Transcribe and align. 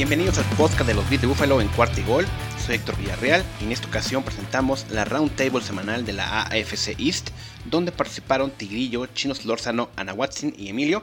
Bienvenidos 0.00 0.38
al 0.38 0.56
podcast 0.56 0.86
de 0.86 0.94
los 0.94 1.06
Beats 1.10 1.20
de 1.20 1.26
Buffalo 1.26 1.60
en 1.60 1.68
cuarto 1.68 2.00
y 2.00 2.04
gol. 2.04 2.26
Soy 2.64 2.76
Héctor 2.76 2.96
Villarreal 2.96 3.44
y 3.60 3.64
en 3.64 3.72
esta 3.72 3.86
ocasión 3.86 4.22
presentamos 4.22 4.86
la 4.88 5.04
Roundtable 5.04 5.60
semanal 5.60 6.06
de 6.06 6.14
la 6.14 6.44
AFC 6.44 6.98
East, 6.98 7.28
donde 7.66 7.92
participaron 7.92 8.50
Tigrillo, 8.50 9.04
Chinos 9.08 9.44
Lórzano, 9.44 9.90
Ana 9.96 10.14
Watson 10.14 10.54
y 10.56 10.70
Emilio. 10.70 11.02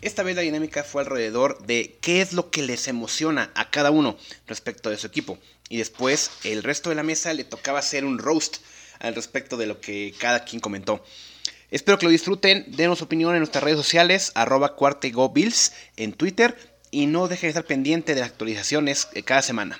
Esta 0.00 0.22
vez 0.22 0.36
la 0.36 0.40
dinámica 0.40 0.84
fue 0.84 1.02
alrededor 1.02 1.66
de 1.66 1.98
qué 2.00 2.22
es 2.22 2.32
lo 2.32 2.50
que 2.50 2.62
les 2.62 2.88
emociona 2.88 3.50
a 3.54 3.68
cada 3.68 3.90
uno 3.90 4.16
respecto 4.46 4.88
de 4.88 4.96
su 4.96 5.06
equipo. 5.06 5.36
Y 5.68 5.76
después 5.76 6.30
el 6.42 6.62
resto 6.62 6.88
de 6.88 6.96
la 6.96 7.02
mesa 7.02 7.34
le 7.34 7.44
tocaba 7.44 7.80
hacer 7.80 8.06
un 8.06 8.18
roast 8.18 8.56
al 9.00 9.14
respecto 9.14 9.58
de 9.58 9.66
lo 9.66 9.82
que 9.82 10.14
cada 10.18 10.46
quien 10.46 10.60
comentó. 10.60 11.04
Espero 11.70 11.98
que 11.98 12.06
lo 12.06 12.10
disfruten, 12.10 12.64
denos 12.68 13.02
opinión 13.02 13.34
en 13.34 13.40
nuestras 13.40 13.62
redes 13.62 13.78
sociales, 13.78 14.32
arroba 14.34 14.76
Bills 15.32 15.72
en 15.96 16.14
Twitter 16.14 16.56
y 16.90 17.06
no 17.06 17.28
dejen 17.28 17.48
de 17.48 17.50
estar 17.50 17.64
pendiente 17.64 18.14
de 18.14 18.20
las 18.20 18.30
actualizaciones 18.30 19.08
cada 19.24 19.42
semana. 19.42 19.78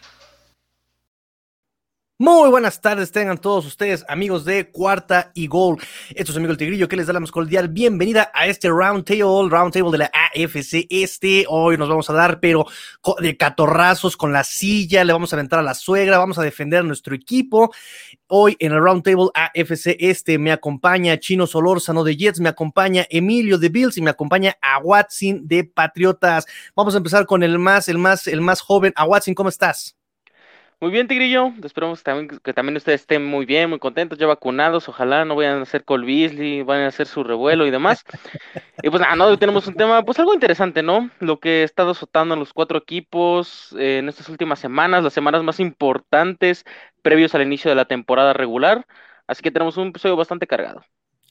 Muy 2.23 2.51
buenas 2.51 2.83
tardes, 2.83 3.12
tengan 3.12 3.38
todos 3.38 3.65
ustedes, 3.65 4.05
amigos 4.06 4.45
de 4.45 4.70
Cuarta 4.70 5.33
y 5.33 5.47
Gol. 5.47 5.79
Esto 6.10 6.33
es 6.33 6.37
amigo 6.37 6.52
el 6.52 6.59
Tigrillo 6.59 6.87
que 6.87 6.96
les 6.96 7.06
da 7.06 7.15
la 7.15 7.20
más 7.20 7.30
cordial 7.30 7.69
bienvenida 7.69 8.30
a 8.34 8.46
este 8.46 8.69
Round 8.69 9.06
Table, 9.06 9.48
Round 9.48 9.73
Table 9.73 9.91
de 9.91 9.96
la 9.96 10.10
AFC 10.12 10.87
Este. 10.91 11.46
Hoy 11.48 11.79
nos 11.79 11.88
vamos 11.88 12.10
a 12.10 12.12
dar, 12.12 12.38
pero 12.38 12.66
de 13.20 13.38
catorrazos 13.38 14.19
con 14.19 14.34
la 14.34 14.45
silla, 14.45 15.02
le 15.02 15.15
vamos 15.15 15.33
a 15.33 15.37
aventar 15.37 15.60
a 15.60 15.62
la 15.62 15.73
suegra, 15.73 16.19
vamos 16.19 16.38
a 16.38 16.43
defender 16.43 16.80
a 16.80 16.83
nuestro 16.83 17.15
equipo. 17.15 17.73
Hoy 18.27 18.55
en 18.59 18.73
el 18.73 18.82
Round 18.82 19.02
Table 19.02 19.30
AFC 19.32 19.96
Este 19.98 20.37
me 20.37 20.52
acompaña 20.52 21.18
Chino 21.18 21.46
Solórzano 21.46 22.05
de 22.05 22.18
Jets, 22.18 22.41
me 22.41 22.51
acompaña 22.51 23.07
Emilio 23.09 23.57
de 23.57 23.71
Bills 23.71 23.96
y 23.96 24.02
me 24.02 24.10
acompaña 24.10 24.59
a 24.60 24.79
Watson 24.80 25.48
de 25.48 25.65
Patriotas. 25.65 26.45
Vamos 26.77 26.93
a 26.93 26.98
empezar 26.98 27.24
con 27.24 27.43
el 27.43 27.59
más, 27.59 27.88
el 27.88 27.96
más, 27.96 28.27
el 28.27 28.43
más 28.43 28.60
joven. 28.60 28.93
A 28.95 29.07
Watson, 29.07 29.32
¿cómo 29.32 29.49
estás? 29.49 29.96
Muy 30.80 30.90
bien, 30.90 31.06
Tigrillo. 31.06 31.52
Esperamos 31.62 32.02
también, 32.02 32.40
que 32.42 32.54
también 32.54 32.74
ustedes 32.74 33.02
estén 33.02 33.23
muy 33.23 33.45
bien, 33.45 33.68
muy 33.68 33.78
contentos, 33.78 34.18
ya 34.18 34.26
vacunados. 34.26 34.88
Ojalá 34.88 35.26
no 35.26 35.37
vayan 35.37 35.59
a 35.59 35.62
hacer 35.62 35.84
Col 35.84 36.06
Beasley, 36.06 36.62
vayan 36.62 36.84
a 36.84 36.88
hacer 36.88 37.06
su 37.06 37.22
revuelo 37.22 37.66
y 37.66 37.70
demás. 37.70 38.02
y 38.82 38.88
pues 38.88 39.02
nada, 39.02 39.26
hoy 39.26 39.37
tenemos 39.37 39.66
un 39.66 39.74
tema, 39.74 40.02
pues 40.02 40.18
algo 40.18 40.32
interesante, 40.32 40.82
¿no? 40.82 41.10
Lo 41.18 41.38
que 41.38 41.60
ha 41.60 41.64
estado 41.64 41.90
azotando 41.90 42.32
en 42.32 42.40
los 42.40 42.54
cuatro 42.54 42.78
equipos 42.78 43.76
eh, 43.78 43.98
en 43.98 44.09
estas 44.09 44.30
últimas 44.30 44.59
semanas, 44.59 45.04
las 45.04 45.12
semanas 45.12 45.42
más 45.42 45.60
importantes 45.60 46.64
previos 47.02 47.34
al 47.34 47.42
inicio 47.42 47.68
de 47.70 47.74
la 47.74 47.84
temporada 47.84 48.32
regular. 48.32 48.87
Así 49.26 49.42
que 49.42 49.50
tenemos 49.50 49.76
un 49.76 49.88
episodio 49.88 50.16
bastante 50.16 50.46
cargado. 50.46 50.82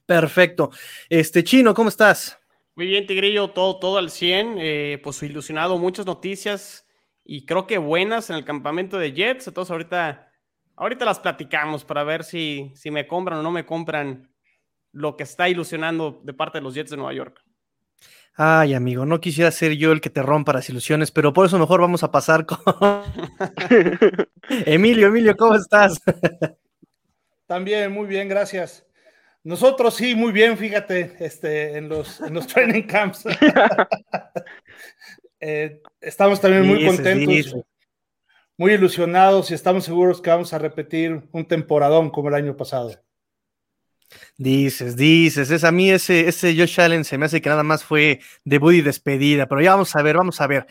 Perfecto. 0.06 0.69
Este 1.09 1.44
Chino, 1.44 1.73
¿cómo 1.73 1.89
estás? 1.89 2.38
Muy 2.75 2.86
bien, 2.86 3.08
Tigrillo, 3.08 3.50
todo, 3.50 3.80
todo 3.80 3.97
al 3.97 4.11
100. 4.11 4.58
Eh, 4.59 5.02
pues 5.03 5.23
ilusionado, 5.23 5.80
muchas 5.80 6.06
noticias 6.06 6.86
y 7.31 7.45
creo 7.45 7.67
que 7.67 7.77
buenas 7.77 8.31
en 8.31 8.38
el 8.38 8.44
campamento 8.44 8.97
de 8.97 9.13
Jets. 9.13 9.47
Entonces 9.47 9.69
ahorita, 9.69 10.31
ahorita 10.75 11.05
las 11.05 11.19
platicamos 11.19 11.85
para 11.85 12.03
ver 12.03 12.23
si, 12.23 12.72
si 12.75 12.89
me 12.89 13.05
compran 13.05 13.38
o 13.38 13.44
no 13.44 13.52
me 13.52 13.67
compran 13.67 14.31
lo 14.91 15.16
que 15.16 15.25
está 15.25 15.47
ilusionando 15.47 16.22
de 16.23 16.33
parte 16.33 16.57
de 16.57 16.63
los 16.63 16.73
Jets 16.73 16.89
de 16.89 16.97
Nueva 16.97 17.13
York. 17.13 17.39
Ay, 18.33 18.73
amigo, 18.73 19.05
no 19.05 19.22
quisiera 19.22 19.52
ser 19.52 19.73
yo 19.73 19.91
el 19.91 20.02
que 20.02 20.09
te 20.09 20.23
rompa 20.23 20.53
las 20.53 20.69
ilusiones, 20.69 21.11
pero 21.11 21.31
por 21.31 21.45
eso 21.45 21.59
mejor 21.59 21.81
vamos 21.81 22.02
a 22.03 22.11
pasar 22.11 22.47
con 22.47 22.57
Emilio. 24.66 25.09
Emilio, 25.09 25.38
¿cómo 25.38 25.53
estás? 25.53 26.02
También, 27.45 27.91
muy 27.91 28.07
bien, 28.07 28.27
gracias. 28.27 28.88
Nosotros 29.44 29.94
sí, 29.94 30.16
muy 30.16 30.31
bien, 30.31 30.57
fíjate, 30.57 31.16
este, 31.19 31.77
en 31.77 31.89
los, 31.89 32.22
en 32.22 32.33
los 32.33 32.47
training 32.47 32.88
camps. 32.88 33.25
Eh, 35.40 35.82
estamos 36.02 36.42
también 36.42 36.68
muy 36.68 36.86
contentos, 36.86 37.56
muy 38.58 38.73
ilusionados 38.73 39.52
y 39.52 39.54
estamos 39.54 39.86
seguros 39.86 40.22
que 40.22 40.30
vamos 40.30 40.54
a 40.54 40.58
repetir 40.58 41.22
un 41.31 41.46
temporadón 41.46 42.09
como 42.09 42.30
el 42.30 42.36
año 42.36 42.58
pasado. 42.58 42.91
Dices, 44.38 44.96
dices, 44.96 45.52
es 45.52 45.63
a 45.63 45.72
mí 45.72 45.91
ese, 45.91 46.28
ese 46.28 46.56
Josh 46.58 46.81
Allen 46.81 47.06
se 47.06 47.18
me 47.18 47.25
hace 47.25 47.41
que 47.41 47.50
nada 47.50 47.63
más 47.63 47.84
fue 47.84 48.19
debut 48.44 48.74
y 48.74 48.81
despedida, 48.81 49.47
pero 49.47 49.62
ya 49.62 49.72
vamos 49.72 49.96
a 49.96 50.02
ver, 50.02 50.18
vamos 50.18 50.41
a 50.41 50.47
ver. 50.47 50.66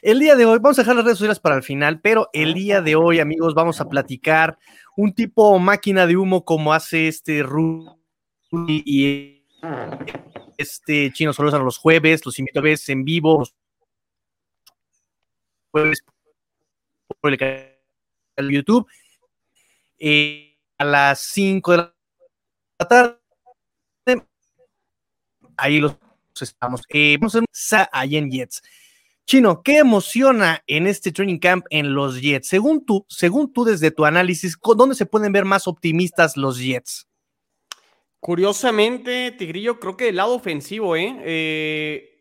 El 0.00 0.20
día 0.20 0.36
de 0.36 0.44
hoy, 0.44 0.58
vamos 0.58 0.78
a 0.78 0.82
dejar 0.82 0.96
las 0.96 1.04
redes 1.04 1.18
sociales 1.18 1.40
para 1.40 1.56
el 1.56 1.62
final, 1.62 2.00
pero 2.00 2.28
el 2.32 2.54
día 2.54 2.82
de 2.82 2.94
hoy, 2.94 3.20
amigos, 3.20 3.54
vamos 3.54 3.80
a 3.80 3.88
platicar 3.88 4.58
un 4.96 5.14
tipo 5.14 5.58
máquina 5.58 6.06
de 6.06 6.16
humo 6.16 6.44
como 6.44 6.72
hace 6.72 7.08
este 7.08 7.42
Rudy 7.42 7.88
y 8.84 9.44
este 10.56 11.10
Chino 11.12 11.32
Solos 11.32 11.54
a 11.54 11.58
los 11.58 11.78
jueves, 11.78 12.24
los 12.24 12.38
invito 12.38 12.60
a 12.60 12.62
ver 12.62 12.78
en 12.86 13.04
vivo, 13.04 13.44
el 15.74 17.38
canal 17.38 17.68
de 18.36 18.52
YouTube. 18.52 18.86
A 20.78 20.84
las 20.84 21.20
5 21.20 21.72
de 21.72 21.76
la 21.78 22.88
tarde. 22.88 23.18
Ahí 25.56 25.78
los 25.80 25.96
estamos. 26.40 26.82
Vamos 27.18 27.34
a 27.36 27.40
hacer 27.52 27.88
ahí 27.92 28.16
en 28.16 28.30
Jets. 28.30 28.62
Chino, 29.26 29.62
¿qué 29.62 29.78
emociona 29.78 30.62
en 30.66 30.86
este 30.86 31.10
training 31.10 31.38
camp 31.38 31.64
en 31.70 31.94
los 31.94 32.20
Jets? 32.20 32.48
Según 32.48 32.84
tú, 32.84 33.06
según 33.08 33.52
tú 33.52 33.64
desde 33.64 33.90
tu 33.90 34.04
análisis, 34.04 34.58
¿dónde 34.76 34.94
se 34.94 35.06
pueden 35.06 35.32
ver 35.32 35.46
más 35.46 35.66
optimistas 35.66 36.36
los 36.36 36.58
Jets? 36.58 37.08
Curiosamente, 38.20 39.32
Tigrillo, 39.32 39.80
creo 39.80 39.96
que 39.96 40.06
del 40.06 40.16
lado 40.16 40.34
ofensivo, 40.34 40.96
¿eh? 40.96 41.16
eh 41.24 42.13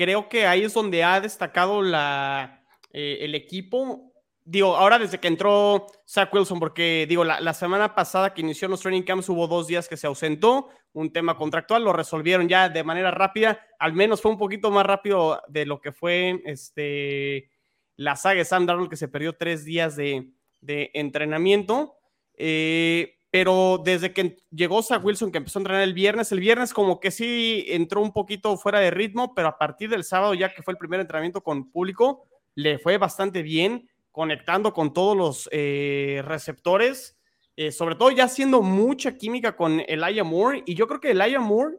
creo 0.00 0.30
que 0.30 0.46
ahí 0.46 0.62
es 0.62 0.72
donde 0.72 1.04
ha 1.04 1.20
destacado 1.20 1.82
la, 1.82 2.64
eh, 2.90 3.18
el 3.20 3.34
equipo. 3.34 4.14
Digo, 4.46 4.74
ahora 4.74 4.98
desde 4.98 5.18
que 5.18 5.28
entró 5.28 5.88
Zach 6.08 6.32
Wilson, 6.32 6.58
porque 6.58 7.04
digo, 7.06 7.22
la, 7.22 7.52
semana 7.52 7.94
pasada 7.94 8.32
que 8.32 8.40
inició 8.40 8.66
los 8.68 8.80
training 8.80 9.02
camps 9.02 9.28
hubo 9.28 9.46
dos 9.46 9.66
días 9.66 9.90
que 9.90 9.98
se 9.98 10.06
ausentó, 10.06 10.70
un 10.94 11.12
tema 11.12 11.36
contractual, 11.36 11.84
lo 11.84 11.92
resolvieron 11.92 12.48
ya 12.48 12.70
de 12.70 12.82
manera 12.82 13.10
rápida, 13.10 13.60
al 13.78 13.92
menos 13.92 14.22
fue 14.22 14.30
un 14.30 14.38
poquito 14.38 14.70
más 14.70 14.86
rápido 14.86 15.42
de 15.48 15.66
lo 15.66 15.82
que 15.82 15.92
fue 15.92 16.40
este, 16.46 17.50
la 17.96 18.16
saga 18.16 18.38
de 18.38 18.46
Sam 18.46 18.64
Darnold, 18.64 18.88
que 18.88 18.96
se 18.96 19.08
perdió 19.08 19.34
tres 19.34 19.66
días 19.66 19.96
de, 19.96 20.30
de 20.62 20.90
entrenamiento. 20.94 21.98
Eh, 22.38 23.18
pero 23.30 23.80
desde 23.84 24.12
que 24.12 24.36
llegó 24.50 24.82
Zach 24.82 25.04
Wilson, 25.04 25.30
que 25.30 25.38
empezó 25.38 25.58
a 25.58 25.62
entrenar 25.62 25.82
el 25.82 25.94
viernes, 25.94 26.32
el 26.32 26.40
viernes 26.40 26.74
como 26.74 26.98
que 26.98 27.12
sí 27.12 27.64
entró 27.68 28.02
un 28.02 28.12
poquito 28.12 28.56
fuera 28.56 28.80
de 28.80 28.90
ritmo, 28.90 29.34
pero 29.34 29.48
a 29.48 29.58
partir 29.58 29.88
del 29.88 30.02
sábado, 30.02 30.34
ya 30.34 30.52
que 30.52 30.62
fue 30.62 30.72
el 30.72 30.78
primer 30.78 31.00
entrenamiento 31.00 31.40
con 31.42 31.70
público, 31.70 32.24
le 32.56 32.78
fue 32.78 32.98
bastante 32.98 33.42
bien, 33.42 33.88
conectando 34.10 34.72
con 34.72 34.92
todos 34.92 35.16
los 35.16 35.48
eh, 35.52 36.22
receptores, 36.24 37.16
eh, 37.56 37.70
sobre 37.70 37.94
todo 37.94 38.10
ya 38.10 38.24
haciendo 38.24 38.62
mucha 38.62 39.16
química 39.16 39.56
con 39.56 39.80
Elijah 39.86 40.24
Moore, 40.24 40.64
y 40.66 40.74
yo 40.74 40.88
creo 40.88 41.00
que 41.00 41.12
Elijah 41.12 41.40
Moore, 41.40 41.76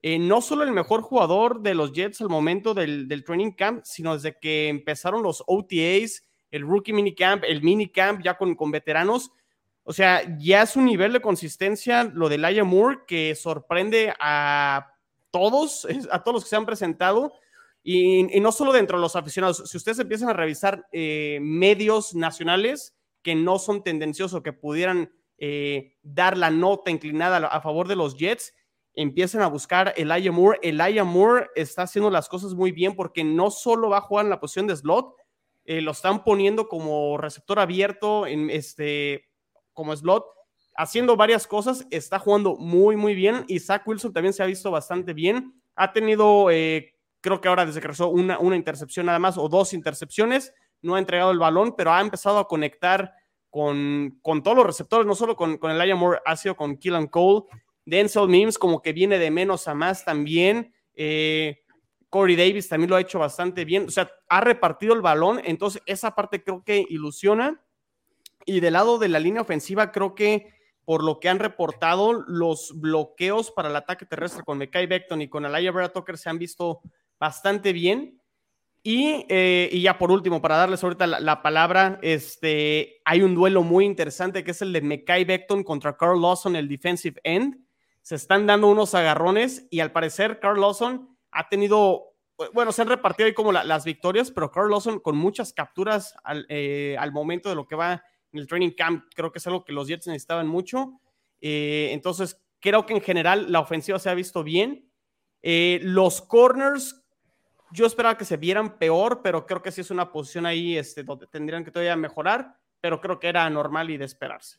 eh, 0.00 0.18
no 0.18 0.40
solo 0.40 0.64
el 0.64 0.72
mejor 0.72 1.02
jugador 1.02 1.60
de 1.60 1.74
los 1.74 1.92
Jets 1.92 2.22
al 2.22 2.30
momento 2.30 2.72
del, 2.72 3.08
del 3.08 3.24
training 3.24 3.52
camp, 3.52 3.84
sino 3.84 4.14
desde 4.14 4.38
que 4.38 4.68
empezaron 4.68 5.22
los 5.22 5.42
OTAs, 5.46 6.24
el 6.50 6.62
rookie 6.62 6.92
minicamp, 6.92 7.44
el 7.44 7.62
minicamp 7.62 8.22
ya 8.22 8.38
con, 8.38 8.54
con 8.54 8.70
veteranos, 8.70 9.32
o 9.84 9.92
sea, 9.92 10.22
ya 10.38 10.62
es 10.62 10.76
un 10.76 10.86
nivel 10.86 11.12
de 11.12 11.20
consistencia 11.20 12.04
lo 12.04 12.30
de 12.30 12.38
Laia 12.38 12.64
Moore 12.64 13.00
que 13.06 13.34
sorprende 13.34 14.14
a 14.18 14.94
todos, 15.30 15.86
a 16.10 16.22
todos 16.22 16.34
los 16.34 16.44
que 16.44 16.50
se 16.50 16.56
han 16.56 16.66
presentado. 16.66 17.34
Y, 17.82 18.22
no 18.40 18.50
solo 18.50 18.72
dentro 18.72 18.96
de 18.96 19.02
los 19.02 19.14
aficionados, 19.14 19.62
si 19.66 19.76
ustedes 19.76 19.98
empiezan 19.98 20.30
a 20.30 20.32
revisar 20.32 20.86
eh, 20.90 21.38
medios 21.42 22.14
nacionales 22.14 22.96
que 23.22 23.34
no 23.34 23.58
son 23.58 23.82
tendenciosos, 23.82 24.42
que 24.42 24.54
pudieran 24.54 25.12
eh, 25.36 25.96
dar 26.02 26.38
la 26.38 26.50
nota 26.50 26.90
inclinada 26.90 27.46
a 27.46 27.60
favor 27.60 27.86
de 27.86 27.96
los 27.96 28.16
Jets, 28.16 28.54
empiecen 28.94 29.42
a 29.42 29.48
buscar 29.48 29.92
el 29.98 30.10
Elijah 30.10 30.32
Moore. 30.32 30.60
El 30.62 30.80
Elijah 30.80 31.04
Moore 31.04 31.48
está 31.56 31.82
haciendo 31.82 32.08
las 32.10 32.30
cosas 32.30 32.54
muy 32.54 32.72
bien 32.72 32.96
porque 32.96 33.22
no 33.22 33.50
solo 33.50 33.90
va 33.90 33.98
a 33.98 34.02
jugar 34.02 34.24
en 34.24 34.30
la 34.30 34.40
posición 34.40 34.66
de 34.66 34.76
slot, 34.76 35.14
eh, 35.66 35.82
lo 35.82 35.90
están 35.90 36.24
poniendo 36.24 36.68
como 36.68 37.18
receptor 37.18 37.58
abierto 37.58 38.26
en 38.26 38.48
este 38.48 39.28
como 39.74 39.94
slot, 39.94 40.24
haciendo 40.76 41.16
varias 41.16 41.46
cosas, 41.46 41.86
está 41.90 42.18
jugando 42.18 42.56
muy, 42.56 42.96
muy 42.96 43.14
bien. 43.14 43.44
Y 43.48 43.60
Zach 43.60 43.86
Wilson 43.86 44.12
también 44.12 44.32
se 44.32 44.42
ha 44.42 44.46
visto 44.46 44.70
bastante 44.70 45.12
bien. 45.12 45.60
Ha 45.76 45.92
tenido, 45.92 46.50
eh, 46.50 46.94
creo 47.20 47.40
que 47.40 47.48
ahora 47.48 47.66
desde 47.66 47.80
que 47.80 47.88
regresó, 47.88 48.08
una, 48.08 48.38
una 48.38 48.56
intercepción 48.56 49.06
nada 49.06 49.18
más 49.18 49.36
o 49.36 49.48
dos 49.48 49.72
intercepciones. 49.74 50.54
No 50.82 50.94
ha 50.94 50.98
entregado 50.98 51.30
el 51.30 51.38
balón, 51.38 51.74
pero 51.76 51.92
ha 51.92 52.00
empezado 52.00 52.38
a 52.38 52.48
conectar 52.48 53.12
con, 53.50 54.18
con 54.20 54.42
todos 54.42 54.56
los 54.56 54.66
receptores, 54.66 55.06
no 55.06 55.14
solo 55.14 55.36
con, 55.36 55.58
con 55.58 55.70
el 55.70 55.96
Moore, 55.96 56.20
ha 56.24 56.36
sido 56.36 56.56
con 56.56 56.76
Killan 56.76 57.06
Cole. 57.06 57.44
Denzel 57.86 58.28
Mims 58.28 58.58
como 58.58 58.82
que 58.82 58.92
viene 58.92 59.18
de 59.18 59.30
menos 59.30 59.68
a 59.68 59.74
más 59.74 60.04
también. 60.04 60.74
Eh, 60.94 61.60
Corey 62.08 62.36
Davis 62.36 62.68
también 62.68 62.90
lo 62.90 62.96
ha 62.96 63.00
hecho 63.00 63.18
bastante 63.18 63.64
bien. 63.64 63.86
O 63.86 63.90
sea, 63.90 64.10
ha 64.28 64.40
repartido 64.40 64.94
el 64.94 65.02
balón. 65.02 65.40
Entonces, 65.44 65.82
esa 65.86 66.14
parte 66.14 66.42
creo 66.42 66.62
que 66.64 66.84
ilusiona. 66.88 67.63
Y 68.46 68.60
del 68.60 68.74
lado 68.74 68.98
de 68.98 69.08
la 69.08 69.18
línea 69.18 69.42
ofensiva, 69.42 69.92
creo 69.92 70.14
que 70.14 70.52
por 70.84 71.02
lo 71.02 71.18
que 71.18 71.28
han 71.28 71.38
reportado, 71.38 72.12
los 72.12 72.72
bloqueos 72.78 73.50
para 73.50 73.70
el 73.70 73.76
ataque 73.76 74.06
terrestre 74.06 74.44
con 74.44 74.58
Mekai 74.58 74.86
Beckton 74.86 75.22
y 75.22 75.28
con 75.28 75.44
Alaya 75.44 75.72
Vera 75.72 75.92
Tucker 75.92 76.18
se 76.18 76.28
han 76.28 76.38
visto 76.38 76.80
bastante 77.18 77.72
bien. 77.72 78.20
Eh, 78.86 79.70
y, 79.72 79.80
ya 79.80 79.96
por 79.96 80.10
último, 80.10 80.42
para 80.42 80.58
darles 80.58 80.84
ahorita 80.84 81.06
la, 81.06 81.42
palabra, 81.42 81.98
este, 82.02 83.00
hay 83.04 83.22
un 83.22 83.34
duelo 83.34 83.62
muy 83.62 83.86
interesante 83.86 84.44
que 84.44 84.50
es 84.50 84.60
el 84.60 84.74
de 84.74 84.82
Mekai 84.82 85.24
Beckton 85.24 85.64
contra 85.64 85.96
Carl 85.96 86.20
Lawson, 86.20 86.54
el 86.54 86.68
defensive 86.68 87.18
end. 87.24 87.64
Se 88.02 88.16
están 88.16 88.46
dando 88.46 88.68
unos 88.68 88.94
agarrones 88.94 89.66
y 89.70 89.80
al 89.80 89.92
parecer 89.92 90.38
Carl 90.38 90.60
Lawson 90.60 91.16
ha 91.30 91.48
tenido, 91.48 92.14
bueno, 92.52 92.72
se 92.72 92.82
han 92.82 92.88
repartido 92.88 93.26
ahí 93.26 93.32
como 93.32 93.52
las 93.52 93.84
victorias, 93.86 94.30
pero 94.30 94.50
Carl 94.50 94.70
Lawson 94.70 95.00
con 95.00 95.16
muchas 95.16 95.54
capturas 95.54 96.14
al, 96.22 96.44
eh, 96.50 96.96
al, 96.98 97.10
momento 97.10 97.48
de 97.48 97.54
lo 97.54 97.66
que 97.66 97.76
va 97.76 98.04
el 98.38 98.46
training 98.46 98.70
camp, 98.70 99.04
creo 99.14 99.32
que 99.32 99.38
es 99.38 99.46
algo 99.46 99.64
que 99.64 99.72
los 99.72 99.88
Jets 99.88 100.06
necesitaban 100.06 100.46
mucho. 100.46 101.00
Eh, 101.40 101.90
entonces, 101.92 102.40
creo 102.60 102.86
que 102.86 102.94
en 102.94 103.00
general 103.00 103.50
la 103.50 103.60
ofensiva 103.60 103.98
se 103.98 104.10
ha 104.10 104.14
visto 104.14 104.42
bien. 104.42 104.90
los 105.42 106.22
corners 106.22 107.04
yo 107.74 107.86
esperaba 107.86 108.16
que 108.16 108.24
se 108.24 108.36
vieran 108.36 108.78
peor, 108.78 109.20
pero 109.22 109.46
creo 109.46 109.60
que 109.60 109.72
sí 109.72 109.80
es 109.80 109.90
una 109.90 110.12
posición 110.12 110.46
ahí 110.46 110.78
este, 110.78 111.02
donde 111.02 111.26
tendrían 111.26 111.64
que 111.64 111.72
todavía 111.72 111.96
mejorar, 111.96 112.56
pero 112.80 113.00
creo 113.00 113.18
que 113.18 113.28
era 113.28 113.50
normal 113.50 113.90
y 113.90 113.96
de 113.96 114.04
esperarse. 114.04 114.58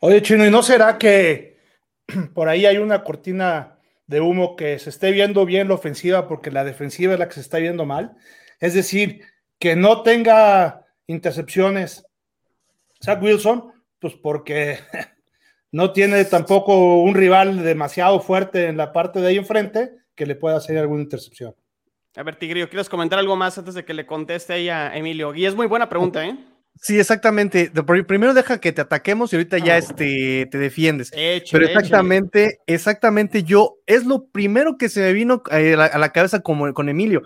Oye, 0.00 0.20
Chino, 0.20 0.46
¿y 0.46 0.50
no 0.50 0.62
será 0.62 0.98
que 0.98 1.58
por 2.34 2.48
ahí 2.48 2.66
hay 2.66 2.76
una 2.76 3.02
cortina 3.02 3.78
de 4.06 4.20
humo 4.20 4.56
que 4.56 4.78
se 4.78 4.90
esté 4.90 5.10
viendo 5.10 5.46
bien 5.46 5.68
la 5.68 5.74
ofensiva 5.74 6.28
porque 6.28 6.50
la 6.50 6.64
defensiva 6.64 7.14
es 7.14 7.18
la 7.18 7.28
que 7.28 7.34
se 7.34 7.40
está 7.40 7.58
viendo 7.58 7.86
mal? 7.86 8.14
Es 8.60 8.74
decir, 8.74 9.22
que 9.58 9.74
no 9.74 10.02
tenga 10.02 10.86
intercepciones 11.06 12.06
Zach 13.04 13.22
Wilson, 13.22 13.72
pues 13.98 14.14
porque 14.14 14.78
no 15.72 15.92
tiene 15.92 16.24
tampoco 16.24 17.02
un 17.02 17.14
rival 17.14 17.62
demasiado 17.62 18.20
fuerte 18.20 18.66
en 18.66 18.76
la 18.76 18.92
parte 18.92 19.20
de 19.20 19.28
ahí 19.28 19.36
enfrente 19.36 19.92
que 20.14 20.26
le 20.26 20.36
pueda 20.36 20.56
hacer 20.56 20.78
alguna 20.78 21.02
intercepción. 21.02 21.54
A 22.16 22.22
ver, 22.22 22.36
Tigrillo, 22.36 22.68
¿quieres 22.68 22.88
comentar 22.88 23.18
algo 23.18 23.34
más 23.34 23.58
antes 23.58 23.74
de 23.74 23.84
que 23.84 23.92
le 23.92 24.06
conteste 24.06 24.52
ahí 24.52 24.68
a 24.68 24.96
Emilio? 24.96 25.34
Y 25.34 25.46
es 25.46 25.54
muy 25.54 25.66
buena 25.66 25.88
pregunta, 25.88 26.24
¿eh? 26.24 26.36
Sí, 26.80 26.98
exactamente. 26.98 27.70
Primero 28.06 28.34
deja 28.34 28.60
que 28.60 28.72
te 28.72 28.80
ataquemos 28.80 29.32
y 29.32 29.36
ahorita 29.36 29.58
ya 29.58 29.76
este, 29.76 30.46
te 30.50 30.58
defiendes. 30.58 31.10
Pero 31.50 31.66
exactamente, 31.66 32.60
exactamente 32.66 33.42
yo, 33.42 33.76
es 33.86 34.04
lo 34.04 34.26
primero 34.26 34.76
que 34.76 34.88
se 34.88 35.00
me 35.00 35.12
vino 35.12 35.42
eh, 35.50 35.74
a 35.74 35.98
la, 35.98 36.12
cabeza 36.12 36.40
como, 36.40 36.72
con 36.72 36.88
Emilio. 36.88 37.22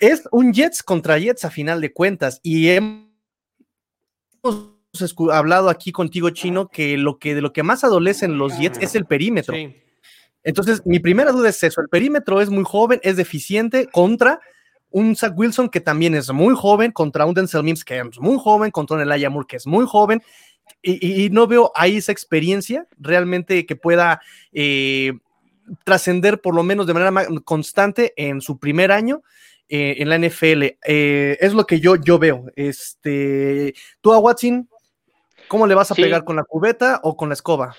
Es 0.00 0.24
un 0.30 0.52
Jets 0.52 0.82
contra 0.82 1.18
Jets 1.18 1.44
a 1.44 1.50
final 1.50 1.80
de 1.80 1.92
cuentas. 1.92 2.40
Y 2.42 2.68
hemos 2.68 3.06
hablado 5.32 5.68
aquí 5.68 5.92
contigo, 5.92 6.30
Chino, 6.30 6.68
que 6.68 6.96
lo 6.96 7.18
que 7.18 7.34
de 7.34 7.40
lo 7.40 7.52
que 7.52 7.62
más 7.62 7.84
adolecen 7.84 8.38
los 8.38 8.58
Jets 8.58 8.78
es 8.80 8.94
el 8.94 9.06
perímetro. 9.06 9.54
Sí. 9.54 9.74
Entonces, 10.42 10.82
mi 10.84 11.00
primera 11.00 11.32
duda 11.32 11.48
es 11.48 11.62
eso, 11.62 11.80
el 11.80 11.88
perímetro 11.88 12.40
es 12.40 12.50
muy 12.50 12.64
joven, 12.64 13.00
es 13.02 13.16
deficiente 13.16 13.86
contra 13.86 14.40
un 14.90 15.16
Zach 15.16 15.32
Wilson 15.36 15.68
que 15.68 15.80
también 15.80 16.14
es 16.14 16.32
muy 16.32 16.54
joven, 16.54 16.92
contra 16.92 17.26
un 17.26 17.34
Denzel 17.34 17.64
Mims 17.64 17.84
que 17.84 17.98
es 17.98 18.20
muy 18.20 18.38
joven, 18.38 18.70
contra 18.70 18.96
un 18.96 19.02
Elijah 19.02 19.28
Moore 19.28 19.46
que 19.48 19.56
es 19.56 19.66
muy 19.66 19.86
joven, 19.86 20.22
y, 20.82 21.30
no 21.30 21.48
veo 21.48 21.72
ahí 21.74 21.96
esa 21.96 22.12
experiencia 22.12 22.86
realmente 22.98 23.66
que 23.66 23.74
pueda 23.74 24.20
eh, 24.52 25.14
trascender 25.84 26.40
por 26.40 26.54
lo 26.54 26.62
menos 26.62 26.86
de 26.86 26.94
manera 26.94 27.26
constante 27.44 28.12
en 28.16 28.40
su 28.40 28.58
primer 28.58 28.92
año. 28.92 29.22
Eh, 29.68 29.96
en 29.98 30.08
la 30.08 30.16
NFL. 30.16 30.62
Eh, 30.86 31.38
es 31.40 31.52
lo 31.52 31.66
que 31.66 31.80
yo, 31.80 31.96
yo 31.96 32.20
veo. 32.20 32.44
Este, 32.54 33.74
tú 34.00 34.12
a 34.12 34.18
Watson, 34.20 34.68
¿cómo 35.48 35.66
le 35.66 35.74
vas 35.74 35.90
a 35.90 35.94
pegar 35.94 36.24
con 36.24 36.36
la 36.36 36.44
cubeta 36.44 37.00
o 37.02 37.16
con 37.16 37.28
la 37.28 37.34
escoba? 37.34 37.76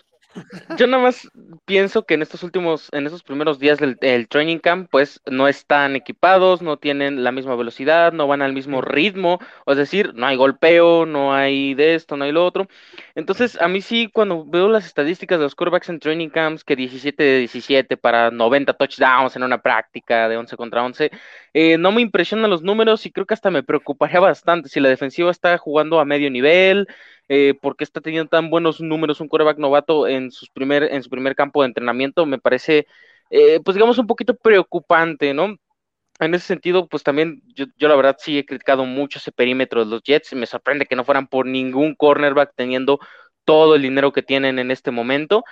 Yo 0.78 0.88
nada 0.88 1.04
más 1.04 1.30
pienso 1.66 2.06
que 2.06 2.14
en 2.14 2.22
estos 2.22 2.44
últimos, 2.44 2.90
en 2.92 3.06
estos 3.06 3.24
primeros 3.24 3.60
días 3.60 3.80
del, 3.80 4.28
training 4.28 4.60
camp, 4.60 4.88
pues 4.92 5.22
no 5.26 5.48
están 5.48 5.96
equipados, 5.96 6.62
no 6.62 6.78
tienen 6.78 7.24
la 7.24 7.32
misma 7.32 7.56
velocidad, 7.56 8.14
no 8.14 8.28
van 8.28 8.42
al 8.42 8.54
mismo 8.54 8.82
ritmo, 8.82 9.40
es 9.66 9.78
decir, 9.78 10.14
no 10.14 10.28
hay 10.28 10.36
golpeo, 10.36 11.06
no 11.06 11.34
hay 11.34 11.74
de 11.74 11.96
esto, 11.96 12.18
no 12.18 12.26
hay 12.26 12.32
lo 12.32 12.46
otro. 12.46 12.68
Entonces, 13.16 13.60
a 13.62 13.68
mí 13.68 13.82
sí, 13.82 14.10
cuando 14.14 14.46
veo 14.46 14.70
las 14.70 14.86
estadísticas 14.86 15.40
de 15.40 15.46
los 15.46 15.56
quarterbacks 15.56 15.90
en 15.90 16.00
training 16.00 16.30
camps, 16.30 16.64
que 16.64 16.76
17 16.76 17.24
de 17.24 17.40
17 17.40 17.98
para 17.98 18.32
90 18.32 18.74
touchdowns 18.74 19.36
en 19.36 19.44
una 19.44 19.62
práctica 19.62 20.30
de 20.30 20.38
11 20.38 20.56
contra 20.58 20.84
11, 20.84 21.12
eh, 21.54 21.78
no 21.78 21.92
me 21.92 22.02
impresionan 22.02 22.50
los 22.50 22.62
números 22.62 23.06
y 23.06 23.12
creo 23.12 23.26
que 23.26 23.34
hasta 23.34 23.50
me 23.50 23.64
preocuparía 23.64 24.20
bastante 24.20 24.70
si 24.70 24.80
la 24.80 24.90
defensiva 24.90 25.32
está 25.32 25.58
jugando 25.58 26.00
a 26.00 26.06
medio 26.06 26.30
nivel 26.30 26.88
eh, 27.30 27.54
porque 27.62 27.84
está 27.84 28.02
teniendo 28.02 28.30
tan 28.30 28.50
buenos 28.50 28.82
números 28.82 29.22
un 29.22 29.28
coreback 29.28 29.58
novato 29.58 30.08
en, 30.08 30.32
sus 30.32 30.50
primer, 30.50 30.84
en 30.84 31.04
su 31.04 31.10
primer 31.10 31.36
campo 31.36 31.62
de 31.62 31.68
entrenamiento, 31.68 32.26
me 32.26 32.40
parece, 32.40 32.88
eh, 33.30 33.60
pues 33.64 33.76
digamos, 33.76 33.98
un 33.98 34.08
poquito 34.08 34.36
preocupante, 34.36 35.34
¿no? 35.34 35.58
En 36.20 36.34
ese 36.34 36.48
sentido, 36.48 36.88
pues 36.88 37.04
también 37.04 37.44
yo, 37.56 37.68
la 37.88 37.96
verdad 37.96 38.18
sí 38.20 38.40
he 38.40 38.46
criticado 38.46 38.86
mucho 38.86 39.20
ese 39.20 39.32
perímetro 39.32 39.86
de 39.86 39.92
los 39.92 40.02
Jets. 40.04 40.34
Me 40.34 40.48
sorprende 40.48 40.88
que 40.88 40.96
no 40.96 41.04
fueran 41.06 41.28
por 41.28 41.46
ningún 41.46 41.94
cornerback 41.96 42.54
teniendo 42.56 43.00
todo 43.46 43.76
el 43.76 43.84
dinero 43.84 44.12
que 44.12 44.24
tienen 44.24 44.58
en 44.60 44.72
este 44.72 44.90
momento. 44.92 45.44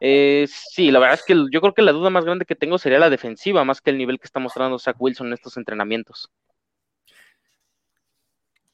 Eh, 0.00 0.46
sí, 0.48 0.90
la 0.90 1.00
verdad 1.00 1.14
es 1.14 1.24
que 1.24 1.34
yo 1.52 1.60
creo 1.60 1.74
que 1.74 1.82
la 1.82 1.92
duda 1.92 2.10
más 2.10 2.24
grande 2.24 2.44
que 2.44 2.54
tengo 2.56 2.78
sería 2.78 2.98
la 2.98 3.10
defensiva, 3.10 3.64
más 3.64 3.80
que 3.80 3.90
el 3.90 3.98
nivel 3.98 4.18
que 4.20 4.26
está 4.26 4.40
mostrando 4.40 4.78
Zach 4.78 4.96
Wilson 4.98 5.28
en 5.28 5.32
estos 5.34 5.56
entrenamientos. 5.56 6.30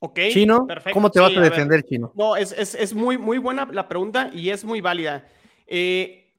Ok. 0.01 0.21
Chino, 0.31 0.67
¿cómo 0.93 1.11
te 1.11 1.21
vas 1.21 1.37
a 1.37 1.41
defender, 1.41 1.83
Chino? 1.83 2.13
No, 2.15 2.37
es, 2.37 2.95
muy, 2.95 3.19
muy 3.19 3.39
buena 3.39 3.69
la 3.71 3.89
pregunta 3.89 4.31
y 4.33 4.51
es 4.51 4.65
muy 4.65 4.81
válida. 4.81 5.27
Eh, 5.67 6.33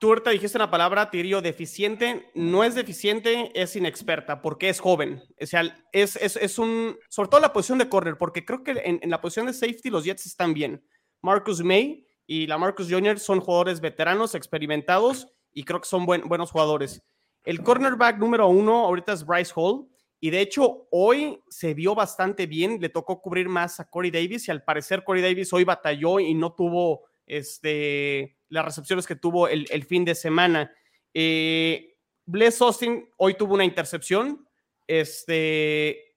tú 0.00 0.08
ahorita 0.08 0.30
dijiste 0.30 0.56
una 0.56 0.70
palabra, 0.70 1.10
Tirio, 1.10 1.42
deficiente. 1.42 2.30
No 2.34 2.64
es 2.64 2.74
deficiente, 2.74 3.52
es 3.54 3.76
inexperta, 3.76 4.40
porque 4.40 4.70
es 4.70 4.80
joven. 4.80 5.22
O 5.40 5.46
sea, 5.46 5.62
es, 5.92 6.16
es, 6.16 6.58
un. 6.58 6.96
Sobre 7.10 7.28
todo 7.28 7.40
la 7.40 7.52
posición 7.52 7.78
de 7.78 7.88
corner, 7.88 8.16
porque 8.16 8.44
creo 8.44 8.64
que 8.64 8.72
en, 8.72 9.10
la 9.10 9.20
posición 9.20 9.46
de 9.46 9.52
safety 9.52 9.90
los 9.90 10.04
Jets 10.04 10.24
están 10.24 10.54
bien. 10.54 10.82
Marcus 11.20 11.62
May 11.62 12.06
y 12.26 12.46
la 12.46 12.56
Marcus 12.56 12.88
Jr. 12.90 13.18
son 13.18 13.40
jugadores 13.40 13.80
veteranos, 13.80 14.34
experimentados 14.34 15.28
y 15.52 15.64
creo 15.64 15.80
que 15.80 15.88
son 15.88 16.06
buenos 16.06 16.50
jugadores. 16.50 17.02
El 17.44 17.62
cornerback 17.62 18.18
número 18.18 18.48
uno 18.48 18.86
ahorita 18.86 19.12
es 19.12 19.24
Bryce 19.24 19.52
Hall 19.54 19.86
y 20.24 20.30
de 20.30 20.40
hecho, 20.40 20.86
hoy 20.90 21.38
se 21.50 21.74
vio 21.74 21.94
bastante 21.94 22.46
bien, 22.46 22.78
le 22.80 22.88
tocó 22.88 23.20
cubrir 23.20 23.46
más 23.50 23.78
a 23.78 23.90
Corey 23.90 24.10
Davis 24.10 24.48
y 24.48 24.50
al 24.50 24.64
parecer 24.64 25.04
Corey 25.04 25.22
Davis 25.22 25.52
hoy 25.52 25.64
batalló 25.64 26.18
y 26.18 26.32
no 26.32 26.54
tuvo 26.54 27.02
este, 27.26 28.34
las 28.48 28.64
recepciones 28.64 29.06
que 29.06 29.16
tuvo 29.16 29.48
el, 29.48 29.84
fin 29.84 30.02
de 30.02 30.14
semana. 30.14 30.72
Eh, 31.12 31.98
Bless 32.24 32.58
Austin 32.62 33.06
hoy 33.18 33.34
tuvo 33.34 33.52
una 33.52 33.66
intercepción. 33.66 34.48
Este, 34.86 36.16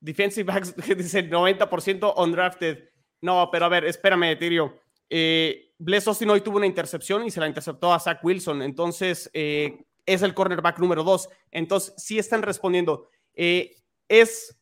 defensive 0.00 0.50
backs, 0.50 0.74
dice 0.96 1.28
90% 1.28 2.14
undrafted. 2.16 2.88
No, 3.20 3.50
pero 3.52 3.66
a 3.66 3.68
ver, 3.68 3.84
espérame, 3.84 4.38
Tirio. 4.38 4.80
Eh, 5.10 5.70
Bless 5.76 6.08
Austin 6.08 6.30
hoy 6.30 6.40
tuvo 6.40 6.56
una 6.56 6.66
intercepción 6.66 7.26
y 7.26 7.30
se 7.30 7.40
la 7.40 7.48
interceptó 7.48 7.92
a 7.92 8.00
Zach 8.00 8.24
Wilson. 8.24 8.62
Entonces, 8.62 9.28
eh, 9.34 9.84
es 10.06 10.22
el 10.22 10.32
cornerback 10.32 10.78
número 10.78 11.04
dos. 11.04 11.28
Entonces, 11.50 11.92
sí 11.98 12.18
están 12.18 12.40
respondiendo. 12.40 13.10
Eh, 13.34 13.76
es 14.08 14.60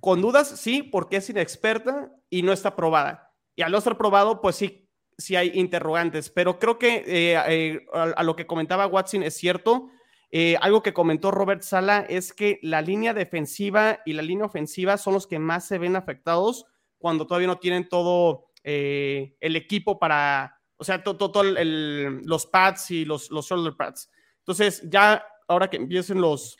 con 0.00 0.20
dudas, 0.20 0.48
sí, 0.60 0.82
porque 0.82 1.16
es 1.16 1.30
inexperta 1.30 2.10
y 2.28 2.42
no 2.42 2.52
está 2.52 2.74
probada. 2.74 3.32
Y 3.54 3.62
al 3.62 3.72
no 3.72 3.78
estar 3.78 3.96
probado, 3.96 4.40
pues 4.40 4.56
sí, 4.56 4.88
sí 5.18 5.36
hay 5.36 5.52
interrogantes. 5.54 6.30
Pero 6.30 6.58
creo 6.58 6.78
que 6.78 7.04
eh, 7.06 7.40
eh, 7.48 7.86
a, 7.92 8.22
lo 8.22 8.34
que 8.34 8.46
comentaba 8.46 8.86
Watson 8.86 9.22
es 9.22 9.36
cierto. 9.36 9.90
algo 10.60 10.82
que 10.82 10.94
comentó 10.94 11.30
Robert 11.30 11.62
Sala 11.62 12.06
es 12.08 12.32
que 12.32 12.58
la 12.62 12.80
línea 12.80 13.14
defensiva 13.14 14.00
y 14.06 14.14
la 14.14 14.22
línea 14.22 14.46
ofensiva 14.46 14.96
son 14.96 15.14
los 15.14 15.26
que 15.26 15.38
más 15.38 15.66
se 15.66 15.78
ven 15.78 15.94
afectados 15.94 16.64
cuando 16.98 17.26
todavía 17.26 17.48
no 17.48 17.58
tienen 17.58 17.88
todo 17.88 18.46
el 18.64 19.56
equipo 19.56 19.98
para, 19.98 20.58
o 20.76 20.84
sea, 20.84 21.02
todo, 21.02 21.42
los 21.44 22.46
pads 22.46 22.90
y 22.90 23.04
los, 23.04 23.30
los 23.30 23.46
shoulder 23.46 23.76
pads. 23.76 24.10
Entonces, 24.38 24.82
ya 24.88 25.24
ahora 25.46 25.70
que 25.70 25.76
empiecen 25.76 26.20
los, 26.20 26.56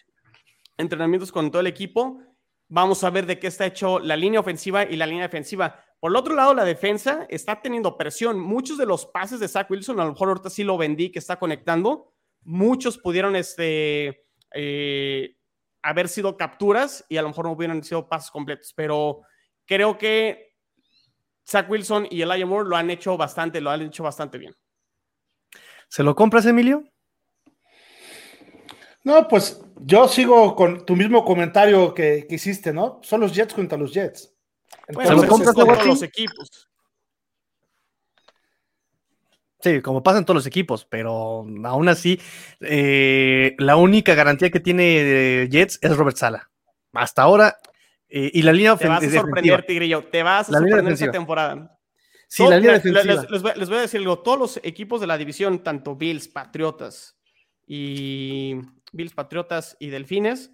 entrenamientos 0.76 1.32
con 1.32 1.50
todo 1.50 1.60
el 1.60 1.66
equipo. 1.66 2.20
Vamos 2.68 3.04
a 3.04 3.10
ver 3.10 3.26
de 3.26 3.38
qué 3.38 3.48
está 3.48 3.66
hecho 3.66 3.98
la 3.98 4.16
línea 4.16 4.40
ofensiva 4.40 4.84
y 4.84 4.96
la 4.96 5.06
línea 5.06 5.24
defensiva. 5.24 5.84
Por 6.00 6.10
el 6.10 6.16
otro 6.16 6.34
lado, 6.34 6.54
la 6.54 6.64
defensa 6.64 7.26
está 7.28 7.60
teniendo 7.60 7.96
presión. 7.96 8.40
Muchos 8.40 8.78
de 8.78 8.86
los 8.86 9.06
pases 9.06 9.40
de 9.40 9.48
Zach 9.48 9.70
Wilson, 9.70 10.00
a 10.00 10.04
lo 10.04 10.12
mejor 10.12 10.28
ahorita 10.28 10.50
sí 10.50 10.64
lo 10.64 10.78
vendí 10.78 11.12
que 11.12 11.18
está 11.18 11.38
conectando. 11.38 12.12
Muchos 12.42 12.98
pudieron 12.98 13.36
este, 13.36 14.26
eh, 14.54 15.36
haber 15.82 16.08
sido 16.08 16.36
capturas 16.36 17.04
y 17.08 17.18
a 17.18 17.22
lo 17.22 17.28
mejor 17.28 17.44
no 17.44 17.52
hubieran 17.52 17.84
sido 17.84 18.08
pases 18.08 18.30
completos. 18.30 18.72
Pero 18.74 19.20
creo 19.66 19.98
que 19.98 20.56
Zach 21.46 21.68
Wilson 21.68 22.06
y 22.10 22.22
Elijah 22.22 22.46
Moore 22.46 22.68
lo 22.68 22.76
han 22.76 22.90
hecho 22.90 23.16
bastante, 23.16 23.60
lo 23.60 23.70
han 23.70 23.82
hecho 23.82 24.02
bastante 24.02 24.38
bien. 24.38 24.54
¿Se 25.88 26.02
lo 26.02 26.14
compras, 26.14 26.46
Emilio? 26.46 26.84
No, 29.04 29.26
pues 29.26 29.60
yo 29.80 30.06
sigo 30.06 30.54
con 30.54 30.86
tu 30.86 30.94
mismo 30.94 31.24
comentario 31.24 31.92
que, 31.92 32.26
hiciste, 32.30 32.72
¿no? 32.72 33.00
Son 33.02 33.20
los 33.20 33.34
Jets 33.34 33.54
contra 33.54 33.76
los 33.76 33.92
Jets. 33.92 34.32
Entonces, 34.86 35.54
bueno, 35.54 35.84
los 35.84 36.02
equipos. 36.02 36.68
Sí, 39.60 39.80
como 39.80 40.02
pasa 40.02 40.18
en 40.18 40.24
todos 40.24 40.36
los 40.36 40.46
equipos, 40.46 40.84
pero 40.84 41.46
aún 41.64 41.88
así, 41.88 42.20
eh, 42.60 43.54
la 43.58 43.76
única 43.76 44.14
garantía 44.14 44.50
que 44.50 44.58
tiene 44.58 45.48
Jets 45.48 45.78
es 45.80 45.96
Robert 45.96 46.16
Sala. 46.16 46.50
hasta 46.92 47.22
ahora. 47.22 47.56
Eh, 48.08 48.30
y 48.34 48.42
la 48.42 48.52
línea 48.52 48.76
Te 48.76 48.88
vas 48.88 49.02
a 49.02 49.10
sorprender, 49.10 49.64
Tigrillo. 49.64 50.04
Te 50.04 50.22
vas 50.22 50.48
a 50.48 50.52
sorprender 50.52 50.92
esta 50.92 51.10
temporada. 51.10 51.78
Sí, 52.28 52.44
la 52.46 52.56
línea 52.56 52.74
defensiva. 52.74 53.04
Les, 53.30 53.42
voy, 53.42 53.52
les, 53.56 53.68
voy, 53.68 53.78
a 53.78 53.82
decir 53.82 54.00
algo. 54.00 54.18
Todos 54.18 54.38
los 54.38 54.60
equipos 54.62 55.00
de 55.00 55.06
la 55.06 55.16
división, 55.16 55.62
tanto 55.62 55.96
Bills, 55.96 56.28
Patriotas 56.28 57.16
y 57.66 58.56
Bills, 58.92 59.14
Patriotas 59.14 59.76
y 59.80 59.88
Delfines, 59.88 60.52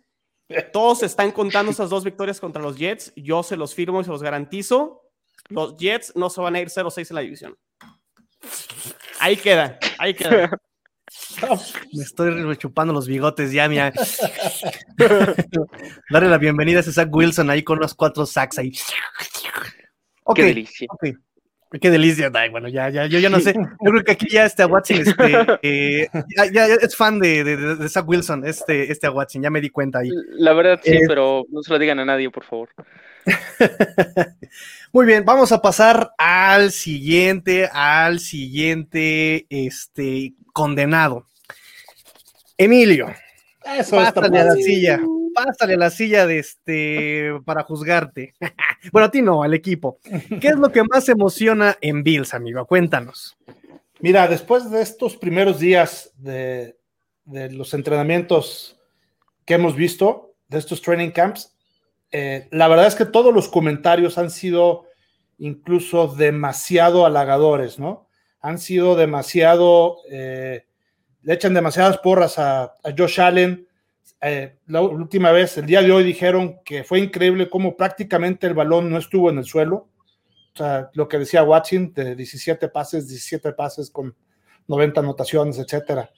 todos 0.73 1.02
están 1.02 1.30
contando 1.30 1.71
esas 1.71 1.90
dos 1.90 2.04
victorias 2.04 2.40
contra 2.40 2.62
los 2.62 2.78
Jets. 2.78 3.12
Yo 3.16 3.42
se 3.42 3.57
los 3.57 3.75
firmo 3.75 4.00
y 4.00 4.04
se 4.04 4.11
los 4.11 4.23
garantizo. 4.23 5.02
Los 5.49 5.76
Jets 5.76 6.14
no 6.16 6.30
se 6.30 6.40
van 6.40 6.54
a 6.57 6.61
ir 6.61 6.68
0-6 6.68 7.11
en 7.11 7.14
la 7.14 7.21
división. 7.21 7.59
Ahí 9.21 9.37
queda, 9.37 9.78
ahí 9.99 10.14
queda. 10.14 10.50
Me 11.92 12.02
estoy 12.02 12.57
chupando 12.57 12.92
los 12.92 13.07
bigotes 13.07 13.52
ya, 13.52 13.68
mira. 13.68 13.92
Darle 16.11 16.28
la 16.28 16.38
bienvenida 16.38 16.78
a 16.78 16.80
ese 16.80 16.92
Zach 16.92 17.09
Wilson 17.11 17.50
ahí 17.50 17.62
con 17.62 17.78
los 17.78 17.95
cuatro 17.95 18.25
sacks 18.26 18.59
ahí. 18.59 18.73
Qué 20.35 20.45
delicia. 20.45 20.87
Qué 21.70 21.90
delicia, 21.90 22.30
bueno, 22.50 22.68
ya, 22.68 22.88
ya, 22.88 23.04
yo 23.06 23.18
ya 23.18 23.28
no 23.28 23.40
sé. 23.40 23.52
Yo 23.84 23.90
creo 23.90 24.02
que 24.02 24.12
aquí 24.12 24.26
ya 24.30 24.46
este 24.46 24.64
Watson 24.64 24.96
este, 24.98 25.58
eh, 25.62 26.08
ya, 26.52 26.64
es 26.64 26.96
fan 26.96 27.18
de, 27.18 27.44
de, 27.44 27.88
Zach 27.90 28.08
Wilson, 28.08 28.46
este, 28.46 28.90
este 28.90 29.08
Watson, 29.08 29.42
ya 29.42 29.50
me 29.50 29.60
di 29.60 29.68
cuenta 29.68 29.98
ahí. 29.98 30.08
La 30.30 30.54
verdad 30.54 30.80
sí, 30.82 30.92
eh, 30.92 31.00
pero 31.06 31.44
no 31.50 31.62
se 31.62 31.70
lo 31.70 31.78
digan 31.78 31.98
a 31.98 32.06
nadie, 32.06 32.30
por 32.30 32.44
favor. 32.44 32.70
Muy 34.92 35.04
bien, 35.04 35.26
vamos 35.26 35.52
a 35.52 35.60
pasar 35.60 36.12
al 36.16 36.70
siguiente, 36.70 37.68
al 37.70 38.20
siguiente, 38.20 39.46
este, 39.50 40.32
condenado. 40.54 41.26
Emilio, 42.56 43.14
Eso 43.78 44.00
a 44.00 44.10
la 44.10 44.54
silla, 44.54 45.00
pásale 45.45 45.75
a 45.75 45.78
la 45.78 45.90
silla 45.90 46.26
de 46.26 46.38
este, 46.38 47.30
para 47.45 47.62
juzgarte. 47.62 48.35
bueno, 48.92 49.07
a 49.07 49.11
ti 49.11 49.23
no, 49.23 49.42
al 49.42 49.54
equipo. 49.54 49.99
¿Qué 50.40 50.49
es 50.49 50.57
lo 50.57 50.71
que 50.71 50.83
más 50.85 51.09
emociona 51.09 51.76
en 51.80 52.02
Bills, 52.02 52.35
amigo? 52.35 52.64
Cuéntanos. 52.66 53.37
Mira, 54.00 54.28
después 54.28 54.71
de 54.71 54.80
estos 54.80 55.16
primeros 55.16 55.59
días 55.59 56.12
de, 56.16 56.76
los 57.25 57.75
entrenamientos 57.75 58.78
que 59.45 59.54
hemos 59.54 59.75
visto, 59.75 60.35
de 60.49 60.59
estos 60.59 60.80
training 60.80 61.11
camps, 61.11 61.54
eh, 62.11 62.49
la 62.52 62.68
verdad 62.68 62.87
es 62.87 62.95
que 62.95 63.04
todos 63.04 63.35
los 63.35 63.49
comentarios 63.49 64.16
han 64.16 64.30
sido 64.30 64.87
incluso 65.38 66.09
demasiado 66.09 67.07
halagadores, 67.07 67.78
¿no? 67.78 68.09
Han 68.40 68.59
sido 68.59 68.97
demasiado, 68.97 69.99
eh, 70.11 70.64
le 71.23 71.35
echan 71.35 71.54
demasiadas 71.54 71.99
porras 71.99 72.38
a, 72.38 72.75
Josh 72.97 73.21
Allen. 73.21 73.67
Eh, 74.20 74.56
la 74.66 74.82
última 74.82 75.30
vez, 75.30 75.56
el 75.58 75.66
día 75.66 75.82
de 75.82 75.92
hoy, 75.92 76.02
dijeron 76.02 76.60
que 76.64 76.82
fue 76.82 76.98
increíble 76.98 77.48
cómo 77.48 77.76
prácticamente 77.76 78.46
el 78.46 78.54
balón 78.54 78.90
no 78.90 78.98
estuvo 78.98 79.30
en 79.30 79.38
el 79.38 79.44
suelo. 79.44 79.88
O 80.54 80.56
sea, 80.56 80.90
lo 80.94 81.06
que 81.06 81.18
decía 81.18 81.44
Watson, 81.44 81.92
de 81.94 82.16
17 82.16 82.68
pases, 82.68 83.08
17 83.08 83.52
pases 83.52 83.90
con 83.90 84.14
90 84.66 85.00
anotaciones, 85.00 85.58
etcétera. 85.58 86.10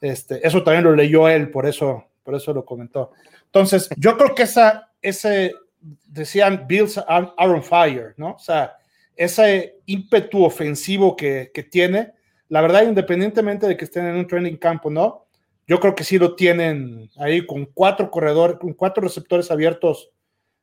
Este, 0.00 0.46
eso 0.46 0.62
también 0.62 0.84
lo 0.84 0.94
leyó 0.94 1.28
él, 1.28 1.50
por 1.50 1.66
eso, 1.66 2.04
por 2.22 2.36
eso 2.36 2.52
lo 2.52 2.64
comentó. 2.64 3.10
Entonces, 3.46 3.88
yo 3.96 4.16
creo 4.16 4.34
que 4.34 4.44
esa, 4.44 4.92
ese, 5.02 5.54
decían, 6.06 6.66
Bills 6.68 6.98
are, 7.08 7.28
on 7.36 7.62
fire, 7.62 8.14
¿no? 8.16 8.34
O 8.34 8.38
sea, 8.38 8.76
ese 9.16 9.80
ímpetu 9.86 10.44
ofensivo 10.44 11.16
que, 11.16 11.50
que, 11.52 11.64
tiene, 11.64 12.12
la 12.48 12.60
verdad, 12.60 12.84
independientemente 12.84 13.66
de 13.66 13.76
que 13.76 13.84
estén 13.84 14.06
en 14.06 14.16
un 14.16 14.28
training 14.28 14.56
campo, 14.56 14.90
¿no? 14.90 15.27
Yo 15.68 15.78
creo 15.80 15.94
que 15.94 16.02
sí 16.02 16.18
lo 16.18 16.34
tienen 16.34 17.10
ahí 17.18 17.46
con 17.46 17.66
cuatro 17.66 18.10
corredores, 18.10 18.58
con 18.58 18.72
cuatro 18.72 19.02
receptores 19.02 19.50
abiertos, 19.50 20.10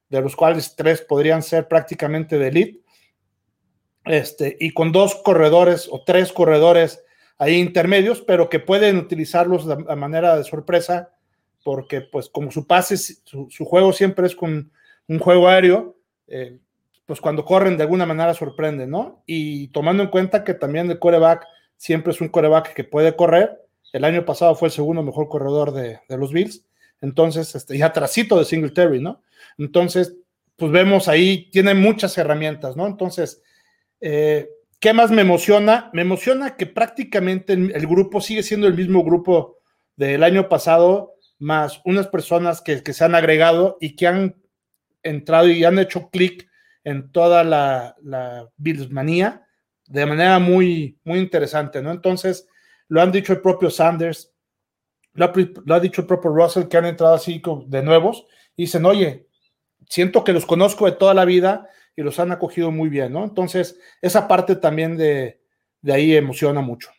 de 0.09 0.19
los 0.19 0.35
cuales 0.35 0.75
tres 0.75 1.01
podrían 1.01 1.43
ser 1.43 1.67
prácticamente 1.67 2.39
de 2.39 2.47
elite, 2.47 2.81
este, 4.05 4.57
y 4.59 4.71
con 4.71 4.91
dos 4.91 5.15
corredores 5.23 5.87
o 5.91 6.03
tres 6.03 6.33
corredores 6.33 7.03
ahí 7.37 7.59
intermedios, 7.59 8.21
pero 8.21 8.49
que 8.49 8.59
pueden 8.59 8.97
utilizarlos 8.97 9.67
de, 9.67 9.75
manera 9.95 10.35
de 10.37 10.43
sorpresa 10.43 11.11
porque 11.63 12.01
pues 12.01 12.29
como 12.29 12.51
su 12.51 12.65
pase, 12.65 12.97
su, 12.97 13.65
juego 13.65 13.93
siempre 13.93 14.27
es 14.27 14.35
con 14.35 14.71
un 15.07 15.19
juego 15.19 15.47
aéreo, 15.47 15.97
eh, 16.27 16.59
pues 17.05 17.21
cuando 17.21 17.45
corren 17.45 17.77
de 17.77 17.83
alguna 17.83 18.05
manera 18.05 18.33
sorprende, 18.33 18.87
¿no? 18.87 19.23
Y 19.25 19.67
tomando 19.69 20.03
en 20.03 20.09
cuenta 20.09 20.43
que 20.43 20.53
también 20.53 20.89
el 20.89 20.99
coreback 20.99 21.45
siempre 21.77 22.11
es 22.13 22.21
un 22.21 22.29
coreback 22.29 22.73
que 22.73 22.83
puede 22.83 23.15
correr, 23.15 23.64
el 23.93 24.03
año 24.03 24.25
pasado 24.25 24.55
fue 24.55 24.67
el 24.67 24.73
segundo 24.73 25.03
mejor 25.03 25.29
corredor 25.29 25.71
de, 25.71 25.99
los 26.09 26.31
Bills, 26.31 26.65
entonces, 27.01 27.53
este, 27.55 27.77
ya 27.77 27.93
trasito 27.93 28.37
de 28.39 28.45
Singletary, 28.45 29.01
¿no? 29.01 29.21
Entonces, 29.57 30.15
pues 30.55 30.71
vemos 30.71 31.07
ahí, 31.07 31.49
tiene 31.51 31.73
muchas 31.73 32.17
herramientas, 32.17 32.75
¿no? 32.75 32.87
Entonces, 32.87 33.41
eh, 34.01 34.49
¿qué 34.79 34.93
más 34.93 35.11
me 35.11 35.21
emociona? 35.21 35.89
Me 35.93 36.01
emociona 36.01 36.55
que 36.55 36.65
prácticamente 36.65 37.53
el 37.53 37.87
grupo 37.87 38.21
sigue 38.21 38.43
siendo 38.43 38.67
el 38.67 38.73
mismo 38.73 39.03
grupo 39.03 39.57
del 39.95 40.23
año 40.23 40.49
pasado, 40.49 41.15
más 41.37 41.81
unas 41.83 42.07
personas 42.07 42.61
que, 42.61 42.81
se 42.81 43.03
han 43.03 43.15
agregado 43.15 43.77
y 43.81 43.95
que 43.95 44.07
han 44.07 44.35
entrado 45.03 45.49
y 45.49 45.63
han 45.63 45.79
hecho 45.79 46.09
clic 46.09 46.49
en 46.83 47.11
toda 47.11 47.43
la, 47.43 47.95
la 48.01 48.49
Billsmanía 48.57 49.45
de 49.87 50.05
manera 50.05 50.39
muy, 50.39 50.97
muy 51.03 51.19
interesante, 51.19 51.81
¿no? 51.81 51.91
Entonces, 51.91 52.47
lo 52.87 53.01
han 53.01 53.11
dicho 53.11 53.33
el 53.33 53.41
propio 53.41 53.69
Sanders, 53.69 54.33
lo 55.13 55.25
ha, 55.25 55.79
dicho 55.79 56.01
el 56.01 56.07
propio 56.07 56.31
Russell, 56.31 56.67
que 56.67 56.77
han 56.77 56.85
entrado 56.85 57.13
así 57.13 57.41
de 57.67 57.83
nuevos, 57.83 58.25
y 58.55 58.63
dicen, 58.63 58.85
oye, 58.85 59.27
siento 59.89 60.23
que 60.23 60.33
los 60.33 60.45
conozco 60.45 60.85
de 60.85 60.91
toda 60.91 61.13
la 61.13 61.25
vida 61.25 61.69
y 61.95 62.01
los 62.01 62.19
han 62.19 62.31
acogido 62.31 62.71
muy 62.71 62.89
bien, 62.89 63.13
¿no? 63.13 63.23
Entonces, 63.23 63.79
esa 64.01 64.27
parte 64.27 64.57
también 64.57 64.97
de, 64.97 65.41
de 65.81 65.93
ahí 65.93 66.15
emociona 66.15 66.61
mucho. 66.61 66.89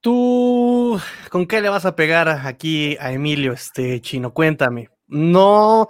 ¿Tú 0.00 0.98
con 1.28 1.46
qué 1.46 1.60
le 1.60 1.68
vas 1.68 1.84
a 1.84 1.94
pegar 1.94 2.28
aquí 2.28 2.96
a 3.00 3.12
Emilio, 3.12 3.52
este 3.52 4.00
chino? 4.00 4.32
Cuéntame. 4.32 4.88
No, 5.06 5.88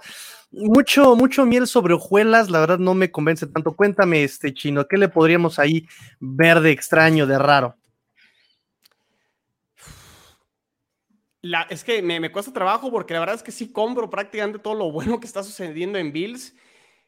mucho, 0.51 1.15
mucho 1.15 1.45
miel 1.45 1.65
sobre 1.67 1.93
hojuelas, 1.93 2.49
la 2.49 2.59
verdad 2.59 2.77
no 2.77 2.93
me 2.93 3.11
convence 3.11 3.47
tanto. 3.47 3.75
Cuéntame, 3.75 4.23
este 4.23 4.53
chino, 4.53 4.87
¿qué 4.87 4.97
le 4.97 5.09
podríamos 5.09 5.59
ahí 5.59 5.87
ver 6.19 6.59
de 6.59 6.71
extraño, 6.71 7.25
de 7.25 7.39
raro? 7.39 7.77
La, 11.41 11.63
es 11.63 11.83
que 11.83 12.03
me, 12.03 12.19
me, 12.19 12.31
cuesta 12.31 12.53
trabajo 12.53 12.91
porque 12.91 13.13
la 13.15 13.19
verdad 13.19 13.35
es 13.35 13.43
que 13.43 13.51
sí 13.51 13.71
compro 13.71 14.09
prácticamente 14.09 14.59
todo 14.59 14.75
lo 14.75 14.91
bueno 14.91 15.19
que 15.19 15.25
está 15.25 15.41
sucediendo 15.43 15.97
en 15.97 16.11
Bills. 16.11 16.55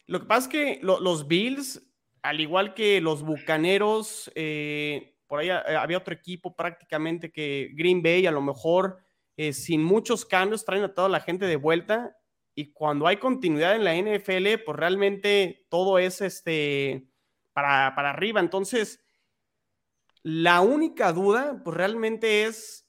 Lo 0.07 0.19
que 0.19 0.25
pasa 0.25 0.41
es 0.41 0.47
que 0.47 0.79
los 0.81 1.27
Bills, 1.27 1.81
al 2.23 2.41
igual 2.41 2.73
que 2.73 2.99
los 2.99 3.23
Bucaneros, 3.23 4.31
eh, 4.35 5.15
por 5.27 5.39
ahí 5.39 5.49
eh, 5.49 5.75
había 5.77 5.97
otro 5.97 6.13
equipo 6.13 6.55
prácticamente 6.55 7.31
que 7.31 7.69
Green 7.73 8.01
Bay 8.01 8.25
a 8.25 8.31
lo 8.31 8.41
mejor 8.41 8.97
eh, 9.37 9.53
sin 9.53 9.83
muchos 9.83 10.25
cambios 10.25 10.65
traen 10.65 10.83
a 10.83 10.93
toda 10.93 11.09
la 11.09 11.19
gente 11.19 11.45
de 11.45 11.55
vuelta 11.55 12.15
y 12.55 12.71
cuando 12.71 13.07
hay 13.07 13.17
continuidad 13.17 13.75
en 13.75 13.83
la 13.83 13.95
NFL, 13.95 14.63
pues 14.65 14.77
realmente 14.77 15.65
todo 15.69 15.97
es 15.97 16.21
este 16.21 17.07
para, 17.53 17.93
para 17.95 18.11
arriba. 18.11 18.39
Entonces, 18.39 19.03
la 20.21 20.61
única 20.61 21.11
duda, 21.11 21.61
pues 21.63 21.75
realmente 21.75 22.45
es 22.45 22.87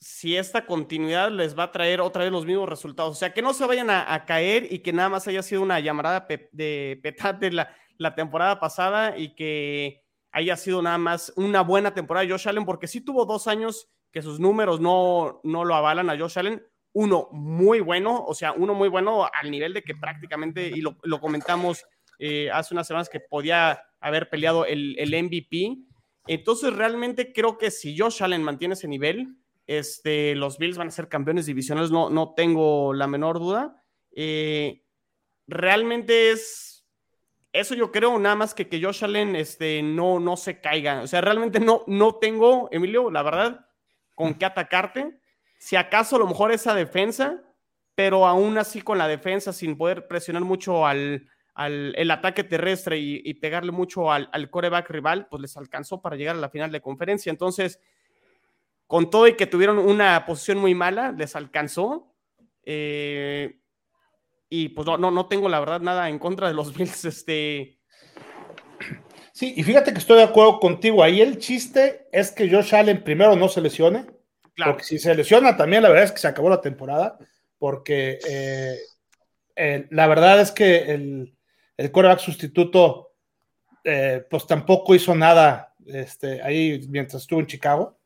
si 0.00 0.36
esta 0.36 0.66
continuidad 0.66 1.30
les 1.30 1.58
va 1.58 1.64
a 1.64 1.72
traer 1.72 2.00
otra 2.00 2.24
vez 2.24 2.32
los 2.32 2.44
mismos 2.46 2.68
resultados. 2.68 3.12
O 3.12 3.18
sea, 3.18 3.32
que 3.32 3.42
no 3.42 3.54
se 3.54 3.66
vayan 3.66 3.90
a, 3.90 4.24
caer 4.26 4.70
y 4.70 4.80
que 4.80 4.92
nada 4.92 5.08
más 5.08 5.26
haya 5.26 5.42
sido 5.42 5.62
una 5.62 5.80
llamada 5.80 6.26
de 6.52 7.00
petate 7.02 7.50
la, 7.50 7.74
la 7.98 8.14
temporada 8.14 8.60
pasada 8.60 9.16
y 9.16 9.34
que 9.34 10.02
haya 10.30 10.56
sido 10.56 10.82
nada 10.82 10.98
más 10.98 11.32
una 11.36 11.62
buena 11.62 11.94
temporada 11.94 12.26
de 12.26 12.32
Josh 12.32 12.48
Allen, 12.48 12.64
porque 12.64 12.86
sí 12.86 13.00
tuvo 13.00 13.24
dos 13.24 13.46
años 13.46 13.88
que 14.10 14.22
sus 14.22 14.40
números 14.40 14.80
no, 14.80 15.40
no 15.44 15.64
lo 15.64 15.74
avalan 15.74 16.10
a 16.10 16.18
Josh 16.18 16.38
Allen. 16.38 16.62
Uno 16.94 17.28
muy 17.32 17.80
bueno, 17.80 18.24
o 18.24 18.34
sea, 18.34 18.52
uno 18.52 18.72
muy 18.72 18.88
bueno 18.88 19.28
al 19.30 19.50
nivel 19.50 19.74
de 19.74 19.82
que 19.82 19.94
prácticamente, 19.94 20.68
y 20.68 20.80
lo, 20.80 21.20
comentamos 21.20 21.84
eh, 22.18 22.50
hace 22.50 22.72
unas 22.72 22.86
semanas, 22.86 23.10
que 23.10 23.20
podía 23.20 23.82
haber 24.00 24.30
peleado 24.30 24.64
el, 24.64 24.96
el, 24.98 25.10
MVP. 25.24 25.76
Entonces, 26.26 26.72
realmente 26.72 27.32
creo 27.32 27.58
que 27.58 27.70
si 27.70 27.98
Josh 27.98 28.22
Allen 28.22 28.42
mantiene 28.42 28.74
ese 28.74 28.88
nivel, 28.88 29.36
este, 29.66 30.34
los 30.34 30.56
Bills 30.56 30.78
van 30.78 30.88
a 30.88 30.92
ser 30.92 31.08
campeones 31.08 31.46
divisionales, 31.46 31.90
no, 31.90 32.08
no 32.08 32.32
tengo 32.34 32.94
la 32.94 33.06
menor 33.06 33.38
duda. 33.38 33.84
Eh, 34.16 34.84
realmente 35.46 36.30
es 36.30 36.74
eso 37.54 37.76
yo 37.76 37.92
creo, 37.92 38.18
nada 38.18 38.34
más 38.34 38.52
que 38.52 38.68
que 38.68 38.82
Josh 38.82 39.04
Allen 39.04 39.36
este, 39.36 39.80
no, 39.80 40.18
no 40.18 40.36
se 40.36 40.60
caiga. 40.60 41.02
O 41.02 41.06
sea, 41.06 41.20
realmente 41.20 41.60
no, 41.60 41.84
no 41.86 42.16
tengo, 42.16 42.68
Emilio, 42.72 43.12
la 43.12 43.22
verdad, 43.22 43.66
con 44.16 44.34
qué 44.34 44.44
atacarte. 44.44 45.20
Si 45.64 45.76
acaso 45.76 46.16
a 46.16 46.18
lo 46.18 46.26
mejor 46.26 46.52
esa 46.52 46.74
defensa, 46.74 47.42
pero 47.94 48.26
aún 48.26 48.58
así 48.58 48.82
con 48.82 48.98
la 48.98 49.08
defensa, 49.08 49.50
sin 49.50 49.78
poder 49.78 50.06
presionar 50.06 50.44
mucho 50.44 50.86
al, 50.86 51.26
al 51.54 51.94
el 51.96 52.10
ataque 52.10 52.44
terrestre 52.44 52.98
y, 52.98 53.32
pegarle 53.32 53.72
mucho 53.72 54.12
al, 54.12 54.28
al, 54.30 54.50
coreback 54.50 54.90
rival, 54.90 55.26
pues 55.30 55.40
les 55.40 55.56
alcanzó 55.56 56.02
para 56.02 56.16
llegar 56.16 56.36
a 56.36 56.38
la 56.38 56.50
final 56.50 56.70
de 56.70 56.82
conferencia. 56.82 57.30
Entonces, 57.30 57.80
con 58.86 59.08
todo 59.08 59.26
y 59.26 59.36
que 59.36 59.46
tuvieron 59.46 59.78
una 59.78 60.26
posición 60.26 60.58
muy 60.58 60.74
mala, 60.74 61.12
les 61.12 61.34
alcanzó. 61.34 62.14
Eh, 62.62 63.58
y 64.50 64.68
pues 64.68 64.86
no, 64.86 64.98
no, 64.98 65.10
no 65.10 65.28
tengo 65.28 65.48
la 65.48 65.60
verdad 65.60 65.80
nada 65.80 66.10
en 66.10 66.18
contra 66.18 66.46
de 66.46 66.52
los 66.52 66.74
Bills. 66.76 67.06
Este. 67.06 67.78
Sí, 69.32 69.54
y 69.56 69.62
fíjate 69.62 69.94
que 69.94 69.98
estoy 69.98 70.18
de 70.18 70.24
acuerdo 70.24 70.60
contigo. 70.60 71.02
Ahí 71.02 71.22
el 71.22 71.38
chiste 71.38 72.06
es 72.12 72.32
que 72.32 72.50
Josh 72.50 72.74
Allen 72.74 73.02
primero 73.02 73.34
no 73.34 73.48
se 73.48 73.62
lesione. 73.62 74.13
Claro. 74.54 74.72
Porque 74.72 74.84
si 74.84 74.98
se 74.98 75.14
lesiona 75.14 75.56
también, 75.56 75.82
la 75.82 75.88
verdad 75.88 76.04
es 76.04 76.12
que 76.12 76.18
se 76.18 76.28
acabó 76.28 76.48
la 76.48 76.60
temporada. 76.60 77.18
Porque 77.58 78.18
eh, 78.28 79.86
la 79.90 80.06
verdad 80.06 80.40
es 80.40 80.52
que 80.52 80.92
el, 80.92 81.34
el 81.76 81.90
quarterback 81.90 82.20
sustituto, 82.20 83.12
eh, 83.82 84.24
pues 84.28 84.46
tampoco 84.46 84.94
hizo 84.94 85.14
nada 85.14 85.74
este, 85.86 86.42
ahí 86.42 86.86
mientras 86.88 87.22
estuvo 87.22 87.40
en 87.40 87.46
Chicago. 87.46 87.98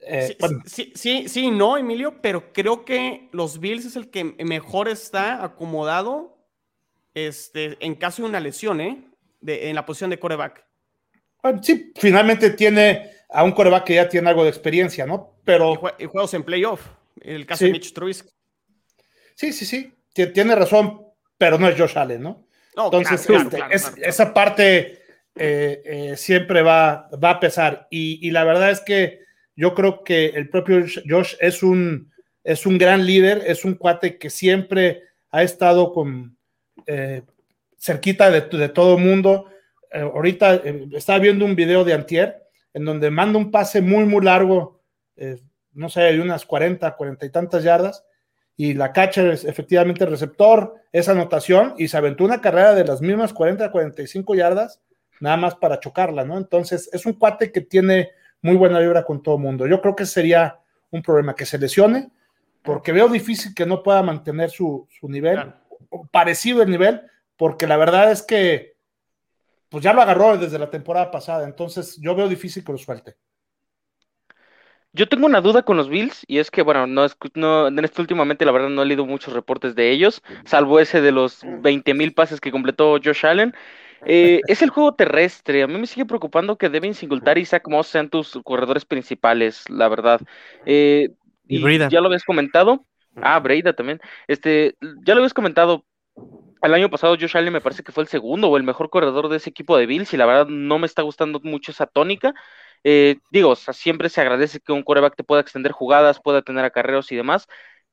Eh, 0.00 0.28
sí, 0.28 0.36
bueno, 0.40 0.62
sí, 0.64 0.92
sí, 0.94 1.28
sí, 1.28 1.50
no, 1.50 1.76
Emilio, 1.76 2.22
pero 2.22 2.52
creo 2.52 2.84
que 2.84 3.28
los 3.32 3.60
Bills 3.60 3.84
es 3.84 3.96
el 3.96 4.10
que 4.10 4.24
mejor 4.24 4.88
está 4.88 5.44
acomodado 5.44 6.38
este, 7.14 7.76
en 7.84 7.94
caso 7.94 8.22
de 8.22 8.28
una 8.28 8.40
lesión, 8.40 8.80
¿eh? 8.80 9.04
De, 9.40 9.68
en 9.68 9.74
la 9.74 9.84
posición 9.84 10.10
de 10.10 10.18
coreback. 10.18 10.64
bueno, 11.42 11.62
sí, 11.62 11.92
finalmente 11.96 12.50
tiene 12.50 13.10
a 13.32 13.44
un 13.44 13.52
quarterback 13.52 13.84
que 13.84 13.94
ya 13.94 14.08
tiene 14.08 14.28
algo 14.30 14.42
de 14.44 14.50
experiencia, 14.50 15.06
¿no? 15.06 15.34
Y, 15.38 15.42
Pero 15.44 15.74
jue- 15.74 15.94
y 15.98 16.04
juegos 16.06 16.34
en 16.34 16.42
playoff. 16.42 16.86
El 17.20 17.46
caso 17.46 17.60
Sí. 17.60 17.66
de 17.66 17.72
Mitch 17.72 17.92
Trubisky. 17.92 18.28
sí, 19.34 19.52
sí, 19.52 19.64
sí, 19.66 19.92
ti- 20.12 20.26
tiene 20.32 20.54
razón, 20.54 21.02
pero 21.38 21.58
no 21.58 21.68
es 21.68 21.78
Josh 21.78 21.96
Allen, 21.98 22.22
¿no? 22.22 22.46
No, 22.76 22.84
Entonces, 22.86 23.26
claro, 23.26 23.42
este, 23.44 23.56
claro, 23.56 23.64
claro, 23.70 23.74
es- 23.74 23.82
claro, 23.82 23.96
claro. 23.96 24.10
esa 24.10 24.34
parte 24.34 25.00
eh, 25.36 25.82
eh, 25.84 26.16
siempre 26.16 26.60
va, 26.62 27.08
va 27.22 27.30
a 27.30 27.40
pesar. 27.40 27.86
Y, 27.90 28.26
y 28.26 28.30
la 28.32 28.44
verdad 28.44 28.70
es 28.70 28.80
que 28.80 29.20
yo 29.56 29.74
creo 29.74 30.02
que 30.04 30.26
el 30.26 30.48
propio 30.50 30.84
Josh 31.08 31.34
es 31.40 31.62
un, 31.62 32.12
es 32.44 32.66
un 32.66 32.78
gran 32.78 33.06
líder, 33.06 33.42
es 33.46 33.64
un 33.64 33.74
cuate 33.74 34.18
que 34.18 34.28
siempre 34.28 35.02
ha 35.30 35.42
estado 35.42 35.92
con 35.92 36.36
eh, 36.86 37.22
cerquita 37.78 38.30
de, 38.30 38.40
de 38.42 38.68
todo 38.70 38.96
el 38.96 39.04
mundo. 39.04 39.46
Ahorita 39.92 40.62
estaba 40.92 41.18
viendo 41.20 41.44
un 41.44 41.54
video 41.56 41.84
de 41.84 41.94
Antier 41.94 42.42
en 42.74 42.84
donde 42.84 43.10
manda 43.10 43.38
un 43.38 43.50
pase 43.50 43.80
muy, 43.80 44.04
muy 44.04 44.24
largo, 44.24 44.80
eh, 45.16 45.40
no 45.72 45.88
sé, 45.88 46.00
de 46.02 46.20
unas 46.20 46.44
40, 46.46 46.96
40 46.96 47.26
y 47.26 47.30
tantas 47.30 47.62
yardas, 47.64 48.04
y 48.56 48.74
la 48.74 48.92
catcher 48.92 49.28
es 49.30 49.44
efectivamente 49.44 50.04
el 50.04 50.10
receptor, 50.10 50.74
esa 50.92 51.12
anotación, 51.12 51.74
y 51.78 51.88
se 51.88 51.96
aventó 51.96 52.24
una 52.24 52.40
carrera 52.40 52.74
de 52.74 52.84
las 52.84 53.00
mismas 53.00 53.32
40, 53.32 53.70
45 53.70 54.34
yardas, 54.34 54.80
nada 55.20 55.36
más 55.36 55.54
para 55.54 55.80
chocarla, 55.80 56.24
¿no? 56.24 56.36
Entonces, 56.36 56.88
es 56.92 57.06
un 57.06 57.14
cuate 57.14 57.52
que 57.52 57.60
tiene 57.62 58.10
muy 58.42 58.56
buena 58.56 58.78
vibra 58.80 59.04
con 59.04 59.22
todo 59.22 59.36
el 59.36 59.42
mundo. 59.42 59.66
Yo 59.66 59.80
creo 59.80 59.94
que 59.96 60.06
sería 60.06 60.58
un 60.90 61.02
problema 61.02 61.34
que 61.34 61.46
se 61.46 61.58
lesione, 61.58 62.10
porque 62.62 62.92
veo 62.92 63.08
difícil 63.08 63.54
que 63.54 63.64
no 63.66 63.82
pueda 63.82 64.02
mantener 64.02 64.50
su, 64.50 64.86
su 64.90 65.08
nivel, 65.08 65.34
Claro. 65.34 65.54
o 65.88 66.06
parecido 66.06 66.62
el 66.62 66.70
nivel, 66.70 67.02
porque 67.36 67.66
la 67.66 67.76
verdad 67.78 68.10
es 68.10 68.22
que 68.22 68.74
pues 69.70 69.84
ya 69.84 69.94
lo 69.94 70.02
agarró 70.02 70.36
desde 70.38 70.58
la 70.58 70.70
temporada 70.70 71.10
pasada, 71.12 71.46
entonces 71.46 71.98
yo 72.00 72.14
veo 72.16 72.28
difícil 72.28 72.64
que 72.64 72.72
lo 72.72 72.78
suelte. 72.78 73.16
Yo 74.92 75.08
tengo 75.08 75.26
una 75.26 75.40
duda 75.40 75.62
con 75.62 75.76
los 75.76 75.88
Bills 75.88 76.24
y 76.26 76.38
es 76.38 76.50
que, 76.50 76.62
bueno, 76.62 76.86
no, 76.86 77.06
no 77.34 77.68
en 77.68 77.84
este 77.84 78.00
últimamente 78.00 78.44
la 78.44 78.50
verdad 78.52 78.70
no 78.70 78.82
he 78.82 78.86
leído 78.86 79.06
muchos 79.06 79.32
reportes 79.34 79.76
de 79.76 79.90
ellos, 79.90 80.20
salvo 80.44 80.80
ese 80.80 81.00
de 81.00 81.12
los 81.12 81.46
20 81.46 81.94
mil 81.94 82.12
pases 82.12 82.40
que 82.40 82.50
completó 82.50 82.98
Josh 83.02 83.24
Allen. 83.24 83.54
Eh, 84.04 84.42
es 84.48 84.62
el 84.62 84.70
juego 84.70 84.94
terrestre. 84.94 85.62
A 85.62 85.68
mí 85.68 85.78
me 85.78 85.86
sigue 85.86 86.06
preocupando 86.06 86.58
que 86.58 86.70
Devin 86.70 86.94
Singletary 86.94 87.42
y 87.42 87.44
Zach 87.46 87.68
Moss 87.68 87.86
sean 87.88 88.10
tus 88.10 88.38
corredores 88.44 88.84
principales, 88.84 89.68
la 89.70 89.88
verdad. 89.88 90.20
Eh, 90.64 91.10
Y 91.48 91.58
y 91.58 91.58
Breida. 91.58 91.88
ya 91.88 92.00
lo 92.00 92.06
habías 92.06 92.24
comentado. 92.24 92.84
Ah, 93.20 93.38
Breida 93.38 93.72
también. 93.74 94.00
Este, 94.26 94.76
ya 95.04 95.14
lo 95.14 95.20
habías 95.20 95.34
comentado. 95.34 95.84
El 96.62 96.74
año 96.74 96.90
pasado 96.90 97.16
Josh 97.18 97.36
Allen 97.36 97.52
me 97.54 97.60
parece 97.62 97.82
que 97.82 97.92
fue 97.92 98.02
el 98.02 98.08
segundo 98.08 98.48
o 98.48 98.56
el 98.56 98.62
mejor 98.64 98.90
corredor 98.90 99.28
de 99.28 99.38
ese 99.38 99.48
equipo 99.50 99.76
de 99.78 99.86
Bills 99.86 100.12
y 100.12 100.16
la 100.18 100.26
verdad 100.26 100.46
no 100.48 100.78
me 100.78 100.86
está 100.86 101.02
gustando 101.02 101.40
mucho 101.42 101.70
esa 101.72 101.86
tónica. 101.86 102.34
Eh, 102.84 103.16
digo, 103.30 103.56
siempre 103.56 104.08
se 104.10 104.20
agradece 104.20 104.60
que 104.60 104.72
un 104.72 104.82
quarterback 104.82 105.16
te 105.16 105.24
pueda 105.24 105.40
extender 105.40 105.72
jugadas, 105.72 106.20
pueda 106.20 106.42
tener 106.42 106.64
acarreos 106.64 107.10
y 107.12 107.16
demás, 107.16 107.46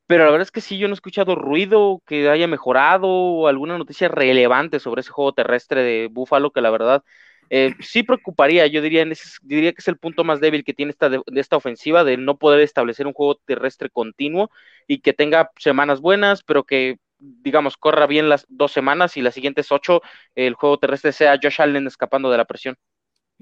pero 0.08 0.26
la 0.26 0.32
verdad 0.32 0.44
es 0.48 0.52
que 0.52 0.62
sí, 0.62 0.78
yo 0.78 0.88
no 0.88 0.94
he 0.94 0.96
escuchado 0.96 1.36
ruido 1.36 2.02
que 2.06 2.30
haya 2.30 2.48
mejorado 2.48 3.08
o 3.10 3.48
alguna 3.48 3.78
noticia 3.78 4.08
relevante 4.10 4.80
sobre 4.80 5.02
ese 5.02 5.12
juego 5.12 5.34
terrestre 5.34 5.84
de 5.84 6.08
Buffalo 6.12 6.52
que 6.52 6.62
la 6.62 6.70
verdad 6.72 7.04
eh, 7.50 7.74
sí 7.82 8.04
preocuparía. 8.04 8.68
Yo 8.68 8.82
diría, 8.82 9.02
en 9.04 9.12
ese- 9.14 9.30
diría 9.44 9.72
que 9.74 9.82
es 9.82 9.88
el 9.88 9.98
punto 9.98 10.24
más 10.24 10.40
débil 10.40 10.64
que 10.64 10.74
tiene 10.74 10.92
esta, 10.92 11.10
de 11.10 11.22
esta 11.36 11.58
ofensiva, 11.58 12.04
de 12.04 12.18
no 12.18 12.38
poder 12.38 12.60
establecer 12.62 13.08
un 13.08 13.14
juego 13.14 13.36
terrestre 13.46 13.90
continuo 13.90 14.50
y 14.88 15.00
que 15.02 15.14
tenga 15.14 15.52
semanas 15.58 16.02
buenas, 16.02 16.44
pero 16.44 16.64
que 16.66 16.98
digamos, 17.20 17.78
corra 17.78 18.08
bien 18.08 18.30
las 18.30 18.46
dos 18.50 18.72
semanas 18.72 19.18
y 19.18 19.22
las 19.22 19.34
siguientes 19.34 19.72
ocho 19.72 20.02
el 20.36 20.54
juego 20.54 20.78
terrestre 20.80 21.12
sea 21.12 21.40
Josh 21.42 21.62
Allen 21.62 21.88
escapando 21.88 22.30
de 22.30 22.38
la 22.38 22.46
presión. 22.46 22.78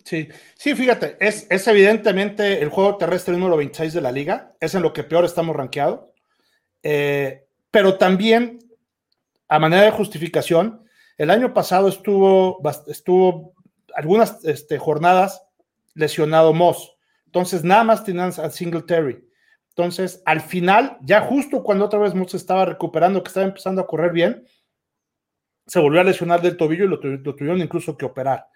Sí, 0.03 0.27
sí, 0.55 0.75
fíjate, 0.75 1.17
es, 1.19 1.47
es 1.49 1.67
evidentemente 1.67 2.61
el 2.61 2.69
juego 2.69 2.97
terrestre 2.97 3.33
número 3.33 3.57
26 3.57 3.93
de 3.93 4.01
la 4.01 4.11
liga, 4.11 4.53
es 4.59 4.75
en 4.75 4.81
lo 4.81 4.93
que 4.93 5.03
peor 5.03 5.25
estamos 5.25 5.55
rankeados, 5.55 6.01
Eh, 6.83 7.47
pero 7.71 7.97
también, 7.97 8.59
a 9.47 9.57
manera 9.59 9.83
de 9.83 9.91
justificación, 9.91 10.85
el 11.17 11.31
año 11.31 11.53
pasado 11.53 11.87
estuvo, 11.87 12.61
estuvo 12.87 13.53
algunas 13.95 14.43
este, 14.45 14.77
jornadas 14.77 15.41
lesionado 15.95 16.53
Moss, 16.53 16.95
entonces 17.25 17.63
nada 17.63 17.83
más 17.83 18.03
tenían 18.03 18.31
a 18.37 18.49
Singletary. 18.49 19.25
Entonces, 19.77 20.21
al 20.25 20.39
final, 20.39 20.97
ya 21.01 21.21
justo 21.21 21.61
cuando 21.61 21.85
otra 21.85 21.99
vez 21.99 22.15
Moss 22.15 22.33
estaba 22.33 22.65
recuperando, 22.65 23.21
que 23.21 23.27
estaba 23.27 23.45
empezando 23.45 23.81
a 23.81 23.87
correr 23.87 24.11
bien, 24.13 24.45
se 25.67 25.79
volvió 25.79 25.99
a 25.99 26.05
lesionar 26.05 26.41
del 26.41 26.55
tobillo 26.57 26.85
y 26.85 26.87
lo, 26.87 26.99
tu- 26.99 27.07
lo 27.09 27.35
tuvieron 27.35 27.59
incluso 27.59 27.97
que 27.97 28.05
operar. 28.05 28.47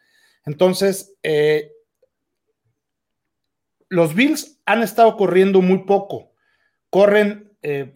Entonces, 0.46 1.18
eh, 1.24 1.72
los 3.90 4.14
Bills 4.16 4.62
han 4.66 4.84
estado 4.84 5.18
corriendo 5.18 5.62
muy 5.62 5.80
poco. 5.80 6.32
Corren 6.90 7.52
eh, 7.62 7.94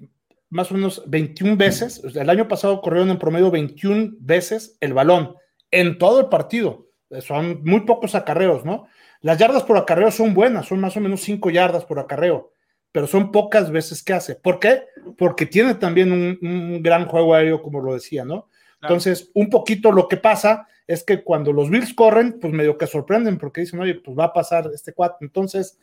más 0.50 0.72
o 0.72 0.76
menos 0.76 1.04
21 1.08 1.56
veces. 1.58 2.04
El 2.04 2.30
año 2.30 2.48
pasado 2.48 2.82
corrieron 2.82 3.10
en 3.10 3.20
promedio 3.20 3.52
21 3.52 4.16
veces 4.20 4.78
el 4.82 4.94
balón 4.94 5.36
en 5.72 5.98
todo 5.98 6.20
el 6.22 6.28
partido. 6.30 6.88
Eh, 7.10 7.22
Son 7.22 7.64
muy 7.64 7.82
pocos 7.82 8.16
acarreos, 8.16 8.66
¿no? 8.66 8.88
Las 9.22 9.38
yardas 9.38 9.64
por 9.64 9.78
acarreo 9.78 10.12
son 10.12 10.34
buenas, 10.34 10.68
son 10.68 10.82
más 10.82 10.98
o 10.98 11.00
menos 11.00 11.22
5 11.22 11.50
yardas 11.50 11.86
por 11.86 11.98
acarreo, 12.00 12.53
pero 12.94 13.08
son 13.08 13.32
pocas 13.32 13.72
veces 13.72 14.02
que 14.02 14.14
hace. 14.14 14.36
¿Por 14.36 14.60
qué? 14.60 14.84
Porque 15.18 15.46
tiene 15.48 15.76
también 15.76 16.12
un, 16.12 16.38
un 16.42 16.82
gran 16.82 17.06
juego 17.08 17.34
aéreo, 17.34 17.62
como 17.62 17.82
lo 17.82 17.96
decía, 17.96 18.24
¿no? 18.24 18.48
Claro. 18.80 18.96
Entonces, 18.96 19.32
un 19.34 19.50
poquito 19.50 19.92
lo 19.92 20.08
que 20.08 20.18
pasa 20.18 20.68
es 20.86 21.04
que 21.04 21.24
cuando 21.24 21.52
los 21.52 21.70
Bills 21.70 21.94
corren, 21.94 22.40
pues 22.40 22.54
medio 22.54 22.78
que 22.78 22.86
sorprenden 22.86 23.40
porque 23.40 23.62
dicen, 23.62 23.80
oye, 23.80 23.96
pues 23.96 24.18
va 24.18 24.26
a 24.26 24.34
pasar 24.34 24.70
este 24.74 24.94
cuate. 24.94 25.26
Entonces, 25.26 25.80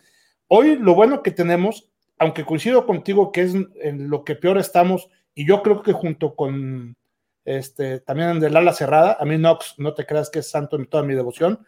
hoy 0.46 0.76
lo 0.76 0.94
bueno 0.94 1.22
que 1.22 1.32
tenemos, 1.32 1.88
aunque 2.16 2.44
coincido 2.44 2.86
contigo 2.86 3.32
que 3.32 3.42
es 3.42 3.54
en 3.54 4.08
lo 4.08 4.24
que 4.24 4.36
peor 4.36 4.58
estamos, 4.58 5.08
y 5.34 5.46
yo 5.46 5.62
creo 5.62 5.82
que 5.82 5.92
junto 5.92 6.36
con 6.36 6.96
este 7.44 7.98
también 8.00 8.30
en 8.30 8.44
el 8.44 8.56
ala 8.56 8.72
cerrada, 8.72 9.16
a 9.18 9.24
mí 9.24 9.36
Knox, 9.36 9.74
no 9.78 9.94
te 9.94 10.06
creas 10.06 10.30
que 10.30 10.40
es 10.40 10.50
santo 10.50 10.76
en 10.76 10.86
toda 10.86 11.02
mi 11.02 11.14
devoción, 11.14 11.66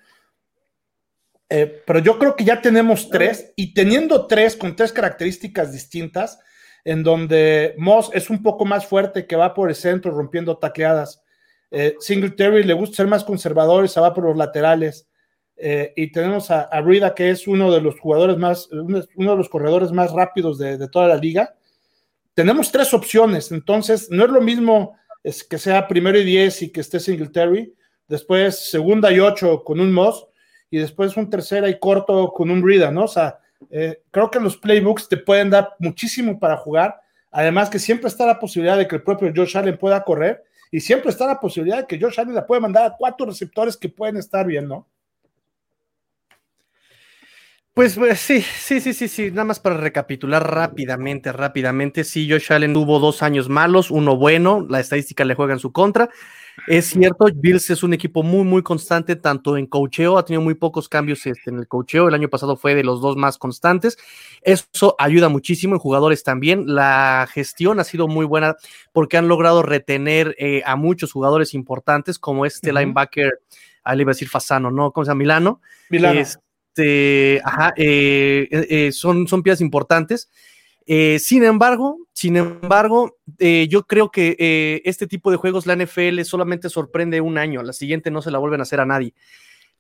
eh, 1.55 1.83
pero 1.87 1.99
yo 1.99 2.19
creo 2.19 2.35
que 2.35 2.45
ya 2.45 2.63
tenemos 2.63 3.11
tres, 3.11 3.53
y 3.57 3.75
teniendo 3.75 4.27
tres 4.27 4.57
con 4.57 4.75
tres 4.75 4.91
características 4.91 5.71
distintas, 5.71 6.39
en 6.83 7.03
donde 7.03 7.75
Moss 7.77 8.11
es 8.15 8.31
un 8.31 8.43
poco 8.43 8.65
más 8.65 8.87
fuerte, 8.87 9.27
que 9.27 9.37
va 9.37 9.53
por 9.53 9.69
el 9.69 9.75
centro 9.75 10.13
rompiendo 10.13 10.57
tacleadas. 10.57 11.23
Eh, 11.71 11.95
Singletary 12.01 12.65
le 12.65 12.73
gusta 12.73 12.97
ser 12.97 13.07
más 13.07 13.23
conservador 13.23 13.85
y 13.85 13.89
se 13.89 14.01
va 14.01 14.15
por 14.15 14.25
los 14.25 14.37
laterales. 14.37 15.09
Eh, 15.57 15.93
y 15.95 16.11
tenemos 16.11 16.51
a, 16.51 16.63
a 16.63 16.81
Brida, 16.81 17.15
que 17.15 17.29
es 17.29 17.47
uno 17.47 17.71
de 17.71 17.83
los 17.83 18.01
jugadores 18.01 18.39
más, 18.39 18.69
uno, 18.73 19.03
uno 19.17 19.31
de 19.33 19.37
los 19.37 19.51
corredores 19.51 19.93
más 19.93 20.11
rápidos 20.11 20.59
de, 20.59 20.79
de, 20.79 20.89
toda 20.89 21.07
la 21.07 21.17
liga. 21.17 21.55
Tenemos 22.33 22.73
tres 22.73 22.95
opciones, 22.95 23.53
entonces 23.53 24.09
no 24.11 24.25
es 24.25 24.31
lo 24.31 24.41
mismo 24.41 24.97
es 25.23 25.45
que 25.45 25.59
sea 25.59 25.87
primero 25.87 26.19
y 26.19 26.25
diez 26.25 26.63
y 26.63 26.73
que 26.73 26.81
esté 26.81 26.99
Singletary, 26.99 27.75
después 28.09 28.71
segunda 28.71 29.13
y 29.13 29.21
ocho 29.21 29.63
con 29.63 29.81
un 29.81 29.93
Moss, 29.93 30.27
y 30.73 30.79
después 30.79 31.19
un 31.19 31.29
tercera 31.29 31.69
y 31.69 31.79
corto 31.79 32.33
con 32.33 32.51
un 32.51 32.63
Brida, 32.63 32.91
¿no? 32.91 33.05
O 33.05 33.09
sea, 33.09 33.39
eh, 33.71 34.01
creo 34.11 34.31
que 34.31 34.41
los 34.41 34.57
playbooks 34.57 35.07
te 35.07 35.19
pueden 35.19 35.51
dar 35.51 35.75
muchísimo 35.79 36.41
para 36.41 36.57
jugar. 36.57 36.99
Además 37.31 37.69
que 37.69 37.79
siempre 37.79 38.09
está 38.09 38.25
la 38.25 38.41
posibilidad 38.41 38.79
de 38.79 38.89
que 38.89 38.97
el 38.97 39.03
propio 39.03 39.31
Josh 39.37 39.59
Allen 39.59 39.77
pueda 39.77 40.03
correr 40.03 40.43
y 40.71 40.81
siempre 40.81 41.11
está 41.11 41.27
la 41.27 41.39
posibilidad 41.39 41.81
de 41.81 41.87
que 41.87 42.01
Josh 42.01 42.19
Allen 42.19 42.35
la 42.35 42.47
puede 42.47 42.63
mandar 42.63 42.87
a 42.87 42.97
cuatro 42.97 43.27
receptores 43.27 43.77
que 43.77 43.91
pueden 43.91 44.17
estar 44.17 44.47
bien, 44.47 44.67
¿no? 44.67 44.87
Pues, 47.75 47.97
pues, 47.97 48.21
sí, 48.21 48.43
sí, 48.43 48.81
sí, 48.81 48.93
sí, 48.93 49.09
sí. 49.09 49.31
Nada 49.31 49.45
más 49.45 49.59
para 49.59 49.79
recapitular 49.79 50.47
rápidamente, 50.55 51.33
rápidamente. 51.33 52.05
Sí, 52.05 52.31
Josh 52.31 52.53
Allen 52.53 52.75
tuvo 52.75 52.99
dos 52.99 53.23
años 53.23 53.49
malos, 53.49 53.91
uno 53.91 54.17
bueno, 54.17 54.67
la 54.69 54.79
estadística 54.79 55.25
le 55.25 55.35
juega 55.35 55.55
en 55.55 55.59
su 55.59 55.73
contra. 55.73 56.11
Es 56.67 56.89
cierto, 56.91 57.27
Bills 57.35 57.71
es 57.71 57.83
un 57.83 57.95
equipo 57.95 58.23
muy, 58.23 58.45
muy 58.45 58.63
constante, 58.63 59.17
tanto 59.17 59.57
en 59.57 59.67
cocheo, 59.67 60.19
ha 60.19 60.25
tenido 60.27 60.43
muy 60.43 60.53
pocos 60.53 60.87
cambios 60.87 61.25
este, 61.25 61.49
en 61.49 61.59
el 61.59 61.67
cocheo, 61.67 62.09
el 62.09 62.15
año 62.15 62.29
pasado 62.29 62.57
fue 62.57 62.75
de 62.75 62.85
los 62.85 63.01
dos 63.01 63.17
más 63.17 63.39
constantes, 63.39 63.97
eso 64.43 64.95
ayuda 64.99 65.31
muchísimo 65.31 65.75
en 65.75 65.81
jugadores 65.81 66.25
también, 66.25 66.65
la 66.67 67.27
gestión 67.33 67.81
ha 67.81 67.85
sido 67.85 68.07
muy 68.07 68.27
buena 68.27 68.57
porque 68.93 69.17
han 69.17 69.29
logrado 69.29 69.63
retener 69.63 70.35
eh, 70.39 70.63
a 70.67 70.77
muchos 70.77 71.11
jugadores 71.11 71.55
importantes, 71.55 72.19
como 72.19 72.45
este 72.45 72.71
linebacker, 72.71 73.41
ahí 73.83 73.97
le 73.97 74.03
iba 74.03 74.11
a 74.11 74.15
decir 74.15 74.29
Fasano, 74.29 74.71
¿no? 74.71 74.93
¿Cómo 74.93 75.07
se 75.07 75.11
llama? 75.11 75.21
Milano. 75.21 75.61
Milano. 75.89 76.21
Este, 76.75 77.43
ajá, 77.45 77.75
eh, 77.77 78.49
eh, 78.51 78.93
son, 78.93 79.29
son 79.29 79.43
piezas 79.43 79.61
importantes. 79.61 80.31
Eh, 80.87 81.19
sin 81.19 81.45
embargo, 81.45 81.99
sin 82.13 82.37
embargo, 82.37 83.19
yo 83.39 83.87
creo 83.87 84.11
que 84.11 84.81
este 84.85 85.07
tipo 85.07 85.31
de 85.31 85.37
juegos 85.37 85.67
la 85.67 85.77
NFL 85.77 86.23
solamente 86.23 86.71
sorprende 86.71 87.21
un 87.21 87.39
año, 87.39 87.63
la 87.63 87.73
siguiente 87.73 88.11
no 88.11 88.23
se 88.23 88.31
la 88.31 88.39
vuelven 88.39 88.61
a 88.61 88.63
hacer 88.63 88.81
a 88.81 88.87
nadie. 88.87 89.15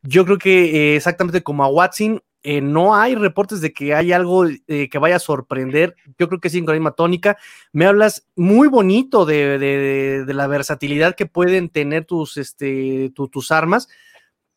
Yo 0.03 0.25
creo 0.25 0.39
que 0.39 0.97
exactamente 0.97 1.43
como 1.43 1.65
a 1.65 1.69
Watson, 1.69 2.23
no 2.45 2.95
hay 2.95 3.15
reportes 3.15 3.61
de 3.61 3.73
que 3.73 3.95
hay 3.95 4.13
algo 4.13 4.45
que 4.67 4.99
vaya 5.01 5.17
a 5.17 5.21
sorprender. 5.21 5.97
Yo 6.19 6.29
creo 6.29 6.41
que 6.41 6.51
sí, 6.51 6.61
con 6.61 6.69
la 6.69 6.81
misma 6.81 6.93
tónica. 6.93 7.37
Me 7.73 7.87
hablas 7.87 8.29
muy 8.37 8.69
bonito 8.69 9.25
de, 9.25 9.59
de, 9.59 10.35
la 10.35 10.47
versatilidad 10.47 11.15
que 11.15 11.27
pueden 11.27 11.69
tener 11.69 12.05
tus, 12.05 12.37
este, 12.37 13.11
tu, 13.15 13.29
tus 13.29 13.51
armas 13.51 13.89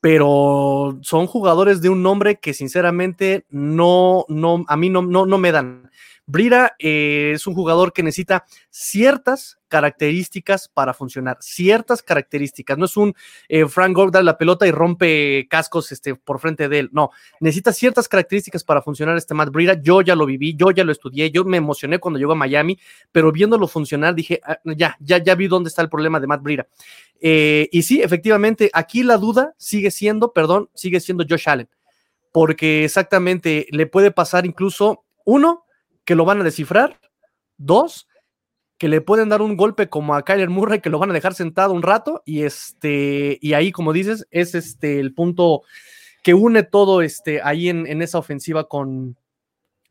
pero 0.05 0.99
son 1.01 1.25
jugadores 1.25 1.81
de 1.81 1.89
un 1.89 2.03
nombre 2.03 2.35
que 2.35 2.53
sinceramente 2.53 3.43
no, 3.49 4.23
no, 4.29 4.63
a 4.67 4.77
mí 4.77 4.87
no, 4.87 5.01
no, 5.01 5.25
no 5.25 5.39
me 5.39 5.51
dan. 5.51 5.89
Brira 6.27 6.75
eh, 6.79 7.33
es 7.35 7.45
un 7.45 7.53
jugador 7.53 7.93
que 7.93 8.01
necesita 8.01 8.45
ciertas 8.69 9.59
características 9.67 10.67
para 10.67 10.93
funcionar, 10.93 11.38
ciertas 11.39 12.01
características. 12.01 12.77
No 12.77 12.85
es 12.85 12.97
un 12.97 13.13
eh, 13.47 13.67
Frank 13.67 13.95
Gore 13.95 14.11
da 14.11 14.23
la 14.23 14.38
pelota 14.38 14.65
y 14.65 14.71
rompe 14.71 15.47
cascos 15.49 15.91
este, 15.91 16.15
por 16.15 16.39
frente 16.39 16.67
de 16.67 16.79
él. 16.79 16.89
No, 16.93 17.11
necesita 17.39 17.71
ciertas 17.73 18.07
características 18.07 18.63
para 18.63 18.81
funcionar 18.81 19.17
este 19.17 19.33
Matt 19.33 19.49
Brira. 19.49 19.79
Yo 19.81 20.01
ya 20.01 20.15
lo 20.15 20.25
viví, 20.25 20.55
yo 20.55 20.71
ya 20.71 20.83
lo 20.83 20.91
estudié, 20.91 21.29
yo 21.29 21.43
me 21.43 21.57
emocioné 21.57 21.99
cuando 21.99 22.19
llegó 22.19 22.31
a 22.31 22.35
Miami, 22.35 22.79
pero 23.11 23.31
viéndolo 23.31 23.67
funcionar 23.67 24.15
dije, 24.15 24.41
ah, 24.43 24.57
ya, 24.63 24.97
ya, 24.99 25.17
ya 25.19 25.35
vi 25.35 25.47
dónde 25.47 25.69
está 25.69 25.81
el 25.81 25.89
problema 25.89 26.19
de 26.19 26.27
Matt 26.27 26.41
Brira. 26.41 26.67
Eh, 27.21 27.69
y 27.71 27.83
sí, 27.83 28.01
efectivamente, 28.01 28.71
aquí 28.73 29.03
la 29.03 29.17
duda 29.17 29.53
sigue 29.57 29.91
siendo, 29.91 30.33
perdón, 30.33 30.69
sigue 30.73 30.99
siendo 30.99 31.23
Josh 31.27 31.49
Allen, 31.49 31.69
porque 32.31 32.85
exactamente 32.85 33.67
le 33.69 33.85
puede 33.85 34.11
pasar 34.11 34.45
incluso 34.45 35.03
uno 35.25 35.64
que 36.05 36.15
lo 36.15 36.25
van 36.25 36.41
a 36.41 36.43
descifrar. 36.43 36.99
Dos, 37.57 38.07
que 38.77 38.87
le 38.87 39.01
pueden 39.01 39.29
dar 39.29 39.41
un 39.41 39.57
golpe 39.57 39.89
como 39.89 40.15
a 40.15 40.23
Kyler 40.23 40.49
Murray, 40.49 40.81
que 40.81 40.89
lo 40.89 40.99
van 40.99 41.09
a 41.09 41.13
dejar 41.13 41.33
sentado 41.33 41.73
un 41.73 41.81
rato. 41.81 42.21
Y 42.25 42.43
este, 42.43 43.37
y 43.41 43.53
ahí, 43.53 43.71
como 43.71 43.93
dices, 43.93 44.27
es 44.31 44.55
este 44.55 44.99
el 44.99 45.13
punto 45.13 45.63
que 46.23 46.33
une 46.33 46.63
todo 46.63 47.01
este 47.01 47.41
ahí 47.43 47.69
en, 47.69 47.85
en 47.87 48.01
esa 48.01 48.17
ofensiva 48.17 48.67
con, 48.67 49.15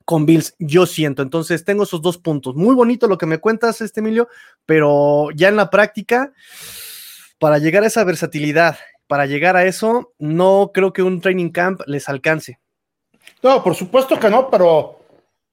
con 0.05 0.27
Bills, 0.27 0.55
yo 0.59 0.87
siento. 0.87 1.23
Entonces, 1.23 1.65
tengo 1.65 1.85
esos 1.85 2.03
dos 2.03 2.19
puntos. 2.19 2.55
Muy 2.55 2.75
bonito 2.75 3.07
lo 3.07 3.19
que 3.19 3.27
me 3.27 3.39
cuentas, 3.39 3.81
este 3.81 4.01
Emilio, 4.01 4.29
pero 4.67 5.29
ya 5.35 5.49
en 5.49 5.57
la 5.57 5.71
práctica, 5.71 6.33
para 7.39 7.59
llegar 7.59 7.85
a 7.85 7.87
esa 7.87 8.05
versatilidad, 8.05 8.79
para 9.07 9.27
llegar 9.27 9.57
a 9.57 9.65
eso, 9.65 10.13
no 10.19 10.71
creo 10.75 10.93
que 10.93 11.03
un 11.03 11.21
training 11.21 11.51
camp 11.51 11.81
les 11.87 12.09
alcance. 12.09 12.59
No, 13.43 13.63
por 13.63 13.75
supuesto 13.75 14.19
que 14.19 14.29
no, 14.29 14.51
pero 14.51 15.04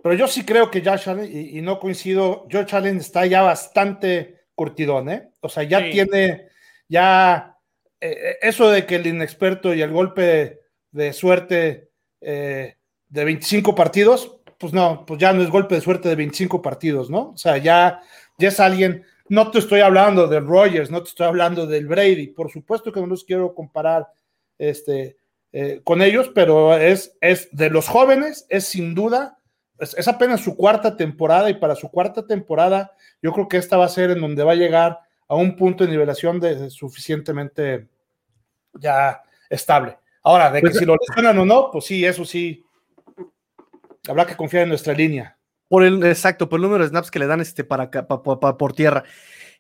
pero 0.02 0.16
yo 0.16 0.28
sí 0.28 0.44
creo 0.46 0.72
que 0.72 0.84
Josh 0.84 1.10
Allen, 1.10 1.30
y, 1.32 1.62
no 1.62 1.80
coincido, 1.80 2.48
Josh 2.52 2.76
Allen 2.76 2.98
está 2.98 3.26
ya 3.26 3.42
bastante 3.42 4.46
curtidón, 4.56 5.10
¿eh? 5.10 5.30
O 5.42 5.50
sea, 5.50 5.64
ya 5.64 5.80
sí. 5.80 5.92
tiene, 5.92 6.48
ya, 6.88 7.58
eh, 8.00 8.38
eso 8.42 8.70
de 8.70 8.86
que 8.86 8.96
el 8.96 9.08
inexperto 9.08 9.74
y 9.74 9.82
el 9.82 9.92
golpe 9.92 10.62
de, 10.92 11.14
suerte 11.14 11.92
eh, 12.20 12.76
de 13.10 13.26
25 13.26 13.76
partidos, 13.76 14.40
pues 14.58 14.74
no, 14.74 15.06
pues 15.06 15.20
ya 15.20 15.34
no 15.34 15.42
es 15.44 15.50
golpe 15.50 15.76
de 15.76 15.82
suerte 15.82 16.10
de 16.10 16.16
25 16.16 16.62
partidos, 16.62 17.10
¿no? 17.10 17.32
O 17.32 17.38
sea, 17.38 17.58
ya, 17.58 18.02
ya 18.38 18.50
es 18.50 18.60
alguien, 18.60 19.04
no 19.30 19.52
te 19.52 19.60
estoy 19.60 19.82
hablando 19.82 20.28
del 20.28 20.46
Rogers, 20.46 20.90
no 20.90 21.02
te 21.04 21.10
estoy 21.10 21.28
hablando 21.28 21.68
del 21.68 21.88
Brady, 21.88 22.28
por 22.28 22.52
supuesto 22.52 22.92
que 22.92 23.00
no 23.00 23.08
los 23.08 23.24
quiero 23.24 23.54
comparar 23.54 24.08
este, 24.58 25.18
eh, 25.52 25.82
con 25.84 26.02
ellos, 26.02 26.32
pero 26.34 26.76
es, 26.76 27.16
es 27.22 27.50
de 27.52 27.70
los 27.70 27.88
jóvenes, 27.88 28.46
es 28.50 28.66
sin 28.66 28.96
duda 28.96 29.38
es, 29.82 29.96
es, 29.98 30.08
apenas 30.08 30.42
su 30.42 30.56
cuarta 30.56 30.96
temporada 30.96 31.50
y 31.50 31.56
para 31.56 31.76
su 31.76 31.90
cuarta 31.90 32.26
temporada 32.26 32.94
yo 33.22 33.34
creo 33.34 33.48
que 33.48 33.58
esta 33.58 33.78
va 33.78 33.86
a 33.86 33.90
ser 33.90 34.12
en 34.12 34.22
donde 34.22 34.44
va 34.44 34.54
a 34.54 34.56
llegar 34.56 35.00
a 35.28 35.36
un 35.36 35.56
punto 35.56 35.84
de 35.84 35.92
nivelación 35.92 36.40
de, 36.40 36.56
de 36.56 36.70
suficientemente 36.70 37.88
ya 38.74 39.22
estable. 39.50 39.98
Ahora, 40.24 40.52
de 40.52 40.62
que 40.62 40.68
pues, 40.68 40.78
si 40.78 40.86
lo 40.86 40.96
lesionan 40.96 41.38
o 41.40 41.46
no, 41.46 41.70
pues 41.72 41.86
sí, 41.86 42.06
eso 42.06 42.26
sí, 42.26 42.64
habrá 44.08 44.26
que 44.26 44.36
confiar 44.36 44.64
en 44.64 44.70
nuestra 44.70 44.94
línea. 44.94 45.38
Por 45.68 45.84
el, 45.84 46.04
exacto, 46.04 46.50
por 46.50 46.60
el 46.60 46.64
número 46.64 46.84
de 46.84 46.90
snaps 46.90 47.10
que 47.10 47.20
le 47.20 47.28
dan 47.28 47.42
este 47.42 47.64
para, 47.64 47.90
para, 47.90 48.08
para 48.22 48.58
por 48.58 48.74
tierra. 48.74 49.04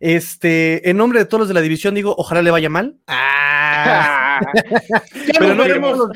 Este, 0.01 0.89
en 0.89 0.97
nombre 0.97 1.19
de 1.19 1.25
todos 1.25 1.41
los 1.41 1.47
de 1.47 1.53
la 1.53 1.61
división, 1.61 1.93
digo, 1.93 2.15
ojalá 2.17 2.41
le 2.41 2.49
vaya 2.49 2.69
mal. 2.69 2.97
Ah. 3.05 4.39
ya 5.31 5.39
nos 5.39 5.55
no, 5.55 5.63
veremos, 5.63 6.09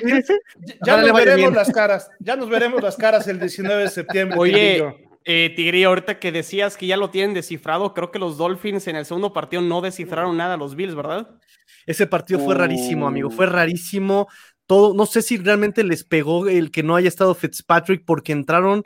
ya 0.84 0.98
nos 0.98 1.14
veremos 1.14 1.54
las 1.54 1.72
caras. 1.72 2.10
Ya 2.20 2.36
nos 2.36 2.50
veremos 2.50 2.82
las 2.82 2.96
caras 2.96 3.28
el 3.28 3.40
19 3.40 3.84
de 3.84 3.90
septiembre. 3.90 4.40
Oye, 4.40 4.84
eh, 5.24 5.54
Tigrillo, 5.56 5.90
ahorita 5.90 6.18
que 6.18 6.32
decías 6.32 6.78
que 6.78 6.88
ya 6.88 6.98
lo 6.98 7.12
tienen 7.12 7.36
descifrado, 7.36 7.94
creo 7.94 8.10
que 8.10 8.18
los 8.18 8.38
Dolphins 8.38 8.88
en 8.88 8.96
el 8.96 9.06
segundo 9.06 9.34
partido 9.34 9.62
no 9.62 9.82
descifraron 9.82 10.36
nada 10.36 10.56
a 10.56 10.58
los 10.58 10.76
Bills, 10.76 10.96
¿verdad? 10.96 11.30
Ese 11.86 12.08
partido 12.08 12.40
fue 12.40 12.56
rarísimo, 12.56 13.08
amigo, 13.08 13.30
fue 13.30 13.46
rarísimo. 13.46 14.28
Todo, 14.66 14.96
no 14.96 15.06
sé 15.06 15.22
si 15.22 15.38
realmente 15.38 15.84
les 15.84 16.04
pegó 16.04 16.48
el 16.48 16.72
que 16.72 16.82
no 16.82 16.96
haya 16.96 17.08
estado 17.08 17.36
Fitzpatrick 17.36 18.04
porque 18.04 18.32
entraron 18.32 18.84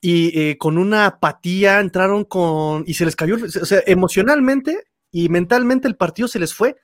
y 0.00 0.38
eh, 0.38 0.58
con 0.58 0.78
una 0.78 1.06
apatía 1.06 1.80
entraron 1.80 2.24
con 2.24 2.84
y 2.86 2.94
se 2.94 3.04
les 3.04 3.16
cayó, 3.16 3.36
o 3.36 3.48
sea, 3.66 3.82
emocionalmente 3.86 4.84
y 5.10 5.28
mentalmente 5.28 5.88
el 5.88 5.96
partido 5.96 6.28
se 6.28 6.38
les 6.38 6.54
fue 6.54 6.76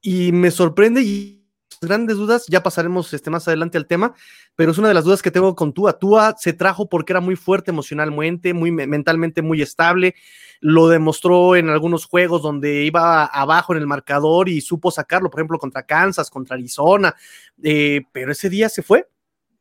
y 0.00 0.32
me 0.32 0.50
sorprende 0.50 1.02
y 1.02 1.40
grandes 1.80 2.16
dudas, 2.16 2.44
ya 2.48 2.62
pasaremos 2.62 3.12
este, 3.14 3.30
más 3.30 3.48
adelante 3.48 3.78
al 3.78 3.86
tema, 3.86 4.14
pero 4.54 4.72
es 4.72 4.78
una 4.78 4.88
de 4.88 4.94
las 4.94 5.04
dudas 5.04 5.22
que 5.22 5.30
tengo 5.30 5.54
con 5.54 5.72
Tua. 5.72 5.98
Tua 5.98 6.34
se 6.38 6.52
trajo 6.52 6.88
porque 6.88 7.12
era 7.12 7.20
muy 7.20 7.36
fuerte 7.36 7.70
emocionalmente, 7.70 8.52
muy 8.52 8.70
mentalmente 8.70 9.40
muy 9.40 9.62
estable, 9.62 10.14
lo 10.60 10.88
demostró 10.88 11.56
en 11.56 11.70
algunos 11.70 12.04
juegos 12.04 12.42
donde 12.42 12.84
iba 12.84 13.24
abajo 13.24 13.72
en 13.72 13.78
el 13.78 13.86
marcador 13.86 14.48
y 14.48 14.60
supo 14.60 14.90
sacarlo, 14.90 15.30
por 15.30 15.40
ejemplo, 15.40 15.58
contra 15.58 15.84
Kansas, 15.84 16.28
contra 16.28 16.56
Arizona, 16.56 17.14
eh, 17.62 18.02
pero 18.12 18.32
ese 18.32 18.50
día 18.50 18.68
se 18.68 18.82
fue, 18.82 19.08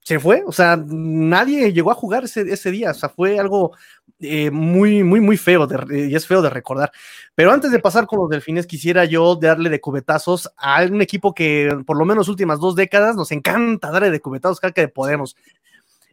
se 0.01 0.19
fue, 0.19 0.43
o 0.45 0.51
sea, 0.51 0.81
nadie 0.88 1.71
llegó 1.73 1.91
a 1.91 1.95
jugar 1.95 2.23
ese, 2.23 2.41
ese 2.41 2.71
día, 2.71 2.91
o 2.91 2.93
sea, 2.93 3.09
fue 3.09 3.38
algo 3.38 3.73
eh, 4.21 4.51
muy, 4.51 5.03
muy, 5.03 5.21
muy 5.21 5.38
feo 5.38 5.65
de, 5.65 6.09
y 6.09 6.15
es 6.15 6.27
feo 6.27 6.41
de 6.41 6.49
recordar. 6.49 6.91
Pero 7.35 7.51
antes 7.51 7.71
de 7.71 7.79
pasar 7.79 8.05
con 8.05 8.19
los 8.19 8.29
delfines, 8.29 8.67
quisiera 8.67 9.05
yo 9.05 9.35
darle 9.35 9.69
de 9.69 9.79
cubetazos 9.79 10.51
a 10.57 10.83
un 10.83 11.01
equipo 11.01 11.33
que 11.33 11.77
por 11.85 11.97
lo 11.97 12.05
menos 12.05 12.27
últimas 12.27 12.59
dos 12.59 12.75
décadas 12.75 13.15
nos 13.15 13.31
encanta 13.31 13.91
darle 13.91 14.12
de 14.12 14.19
cubetazos 14.19 14.59
cada 14.59 14.73
que 14.73 14.88
podemos. 14.88 15.38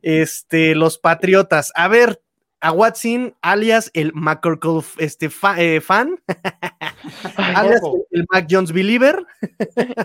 Este, 0.03 0.75
los 0.77 0.99
Patriotas. 0.99 1.73
A 1.75 1.89
ver, 1.89 2.21
a 2.61 2.71
Watson, 2.71 3.35
alias 3.43 3.91
el 3.93 4.13
McCorkle 4.15 4.83
este, 4.99 5.31
fa, 5.31 5.61
eh, 5.61 5.81
fan, 5.81 6.21
alias 7.37 7.81
el, 7.83 8.21
el 8.21 8.27
Mac 8.33 8.47
Jones 8.49 8.73
Believer. 8.73 9.27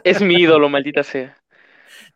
es 0.04 0.22
mi 0.22 0.36
ídolo, 0.36 0.70
maldita 0.70 1.04
sea. 1.04 1.38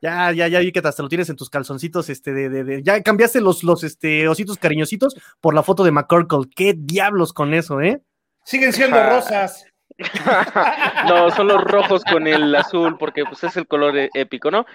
Ya, 0.01 0.31
ya, 0.31 0.47
ya 0.47 0.59
vi 0.59 0.71
que 0.71 0.79
hasta 0.83 1.03
lo 1.03 1.09
tienes 1.09 1.29
en 1.29 1.35
tus 1.35 1.49
calzoncitos, 1.49 2.09
este, 2.09 2.33
de, 2.33 2.49
de, 2.49 2.63
de 2.63 2.83
ya 2.83 3.01
cambiaste 3.01 3.41
los, 3.41 3.63
los, 3.63 3.83
este, 3.83 4.27
ositos 4.27 4.57
cariñositos 4.57 5.15
por 5.41 5.53
la 5.53 5.63
foto 5.63 5.83
de 5.83 5.91
McCorkle. 5.91 6.49
¿Qué 6.55 6.75
diablos 6.77 7.33
con 7.33 7.53
eso, 7.53 7.81
eh? 7.81 8.01
Siguen 8.43 8.73
siendo 8.73 9.01
rosas. 9.03 9.65
no, 11.07 11.31
son 11.31 11.47
los 11.47 11.63
rojos 11.63 12.03
con 12.03 12.27
el 12.27 12.53
azul, 12.55 12.97
porque 12.97 13.23
pues 13.25 13.43
es 13.43 13.55
el 13.57 13.67
color 13.67 13.93
épico, 14.13 14.51
¿no? 14.51 14.65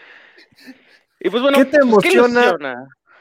Y 1.21 1.29
pues 1.29 1.43
bueno, 1.43 1.59
¿qué 1.59 1.67
te 1.67 1.79
emociona? 1.79 2.57
¿qué 2.59 2.75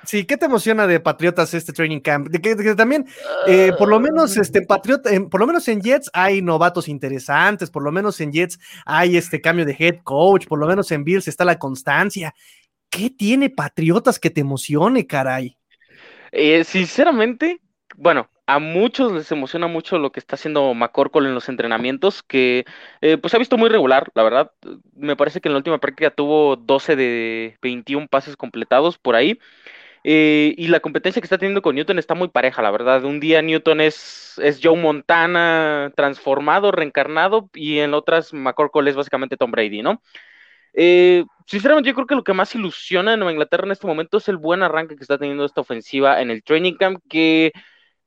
Sí, 0.05 0.25
¿qué 0.25 0.37
te 0.37 0.45
emociona 0.45 0.87
de 0.87 0.99
Patriotas 0.99 1.53
este 1.53 1.73
training 1.73 1.99
camp? 1.99 2.29
De 2.29 2.39
que, 2.39 2.55
de 2.55 2.63
que 2.63 2.75
también, 2.75 3.05
eh, 3.47 3.71
por 3.77 3.89
lo 3.89 3.99
menos, 3.99 4.37
este 4.37 4.61
Patriota, 4.61 5.13
eh, 5.13 5.19
por 5.21 5.39
lo 5.39 5.47
menos 5.47 5.67
en 5.67 5.81
Jets 5.81 6.09
hay 6.13 6.41
novatos 6.41 6.87
interesantes, 6.87 7.69
por 7.69 7.83
lo 7.83 7.91
menos 7.91 8.19
en 8.21 8.31
Jets 8.31 8.59
hay 8.85 9.17
este 9.17 9.41
cambio 9.41 9.65
de 9.65 9.75
head 9.77 9.97
coach, 10.03 10.47
por 10.47 10.59
lo 10.59 10.67
menos 10.67 10.91
en 10.91 11.03
Bills 11.03 11.27
está 11.27 11.45
la 11.45 11.59
constancia. 11.59 12.33
¿Qué 12.89 13.09
tiene 13.09 13.49
Patriotas 13.49 14.19
que 14.19 14.29
te 14.29 14.41
emocione, 14.41 15.05
caray? 15.05 15.57
Eh, 16.31 16.63
sinceramente, 16.63 17.59
bueno, 17.95 18.29
a 18.49 18.57
muchos 18.57 19.11
les 19.11 19.31
emociona 19.31 19.67
mucho 19.67 19.99
lo 19.99 20.11
que 20.11 20.19
está 20.19 20.35
haciendo 20.35 20.73
McCorkle 20.73 21.27
en 21.27 21.35
los 21.35 21.49
entrenamientos, 21.49 22.23
que 22.23 22.65
eh, 23.01 23.17
pues 23.17 23.33
ha 23.35 23.37
visto 23.37 23.57
muy 23.59 23.69
regular, 23.69 24.09
la 24.15 24.23
verdad. 24.23 24.51
Me 24.95 25.15
parece 25.15 25.39
que 25.39 25.49
en 25.49 25.53
la 25.53 25.57
última 25.57 25.77
práctica 25.77 26.09
tuvo 26.09 26.55
12 26.55 26.95
de 26.95 27.57
21 27.61 28.07
pases 28.07 28.35
completados 28.35 28.97
por 28.97 29.15
ahí. 29.15 29.39
Eh, 30.03 30.53
y 30.57 30.67
la 30.67 30.79
competencia 30.79 31.21
que 31.21 31.25
está 31.25 31.37
teniendo 31.37 31.61
con 31.61 31.75
Newton 31.75 31.99
está 31.99 32.15
muy 32.15 32.29
pareja, 32.29 32.61
la 32.61 32.71
verdad. 32.71 33.03
Un 33.03 33.19
día 33.19 33.41
Newton 33.41 33.81
es, 33.81 34.39
es 34.41 34.59
Joe 34.63 34.77
Montana 34.77 35.91
transformado, 35.95 36.71
reencarnado, 36.71 37.49
y 37.53 37.79
en 37.79 37.93
otras 37.93 38.33
McCorkle 38.33 38.89
es 38.89 38.95
básicamente 38.95 39.37
Tom 39.37 39.51
Brady, 39.51 39.81
¿no? 39.81 40.01
Eh, 40.73 41.25
sinceramente, 41.47 41.89
yo 41.89 41.95
creo 41.95 42.07
que 42.07 42.15
lo 42.15 42.23
que 42.23 42.33
más 42.33 42.53
ilusiona 42.55 43.13
en 43.13 43.19
Nueva 43.19 43.31
Inglaterra 43.33 43.65
en 43.65 43.71
este 43.71 43.87
momento 43.87 44.17
es 44.17 44.27
el 44.29 44.37
buen 44.37 44.63
arranque 44.63 44.95
que 44.95 45.03
está 45.03 45.17
teniendo 45.17 45.45
esta 45.45 45.61
ofensiva 45.61 46.21
en 46.21 46.31
el 46.31 46.43
training 46.43 46.75
camp, 46.75 47.01
que 47.09 47.51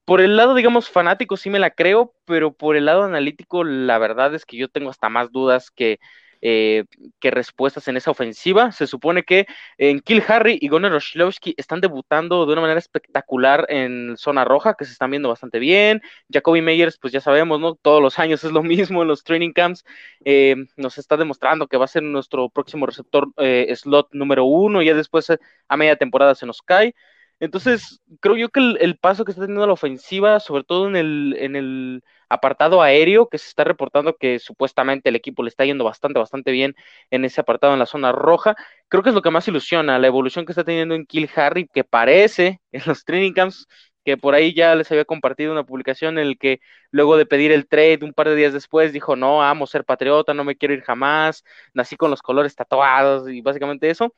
por 0.05 0.21
el 0.21 0.37
lado, 0.37 0.55
digamos, 0.55 0.89
fanático 0.91 1.37
sí 1.37 1.51
me 1.51 1.59
la 1.59 1.71
creo, 1.71 2.15
pero 2.25 2.53
por 2.53 2.77
el 2.77 2.87
lado 2.87 3.05
analítico, 3.05 3.65
la 3.65 3.99
verdad 3.99 4.35
es 4.35 4.47
que 4.47 4.57
yo 4.57 4.69
tengo 4.69 4.91
hasta 4.91 5.09
más 5.09 5.31
dudas 5.33 5.71
que 5.71 5.99
eh, 6.43 6.85
que 7.21 7.31
respuestas 7.31 7.87
en 7.89 7.97
esa 7.97 8.11
ofensiva. 8.11 8.73
Se 8.73 8.87
supone 8.87 9.23
que 9.23 9.47
en 9.79 10.01
Kill 10.01 10.23
Harry 10.27 10.59
y 10.61 10.69
Gunnar 10.69 10.93
Oshlovsky 10.93 11.55
están 11.57 11.81
debutando 11.81 12.45
de 12.47 12.53
una 12.53 12.63
manera 12.63 12.79
espectacular 12.79 13.65
en 13.69 14.17
zona 14.17 14.45
roja, 14.45 14.75
que 14.75 14.85
se 14.85 14.93
están 14.93 15.11
viendo 15.11 15.29
bastante 15.29 15.61
bien. 15.61 16.03
Jacoby 16.31 16.61
Meyers, 16.61 16.99
pues 16.99 17.13
ya 17.13 17.21
sabemos, 17.21 17.61
¿no? 17.61 17.77
Todos 17.77 18.03
los 18.03 18.19
años 18.19 18.43
es 18.45 18.53
lo 18.53 18.63
mismo 18.65 19.03
en 19.03 19.09
los 19.09 19.25
training 19.25 19.53
camps. 19.53 19.85
Eh, 20.25 20.57
nos 20.77 20.99
está 20.99 21.17
demostrando 21.17 21.69
que 21.69 21.77
va 21.77 21.85
a 21.85 21.89
ser 21.89 22.03
nuestro 22.03 22.49
próximo 22.51 22.87
receptor 22.87 23.29
eh, 23.37 23.73
slot 23.77 24.09
número 24.13 24.45
uno, 24.45 24.83
y 24.83 24.87
ya 24.87 24.95
después 24.95 25.31
a 25.31 25.77
media 25.77 25.97
temporada 25.97 26.35
se 26.35 26.47
nos 26.47 26.61
cae. 26.61 26.95
Entonces, 27.43 28.01
creo 28.21 28.37
yo 28.37 28.51
que 28.51 28.61
el, 28.61 28.99
paso 28.99 29.25
que 29.25 29.33
está 29.33 29.43
teniendo 29.43 29.67
la 29.67 29.73
ofensiva, 29.73 30.39
sobre 30.39 30.63
todo 30.63 30.87
en 30.87 30.95
el, 30.95 31.35
en 31.41 31.57
el 31.57 32.05
apartado 32.29 32.83
aéreo, 32.83 33.29
que 33.29 33.37
se 33.39 33.49
está 33.49 33.65
reportando 33.65 34.17
que 34.17 34.39
supuestamente 34.39 35.09
el 35.09 35.17
equipo 35.17 35.43
le 35.43 35.49
está 35.49 35.65
yendo 35.65 35.83
bastante, 35.83 36.21
bastante 36.21 36.53
bien 36.53 36.77
en 37.11 37.25
ese 37.25 37.41
apartado 37.41 37.73
en 37.73 37.81
la 37.81 37.87
zona 37.87 38.13
roja, 38.13 38.55
creo 38.89 39.03
que 39.03 39.09
es 39.09 39.15
lo 39.17 39.23
que 39.23 39.33
más 39.33 39.49
ilusiona, 39.49 39.99
la 39.99 40.07
evolución 40.07 40.47
que 40.47 40.53
está 40.53 40.63
teniendo 40.63 40.95
en 40.95 41.05
Kill 41.05 41.29
Harry, 41.35 41.67
que 41.67 41.83
parece 41.83 42.61
en 42.73 42.83
los 42.87 43.05
training 43.05 43.33
camps, 43.33 43.67
que 44.05 44.17
por 44.17 44.35
ahí 44.35 44.55
ya 44.55 44.77
les 44.77 44.91
había 44.93 45.05
compartido 45.05 45.51
una 45.53 45.65
publicación 45.65 46.19
en 46.19 46.27
el 46.29 46.39
que 46.39 46.61
luego 46.93 47.17
de 47.17 47.27
pedir 47.27 47.51
el 47.51 47.67
trade 47.67 48.01
un 48.03 48.13
par 48.13 48.29
de 48.29 48.37
días 48.37 48.53
después 48.53 48.93
dijo, 48.93 49.17
no, 49.17 49.43
amo 49.43 49.67
ser 49.67 49.85
patriota, 49.85 50.33
no 50.33 50.45
me 50.45 50.57
quiero 50.57 50.75
ir 50.75 50.83
jamás, 50.83 51.43
nací 51.75 51.97
con 51.97 52.11
los 52.11 52.23
colores 52.23 52.55
tatuados 52.55 53.29
y 53.29 53.41
básicamente 53.41 53.91
eso. 53.91 54.15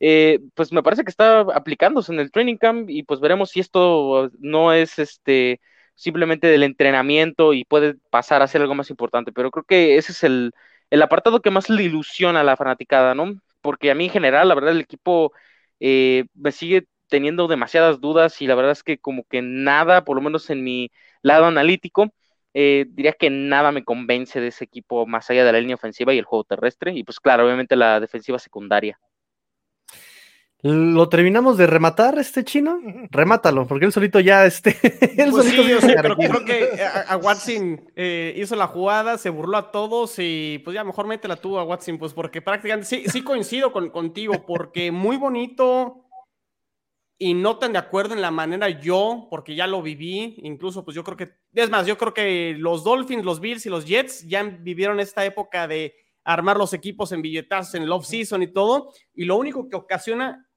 Eh, 0.00 0.40
pues 0.54 0.72
me 0.72 0.82
parece 0.82 1.04
que 1.04 1.10
está 1.10 1.40
aplicándose 1.40 2.12
en 2.12 2.20
el 2.20 2.30
training 2.30 2.56
camp 2.56 2.88
y 2.88 3.02
pues 3.02 3.20
veremos 3.20 3.50
si 3.50 3.60
esto 3.60 4.30
no 4.38 4.72
es 4.72 4.98
este 4.98 5.60
simplemente 5.98 6.46
del 6.46 6.62
entrenamiento 6.62 7.52
y 7.54 7.64
puede 7.64 7.96
pasar 8.10 8.40
a 8.42 8.46
ser 8.46 8.62
algo 8.62 8.74
más 8.74 8.90
importante, 8.90 9.32
pero 9.32 9.50
creo 9.50 9.64
que 9.64 9.96
ese 9.96 10.12
es 10.12 10.22
el, 10.24 10.52
apartado 11.02 11.42
que 11.42 11.50
más 11.50 11.68
le 11.68 11.82
ilusiona 11.84 12.40
a 12.40 12.44
la 12.44 12.56
fanaticada, 12.56 13.14
¿no? 13.14 13.34
Porque 13.60 13.90
a 13.90 13.94
mí 13.96 14.04
en 14.06 14.10
general, 14.12 14.48
la 14.48 14.54
verdad, 14.54 14.72
el 14.72 14.80
equipo 14.80 15.32
eh, 15.80 16.26
me 16.34 16.52
sigue 16.52 16.86
teniendo 17.08 17.48
demasiadas 17.48 18.00
dudas 18.00 18.40
y 18.42 18.46
la 18.46 18.54
verdad 18.54 18.72
es 18.72 18.82
que 18.84 18.98
como 18.98 19.24
que 19.24 19.42
nada, 19.42 20.04
por 20.04 20.16
lo 20.16 20.22
menos 20.22 20.50
en 20.50 20.62
mi 20.64 20.90
lado 21.22 21.46
analítico, 21.46 22.12
eh, 22.54 22.86
diría 22.90 23.12
que 23.12 23.30
nada 23.30 23.72
me 23.72 23.84
convence 23.84 24.40
de 24.40 24.48
ese 24.48 24.64
equipo 24.64 25.06
más 25.06 25.28
allá 25.30 25.44
de 25.44 25.52
la 25.52 25.60
línea 25.60 25.76
ofensiva 25.76 26.14
y 26.14 26.18
el 26.18 26.24
juego 26.24 26.44
terrestre 26.44 26.92
y 26.94 27.04
pues 27.04 27.20
claro, 27.20 27.44
obviamente 27.44 27.76
la 27.76 28.00
defensiva 28.00 28.38
secundaria. 28.38 28.98
¿Lo 30.60 31.08
terminamos 31.08 31.56
de 31.56 31.68
rematar 31.68 32.18
este 32.18 32.42
chino? 32.44 32.80
Remátalo, 33.10 33.68
porque 33.68 33.84
él 33.84 33.92
solito 33.92 34.18
ya, 34.18 34.44
este, 34.44 34.70
él 35.16 35.30
pues 35.30 35.46
solito 35.46 35.80
sí, 35.80 35.94
creo, 35.94 36.44
que 36.44 36.64
eh, 36.64 36.84
a, 37.06 37.16
Watson 37.16 37.88
eh, 37.94 38.34
hizo 38.36 38.56
la 38.56 38.66
jugada, 38.66 39.18
se 39.18 39.30
burló 39.30 39.56
a 39.56 39.70
todos 39.70 40.16
y 40.18 40.60
pues 40.64 40.74
ya 40.74 40.82
mejor 40.82 41.06
métela 41.06 41.36
tú 41.36 41.58
a 41.58 41.64
Watson, 41.64 41.96
pues 41.98 42.12
porque 42.12 42.42
prácticamente 42.42 42.88
sí, 42.88 43.04
sí 43.06 43.22
coincido 43.22 43.70
con, 43.70 43.90
contigo, 43.90 44.44
porque 44.48 44.90
muy 44.90 45.16
bonito 45.16 46.08
y 47.18 47.34
no 47.34 47.58
tan 47.58 47.72
de 47.72 47.78
acuerdo 47.78 48.14
en 48.14 48.22
la 48.22 48.32
manera 48.32 48.68
yo, 48.68 49.28
porque 49.30 49.54
ya 49.54 49.68
lo 49.68 49.80
viví, 49.80 50.40
incluso 50.42 50.84
pues 50.84 50.96
yo 50.96 51.04
creo 51.04 51.16
que, 51.16 51.34
es 51.54 51.70
más, 51.70 51.86
yo 51.86 51.96
creo 51.96 52.12
que 52.12 52.56
los 52.58 52.82
Dolphins, 52.82 53.24
los 53.24 53.38
Bills 53.38 53.64
y 53.66 53.70
los 53.70 53.86
Jets 53.86 54.26
ya 54.26 54.42
vivieron 54.42 54.98
esta 54.98 55.24
época 55.24 55.68
de 55.68 55.94
armar 56.24 56.56
los 56.56 56.72
equipos 56.72 57.12
en 57.12 57.22
billetazos 57.22 57.74
en 57.76 57.84
el 57.84 57.92
off-season 57.92 58.42
y 58.42 58.48
todo, 58.48 58.92
y 59.14 59.24
lo 59.24 59.36
único 59.36 59.68
que 59.68 59.76
ocasiona 59.76 60.47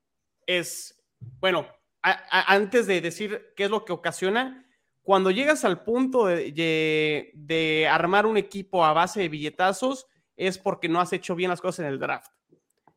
es, 0.57 1.03
bueno, 1.39 1.67
antes 2.01 2.87
de 2.87 3.01
decir 3.01 3.53
qué 3.55 3.65
es 3.65 3.69
lo 3.69 3.85
que 3.85 3.93
ocasiona, 3.93 4.65
cuando 5.03 5.31
llegas 5.31 5.65
al 5.65 5.83
punto 5.83 6.25
de, 6.27 7.87
armar 7.89 8.25
un 8.25 8.37
equipo 8.37 8.85
a 8.85 8.93
base 8.93 9.21
de 9.21 9.29
billetazos, 9.29 10.07
es 10.35 10.57
porque 10.57 10.89
no 10.89 10.99
has 10.99 11.13
hecho 11.13 11.35
bien 11.35 11.49
las 11.49 11.61
cosas 11.61 11.79
en 11.79 11.85
el 11.91 11.99
draft. 11.99 12.31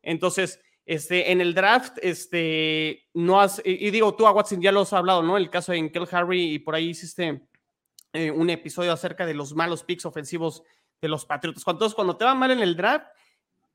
Entonces, 0.03 0.61
este, 0.87 1.33
en 1.33 1.40
el 1.40 1.55
draft, 1.55 1.99
este, 2.03 3.09
no 3.14 3.40
has, 3.40 3.61
y, 3.64 3.90
digo, 3.90 4.14
tú 4.14 4.27
a 4.27 4.33
Watson 4.33 4.61
ya 4.61 4.73
lo 4.73 4.83
has 4.83 4.93
hablado, 4.93 5.23
¿no? 5.23 5.37
El 5.37 5.51
caso 5.51 5.73
de 5.73 5.79
Enkel 5.79 6.09
Harry 6.11 6.55
y 6.55 6.59
por 6.59 6.75
ahí 6.75 6.90
hiciste 6.90 7.49
eh, 8.12 8.31
un 8.31 8.51
episodio 8.51 8.93
acerca 8.93 9.25
de 9.25 9.35
los 9.35 9.55
malos 9.55 9.83
picks 9.83 10.05
ofensivos 10.05 10.62
de 11.01 11.09
los 11.09 11.25
Patriotas. 11.25 11.64
Entonces, 11.67 11.95
cuando 11.95 12.17
te 12.17 12.25
va 12.25 12.35
mal 12.35 12.51
en 12.51 12.61
el 12.61 12.77
draft, 12.77 13.07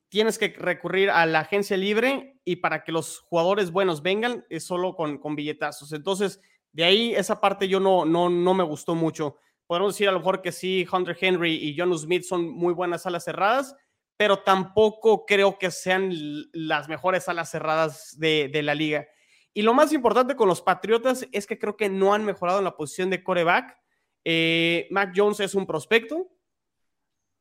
tienes 0.09 0.37
que 0.37 0.49
recurrir 0.49 1.09
a 1.09 1.25
la 1.25 1.39
agencia 1.39 1.77
libre 1.77 2.39
y 2.43 2.57
para 2.57 2.83
que 2.83 2.91
los 2.91 3.19
jugadores 3.19 3.71
buenos 3.71 4.01
vengan 4.01 4.45
es 4.49 4.65
solo 4.65 4.95
con, 4.95 5.19
con 5.19 5.35
billetazos. 5.35 5.93
Entonces, 5.93 6.41
de 6.71 6.83
ahí 6.83 7.13
esa 7.15 7.39
parte 7.39 7.67
yo 7.67 7.79
no, 7.79 8.05
no, 8.05 8.29
no 8.29 8.53
me 8.53 8.63
gustó 8.63 8.95
mucho. 8.95 9.37
Podemos 9.67 9.93
decir 9.93 10.09
a 10.09 10.11
lo 10.11 10.19
mejor 10.19 10.41
que 10.41 10.51
sí, 10.51 10.85
Hunter 10.91 11.17
Henry 11.19 11.55
y 11.55 11.77
John 11.77 11.95
Smith 11.97 12.23
son 12.23 12.49
muy 12.49 12.73
buenas 12.73 13.05
alas 13.05 13.23
cerradas, 13.23 13.75
pero 14.17 14.39
tampoco 14.39 15.25
creo 15.25 15.57
que 15.57 15.71
sean 15.71 16.11
las 16.51 16.89
mejores 16.89 17.29
alas 17.29 17.51
cerradas 17.51 18.17
de, 18.19 18.49
de 18.51 18.63
la 18.63 18.75
liga. 18.75 19.07
Y 19.53 19.61
lo 19.61 19.73
más 19.73 19.93
importante 19.93 20.35
con 20.35 20.47
los 20.47 20.61
Patriotas 20.61 21.27
es 21.31 21.45
que 21.45 21.57
creo 21.57 21.77
que 21.77 21.89
no 21.89 22.13
han 22.13 22.25
mejorado 22.25 22.59
en 22.59 22.65
la 22.65 22.75
posición 22.75 23.09
de 23.09 23.23
coreback. 23.23 23.77
Eh, 24.23 24.87
Mac 24.91 25.13
Jones 25.15 25.39
es 25.39 25.55
un 25.55 25.65
prospecto 25.65 26.29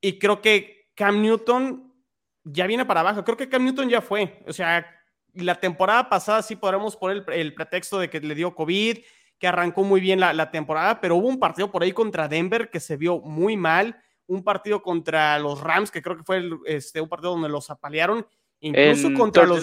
y 0.00 0.18
creo 0.18 0.40
que 0.40 0.90
Cam 0.94 1.20
Newton 1.20 1.88
ya 2.44 2.66
viene 2.66 2.85
para 2.85 3.01
abajo. 3.01 3.24
Creo 3.24 3.37
que 3.37 3.48
Cam 3.48 3.64
Newton 3.64 3.88
ya 3.88 4.01
fue. 4.01 4.42
O 4.46 4.53
sea, 4.53 4.87
la 5.35 5.55
temporada 5.57 6.09
pasada 6.09 6.42
sí 6.42 6.57
podremos 6.57 6.96
poner 6.96 7.24
el, 7.33 7.55
pretexto 7.55 7.98
de 7.98 8.09
que 8.11 8.20
le 8.20 8.35
dio 8.35 8.55
COVID, 8.55 8.98
que 9.38 9.46
arrancó 9.46 9.85
muy 9.85 10.01
bien 10.01 10.20
la, 10.20 10.51
temporada, 10.51 11.01
pero 11.01 11.16
hubo 11.16 11.29
un 11.29 11.38
partido 11.38 11.70
por 11.70 11.83
ahí 11.83 11.92
contra 11.92 12.29
Denver 12.29 12.70
que 12.70 12.81
se 12.81 12.96
vio 12.96 13.20
muy 13.20 13.57
mal. 13.57 14.03
Un 14.27 14.44
partido 14.44 14.83
contra 14.83 15.38
los 15.38 15.61
Rams, 15.61 15.90
que 15.90 16.03
creo 16.03 16.16
que 16.16 16.24
fue 16.24 16.42
este, 16.66 17.01
un 17.01 17.09
partido 17.09 17.33
donde 17.33 17.48
los 17.48 17.70
apalearon. 17.70 18.27
Incluso 18.61 19.14
contra 19.14 19.46
los 19.46 19.62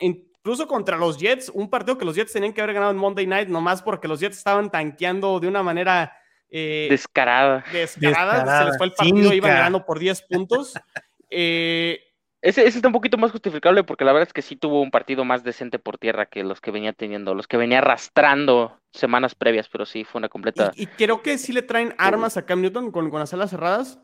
incluso 0.00 0.66
contra 0.66 0.96
los 0.96 1.18
Jets, 1.18 1.50
un 1.52 1.68
partido 1.68 1.98
que 1.98 2.04
los 2.04 2.14
Jets 2.14 2.32
tenían 2.32 2.54
que 2.54 2.62
haber 2.62 2.74
ganado 2.74 2.92
en 2.92 2.96
Monday 2.96 3.26
Night, 3.26 3.48
nomás 3.48 3.82
porque 3.82 4.08
los 4.08 4.20
Jets 4.20 4.38
estaban 4.38 4.70
tanqueando 4.70 5.40
de 5.40 5.48
una 5.48 5.62
manera 5.62 6.16
eh, 6.50 6.86
descarada. 6.88 7.64
descarada. 7.70 8.60
Se 8.60 8.64
les 8.66 8.78
fue 8.78 8.86
el 8.86 8.92
partido, 8.92 9.32
iban 9.34 9.50
ganando 9.50 9.84
por 9.84 9.98
10 9.98 10.22
puntos. 10.22 10.74
Eh, 11.30 12.07
ese, 12.40 12.66
está 12.66 12.86
un 12.86 12.92
poquito 12.92 13.18
más 13.18 13.32
justificable 13.32 13.82
porque 13.82 14.04
la 14.04 14.12
verdad 14.12 14.28
es 14.28 14.32
que 14.32 14.42
sí 14.42 14.54
tuvo 14.54 14.80
un 14.80 14.90
partido 14.90 15.24
más 15.24 15.42
decente 15.42 15.78
por 15.78 15.98
tierra 15.98 16.26
que 16.26 16.44
los 16.44 16.60
que 16.60 16.70
venía 16.70 16.92
teniendo, 16.92 17.34
los 17.34 17.48
que 17.48 17.56
venía 17.56 17.78
arrastrando 17.78 18.78
semanas 18.92 19.34
previas, 19.34 19.68
pero 19.68 19.86
sí 19.86 20.04
fue 20.04 20.20
una 20.20 20.28
completa. 20.28 20.70
Y, 20.76 20.86
creo 20.86 21.22
que 21.22 21.36
sí 21.38 21.52
le 21.52 21.62
traen 21.62 21.94
armas 21.98 22.36
a 22.36 22.46
Cam 22.46 22.60
Newton 22.60 22.92
con, 22.92 23.10
con 23.10 23.20
las 23.20 23.34
alas 23.34 23.50
cerradas, 23.50 23.98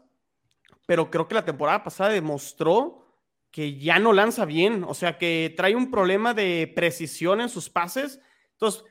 pero 0.86 1.10
creo 1.10 1.28
que 1.28 1.34
la 1.34 1.44
temporada 1.44 1.84
pasada 1.84 2.10
demostró 2.10 3.04
que 3.50 3.78
ya 3.78 4.00
no 4.00 4.12
lanza 4.12 4.44
bien, 4.44 4.84
o 4.84 4.94
sea 4.94 5.16
que 5.16 5.54
trae 5.56 5.76
un 5.76 5.92
problema 5.92 6.34
de 6.34 6.72
precisión 6.74 7.40
en 7.40 7.48
sus 7.48 7.70
pases. 7.70 8.20
Entonces, 8.52 8.84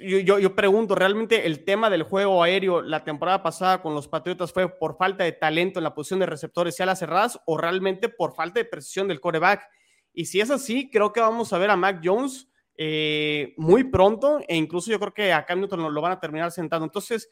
yo, 0.00 0.38
yo, 0.38 0.54
pregunto, 0.54 0.94
¿realmente 0.94 1.46
el 1.46 1.64
tema 1.64 1.90
del 1.90 2.04
juego 2.04 2.42
aéreo 2.42 2.82
la 2.82 3.02
temporada 3.02 3.42
pasada 3.42 3.82
con 3.82 3.94
los 3.94 4.06
Patriotas 4.06 4.52
fue 4.52 4.68
por 4.68 4.96
falta 4.96 5.24
de 5.24 5.32
talento 5.32 5.80
en 5.80 5.84
la 5.84 5.94
posición 5.94 6.20
de 6.20 6.26
receptores 6.26 6.78
y 6.78 6.82
alas 6.82 7.00
cerradas 7.00 7.40
o 7.46 7.58
realmente 7.58 8.08
por 8.08 8.34
falta 8.34 8.60
de 8.60 8.64
precisión 8.64 9.08
del 9.08 9.20
coreback? 9.20 9.68
Y 10.12 10.26
si 10.26 10.40
es 10.40 10.50
así, 10.50 10.88
creo 10.90 11.12
que 11.12 11.20
vamos 11.20 11.52
a 11.52 11.58
ver 11.58 11.70
a 11.70 11.76
Mac 11.76 12.00
Jones 12.02 12.48
eh, 12.76 13.54
muy 13.56 13.84
pronto 13.84 14.40
e 14.46 14.56
incluso 14.56 14.90
yo 14.90 15.00
creo 15.00 15.14
que 15.14 15.32
a 15.32 15.44
Cam 15.44 15.60
Newton 15.60 15.92
lo 15.92 16.00
van 16.00 16.12
a 16.12 16.20
terminar 16.20 16.52
sentando. 16.52 16.84
Entonces, 16.84 17.28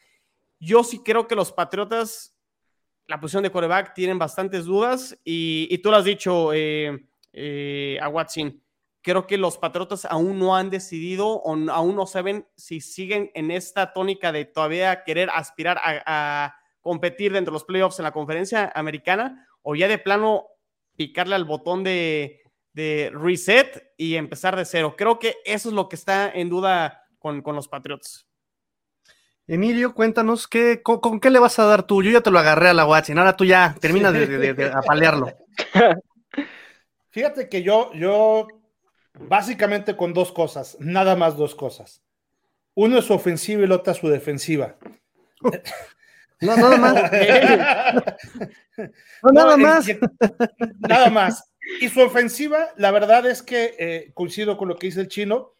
yo 0.58 0.82
sí 0.82 1.02
creo 1.04 1.28
que 1.28 1.36
los 1.36 1.52
Patriotas, 1.52 2.36
la 3.06 3.20
posición 3.20 3.44
de 3.44 3.52
coreback, 3.52 3.94
tienen 3.94 4.18
bastantes 4.18 4.64
dudas 4.64 5.16
y, 5.24 5.78
tú 5.78 5.90
lo 5.90 5.96
has 5.96 6.04
dicho 6.04 6.52
eh, 6.52 7.06
eh, 7.32 7.98
a 8.02 8.08
Watson 8.08 8.60
creo 9.02 9.26
que 9.26 9.38
los 9.38 9.58
Patriotas 9.58 10.04
aún 10.04 10.38
no 10.38 10.56
han 10.56 10.70
decidido 10.70 11.28
o 11.28 11.70
aún 11.70 11.96
no 11.96 12.06
saben 12.06 12.46
si 12.56 12.80
siguen 12.80 13.30
en 13.34 13.50
esta 13.50 13.92
tónica 13.92 14.32
de 14.32 14.44
todavía 14.44 15.04
querer 15.04 15.30
aspirar 15.32 15.80
a, 15.82 16.56
competir 16.82 17.34
dentro 17.34 17.52
de 17.52 17.56
los 17.56 17.64
playoffs 17.64 17.98
en 17.98 18.04
la 18.04 18.12
conferencia 18.12 18.72
americana 18.74 19.46
o 19.60 19.74
ya 19.74 19.86
de 19.86 19.98
plano 19.98 20.46
picarle 20.96 21.34
al 21.34 21.44
botón 21.44 21.84
de, 21.84 22.40
reset 23.12 23.92
y 23.98 24.16
empezar 24.16 24.56
de 24.56 24.64
cero. 24.64 24.94
Creo 24.96 25.18
que 25.18 25.36
eso 25.44 25.68
es 25.68 25.74
lo 25.74 25.90
que 25.90 25.96
está 25.96 26.30
en 26.30 26.48
duda 26.48 27.04
con, 27.18 27.42
los 27.44 27.68
Patriots. 27.68 28.26
Emilio, 29.46 29.94
cuéntanos, 29.94 30.48
¿qué, 30.48 30.80
con, 30.82 31.20
qué 31.20 31.28
le 31.28 31.38
vas 31.38 31.58
a 31.58 31.66
dar 31.66 31.82
tú? 31.82 32.02
Yo 32.02 32.10
ya 32.10 32.22
te 32.22 32.30
lo 32.30 32.38
agarré 32.38 32.70
a 32.70 32.74
la 32.74 32.86
Watson, 32.86 33.18
ahora 33.18 33.36
tú 33.36 33.44
ya 33.44 33.76
terminas 33.78 34.14
de, 34.14 34.72
apalearlo. 34.74 35.26
Fíjate 37.10 37.48
que 37.50 37.62
yo, 37.62 37.92
yo, 37.92 38.46
básicamente 39.18 39.96
con 39.96 40.12
dos 40.12 40.33
cosas, 40.33 40.77
nada 40.81 41.16
más 41.16 41.37
dos 41.37 41.55
cosas. 41.55 42.03
Uno 42.75 42.99
es 42.99 43.05
su 43.05 43.14
ofensiva 43.14 43.62
y 43.62 43.64
el 43.64 43.73
otro 43.73 43.92
es 43.92 43.99
su 43.99 44.09
defensiva. 44.09 44.77
No, 46.42 46.57
nada 46.57 46.79
más. 46.79 46.94
no, 49.23 49.31
nada 49.31 49.57
más. 49.59 49.87
nada 50.79 51.11
más. 51.11 51.53
Y 51.83 51.88
su 51.90 52.01
ofensiva, 52.01 52.68
la 52.79 52.90
verdad 52.90 53.27
es 53.27 53.42
que 53.42 53.75
eh, 53.79 54.11
coincido 54.14 54.57
con 54.57 54.68
lo 54.68 54.77
que 54.77 54.87
dice 54.87 55.03
el 55.03 55.09
chino, 55.09 55.53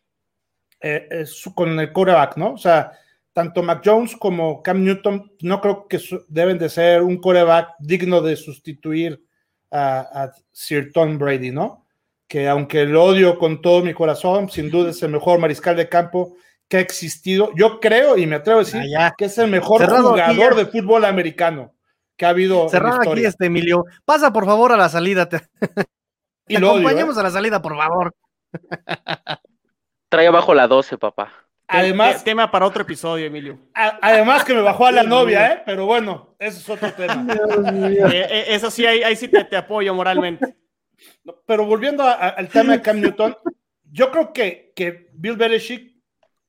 eh, 0.81 1.07
es 1.11 1.45
con 1.55 1.79
el 1.79 1.93
coreback, 1.93 2.39
¿no? 2.39 2.55
O 2.55 2.59
sea, 2.59 2.93
tanto 3.33 3.63
Mac 3.63 3.83
Jones 3.85 4.17
como 4.17 4.63
Cam 4.63 4.83
Newton 4.83 5.33
no 5.43 5.61
creo 5.61 5.87
que 5.87 6.01
deben 6.29 6.59
de 6.59 6.69
ser 6.69 7.03
un 7.03 7.21
coreback 7.21 7.75
digno 7.79 8.23
de 8.23 8.37
sustituir 8.37 9.23
a, 9.71 10.33
Sir 10.51 10.93
Tom 10.93 11.19
Brady, 11.19 11.51
¿no? 11.51 11.80
Que 12.31 12.49
aunque 12.49 12.87
lo 12.87 13.03
odio 13.03 13.39
con 13.39 13.61
todo 13.61 13.83
mi 13.83 13.93
corazón, 13.93 14.49
sin 14.49 14.71
duda 14.71 14.91
es 14.91 15.03
el 15.03 15.11
mejor 15.11 15.41
mariscal 15.41 15.75
de 15.75 15.89
campo 15.89 16.37
que 16.69 16.77
ha 16.77 16.81
existido. 16.81 17.51
Yo 17.57 17.81
creo 17.81 18.17
y 18.17 18.25
me 18.27 18.37
atrevo 18.37 18.61
a 18.61 18.63
decir 18.63 18.81
ah, 18.97 19.13
que 19.19 19.25
es 19.25 19.37
el 19.39 19.51
mejor 19.51 19.85
jugador 19.85 20.55
de 20.55 20.67
fútbol 20.67 21.05
americano 21.05 21.75
que 22.17 22.27
ha 22.27 22.29
habido. 22.29 22.69
Cerrado 22.69 23.11
aquí 23.11 23.25
este 23.25 23.47
Emilio. 23.47 23.85
Pasa 24.05 24.33
por 24.33 24.47
favor 24.47 24.71
a 24.71 24.77
la 24.77 24.89
salida. 24.89 25.29
Te, 25.29 25.41
y 26.47 26.59
lo 26.59 26.71
acompañemos 26.71 27.17
¿eh? 27.17 27.21
a 27.21 27.23
la 27.25 27.31
salida, 27.31 27.61
por 27.61 27.77
favor. 27.77 28.15
Trae 30.09 30.29
abajo 30.29 30.55
la 30.55 30.69
12, 30.69 30.99
papá. 30.99 31.33
Además, 31.71 32.25
tema 32.25 32.51
para 32.51 32.67
otro 32.67 32.83
episodio, 32.83 33.27
Emilio. 33.27 33.59
además 33.75 34.45
que 34.45 34.55
me 34.55 34.61
bajó 34.61 34.87
a 34.87 34.93
la 34.93 35.03
novia, 35.05 35.53
¿eh? 35.53 35.63
Pero 35.65 35.87
bueno, 35.87 36.35
eso 36.39 36.59
es 36.59 36.69
otro 36.69 36.93
tema. 36.93 37.27
Eh, 38.13 38.27
eh, 38.31 38.45
eso 38.49 38.71
sí, 38.71 38.85
ahí, 38.87 39.15
sí 39.15 39.29
te, 39.29 39.57
apoyo 39.57 39.95
moralmente. 39.95 40.57
Pero 41.47 41.67
volviendo 41.67 42.03
al 42.03 42.49
tema 42.49 42.73
de 42.73 42.83
Cam 42.83 43.01
Newton, 43.01 43.37
yo 43.91 44.11
creo 44.11 44.33
que, 44.33 44.73
que 44.75 45.09
Bill 45.13 45.37
Belichick 45.37 45.97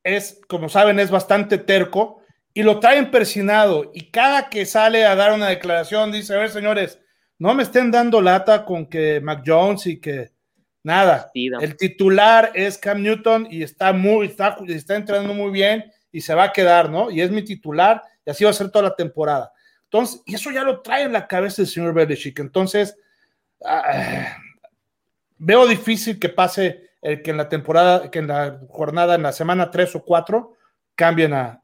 es, 0.04 0.42
como 0.48 0.70
saben, 0.70 1.00
es 1.00 1.12
bastante 1.12 1.58
terco 1.58 2.22
y 2.54 2.64
lo 2.64 2.80
traen 2.80 3.12
persinado. 3.12 3.92
Y 3.94 4.12
cada 4.12 4.50
que 4.50 4.66
sale 4.66 5.06
a 5.06 5.16
dar 5.16 5.34
una 5.34 5.50
declaración, 5.50 6.12
dice: 6.12 6.34
A 6.34 6.40
ver, 6.40 6.50
señores, 6.50 7.00
no 7.38 7.54
me 7.54 7.64
estén 7.64 7.92
dando 7.92 8.22
lata 8.22 8.66
con 8.66 8.86
que 8.86 9.22
Mac 9.22 9.44
Jones 9.46 9.88
y 9.88 10.00
que 10.00 10.32
Nada. 10.84 11.30
El 11.34 11.78
titular 11.78 12.52
es 12.56 12.78
Cam 12.78 13.04
Newton 13.04 13.48
y 13.50 13.62
está 13.62 13.94
muy, 13.94 14.28
está, 14.28 14.58
está 14.68 14.96
entrenando 14.96 15.34
muy 15.34 15.52
bien 15.52 15.92
y 16.12 16.22
se 16.22 16.34
va 16.34 16.46
a 16.46 16.54
quedar, 16.54 16.90
¿no? 16.90 17.12
Y 17.12 17.22
es 17.22 17.30
mi 17.30 17.44
titular 17.44 18.02
y 18.26 18.32
así 18.32 18.44
va 18.44 18.50
a 18.50 18.54
ser 18.54 18.72
toda 18.72 18.90
la 18.90 18.96
temporada. 18.96 19.52
Entonces, 19.84 20.24
y 20.26 20.36
eso 20.36 20.50
ya 20.50 20.64
lo 20.64 20.82
trae 20.82 21.04
en 21.04 21.14
la 21.14 21.28
cabeza 21.28 21.62
el 21.62 21.68
señor 21.68 21.94
Belichick. 21.94 22.40
Entonces, 22.40 22.98
ah, 23.64 24.38
veo 25.42 25.68
difícil 25.68 26.20
que 26.20 26.30
pase 26.30 26.92
el 27.02 27.24
que 27.24 27.32
en 27.32 27.38
la 27.38 27.50
temporada, 27.50 28.12
que 28.12 28.20
en 28.20 28.28
la 28.28 28.60
jornada, 28.70 29.16
en 29.16 29.24
la 29.24 29.32
semana 29.32 29.72
3 29.72 29.96
o 29.96 30.04
4, 30.06 30.54
cambien 30.96 31.34
a, 31.34 31.64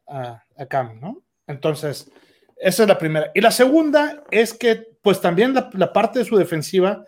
Cam, 0.68 1.00
¿no? 1.00 1.22
Entonces, 1.46 2.12
esa 2.56 2.84
es 2.84 2.90
la 2.90 2.98
primera. 2.98 3.32
Y 3.36 3.42
la 3.42 3.52
segunda 3.52 4.24
es 4.32 4.54
que, 4.54 4.98
pues 5.02 5.22
también 5.22 5.54
la, 5.54 5.70
la 5.74 5.94
parte 5.94 6.20
de 6.20 6.26
su 6.26 6.36
defensiva 6.38 7.06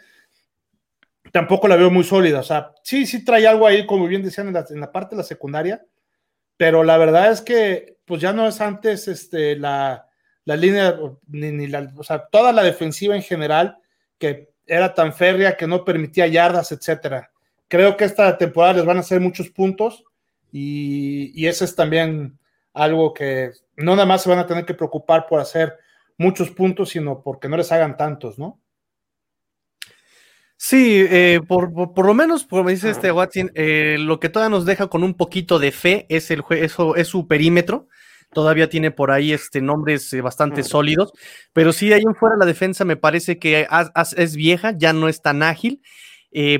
tampoco 1.31 1.67
la 1.67 1.75
veo 1.75 1.89
muy 1.89 2.03
sólida. 2.03 2.39
O 2.39 2.43
sea, 2.43 2.73
sí, 2.83 3.05
sí 3.05 3.23
trae 3.23 3.47
algo 3.47 3.67
ahí, 3.67 3.85
como 3.85 4.07
bien 4.07 4.23
decían 4.23 4.47
en 4.47 4.79
la, 4.79 4.91
parte 4.91 5.15
de 5.15 5.21
la 5.21 5.27
secundaria, 5.27 5.83
pero 6.57 6.83
la 6.83 6.97
verdad 6.97 7.31
es 7.31 7.41
que, 7.41 7.97
pues 8.05 8.21
ya 8.21 8.33
no 8.33 8.47
es 8.47 8.61
antes 8.61 9.07
este, 9.07 9.55
la, 9.55 10.07
línea, 10.45 10.97
ni, 11.27 11.67
la, 11.67 11.91
o 11.95 12.03
sea, 12.03 12.27
toda 12.27 12.51
la 12.51 12.63
defensiva 12.63 13.15
en 13.15 13.21
general, 13.21 13.77
que 14.17 14.48
era 14.69 14.93
tan 14.93 15.13
férrea 15.13 15.57
que 15.57 15.67
no 15.67 15.83
permitía 15.83 16.27
yardas, 16.27 16.71
etcétera. 16.71 17.31
Creo 17.67 17.97
que 17.97 18.05
esta 18.05 18.37
temporada 18.37 18.73
les 18.75 18.85
van 18.85 18.97
a 18.97 19.01
hacer 19.01 19.19
muchos 19.19 19.49
puntos 19.49 20.03
y, 20.51 21.31
y 21.35 21.47
ese 21.47 21.65
es 21.65 21.75
también 21.75 22.37
algo 22.73 23.13
que 23.13 23.51
no 23.75 23.95
nada 23.95 24.05
más 24.05 24.23
se 24.23 24.29
van 24.29 24.39
a 24.39 24.47
tener 24.47 24.65
que 24.65 24.73
preocupar 24.73 25.27
por 25.27 25.39
hacer 25.39 25.75
muchos 26.17 26.51
puntos, 26.51 26.89
sino 26.89 27.21
porque 27.21 27.49
no 27.49 27.57
les 27.57 27.71
hagan 27.71 27.97
tantos, 27.97 28.37
¿no? 28.37 28.59
Sí, 30.61 31.05
eh, 31.09 31.39
por, 31.47 32.05
lo 32.05 32.13
menos, 32.13 32.43
como 32.43 32.69
dice 32.69 32.89
este 32.89 33.13
Watson, 33.13 33.49
eh, 33.55 33.95
lo 33.97 34.19
que 34.19 34.27
todavía 34.27 34.49
nos 34.49 34.65
deja 34.65 34.87
con 34.87 35.05
un 35.05 35.13
poquito 35.13 35.57
de 35.57 35.71
fe 35.71 36.05
es, 36.09 36.31
el, 36.31 36.43
eso, 36.49 36.97
es 36.97 37.07
su 37.07 37.27
perímetro. 37.27 37.87
Todavía 38.31 38.69
tiene 38.69 38.91
por 38.91 39.11
ahí 39.11 39.33
este, 39.33 39.61
nombres 39.61 40.13
eh, 40.13 40.21
bastante 40.21 40.63
sólidos, 40.63 41.11
pero 41.51 41.73
sí, 41.73 41.91
ahí 41.93 42.03
en 42.05 42.15
fuera 42.15 42.35
la 42.37 42.45
defensa 42.45 42.85
me 42.85 42.95
parece 42.95 43.39
que 43.39 43.67
es 44.17 44.35
vieja, 44.35 44.73
ya 44.77 44.93
no 44.93 45.09
es 45.09 45.21
tan 45.21 45.41
ágil. 45.41 45.81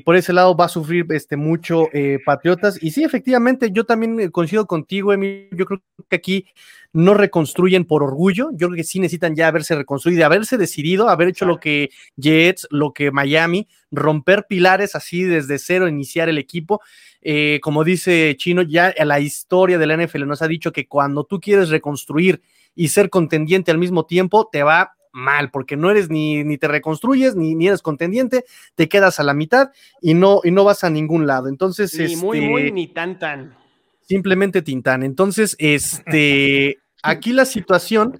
por 0.03 0.15
ese 0.15 0.33
lado 0.33 0.55
va 0.55 0.65
a 0.65 0.69
sufrir 0.69 1.05
este, 1.09 1.37
mucho 1.37 1.87
Patriotas. 2.25 2.81
Y 2.81 2.91
sí, 2.91 3.03
efectivamente, 3.03 3.69
yo 3.71 3.85
también 3.85 4.31
coincido 4.31 4.65
contigo, 4.65 5.13
Emilio. 5.13 5.49
Yo 5.51 5.65
creo 5.65 5.81
que 6.09 6.15
aquí 6.15 6.45
no 6.91 7.13
reconstruyen 7.13 7.85
por 7.85 8.03
orgullo. 8.03 8.49
Yo 8.53 8.67
creo 8.67 8.77
que 8.77 8.83
sí 8.83 8.99
necesitan 8.99 9.35
ya 9.35 9.47
haberse 9.47 9.75
reconstruido, 9.75 10.25
haberse 10.25 10.57
decidido, 10.57 11.09
haber 11.09 11.29
hecho 11.29 11.45
lo 11.45 11.59
que 11.59 11.89
Jets, 12.17 12.67
lo 12.71 12.93
que 12.93 13.11
Miami, 13.11 13.67
romper 13.91 14.45
pilares 14.47 14.95
así 14.95 15.23
desde 15.23 15.59
cero, 15.59 15.87
iniciar 15.87 16.29
el 16.29 16.37
equipo. 16.37 16.81
Eh, 17.21 17.59
como 17.61 17.83
dice 17.83 18.35
Chino, 18.37 18.61
ya 18.61 18.93
la 19.03 19.19
historia 19.19 19.77
de 19.77 19.87
la 19.87 19.97
NFL 19.97 20.25
nos 20.25 20.41
ha 20.41 20.47
dicho 20.47 20.71
que 20.71 20.87
cuando 20.87 21.23
tú 21.23 21.39
quieres 21.39 21.69
reconstruir 21.69 22.41
y 22.75 22.89
ser 22.89 23.09
contendiente 23.09 23.71
al 23.71 23.77
mismo 23.77 24.05
tiempo, 24.05 24.47
te 24.51 24.63
va 24.63 24.93
mal, 25.11 25.51
porque 25.51 25.75
no 25.75 25.89
eres 25.89 26.09
ni, 26.09 26.43
ni 26.43 26.57
te 26.57 26.67
reconstruyes, 26.67 27.35
ni, 27.35 27.55
ni, 27.55 27.67
eres 27.67 27.81
contendiente, 27.81 28.45
te 28.75 28.87
quedas 28.87 29.19
a 29.19 29.23
la 29.23 29.33
mitad 29.33 29.71
y 30.01 30.13
no, 30.13 30.41
y 30.43 30.51
no 30.51 30.63
vas 30.63 30.83
a 30.83 30.89
ningún 30.89 31.27
lado. 31.27 31.47
Entonces, 31.47 31.97
ni 31.97 32.15
muy, 32.15 32.41
muy, 32.41 32.61
este, 32.61 32.71
ni 32.73 32.87
tan, 32.87 33.19
tan. 33.19 33.55
Simplemente 34.01 34.61
Tintán. 34.61 35.03
Entonces, 35.03 35.55
este, 35.59 36.79
aquí 37.03 37.33
la 37.33 37.45
situación 37.45 38.19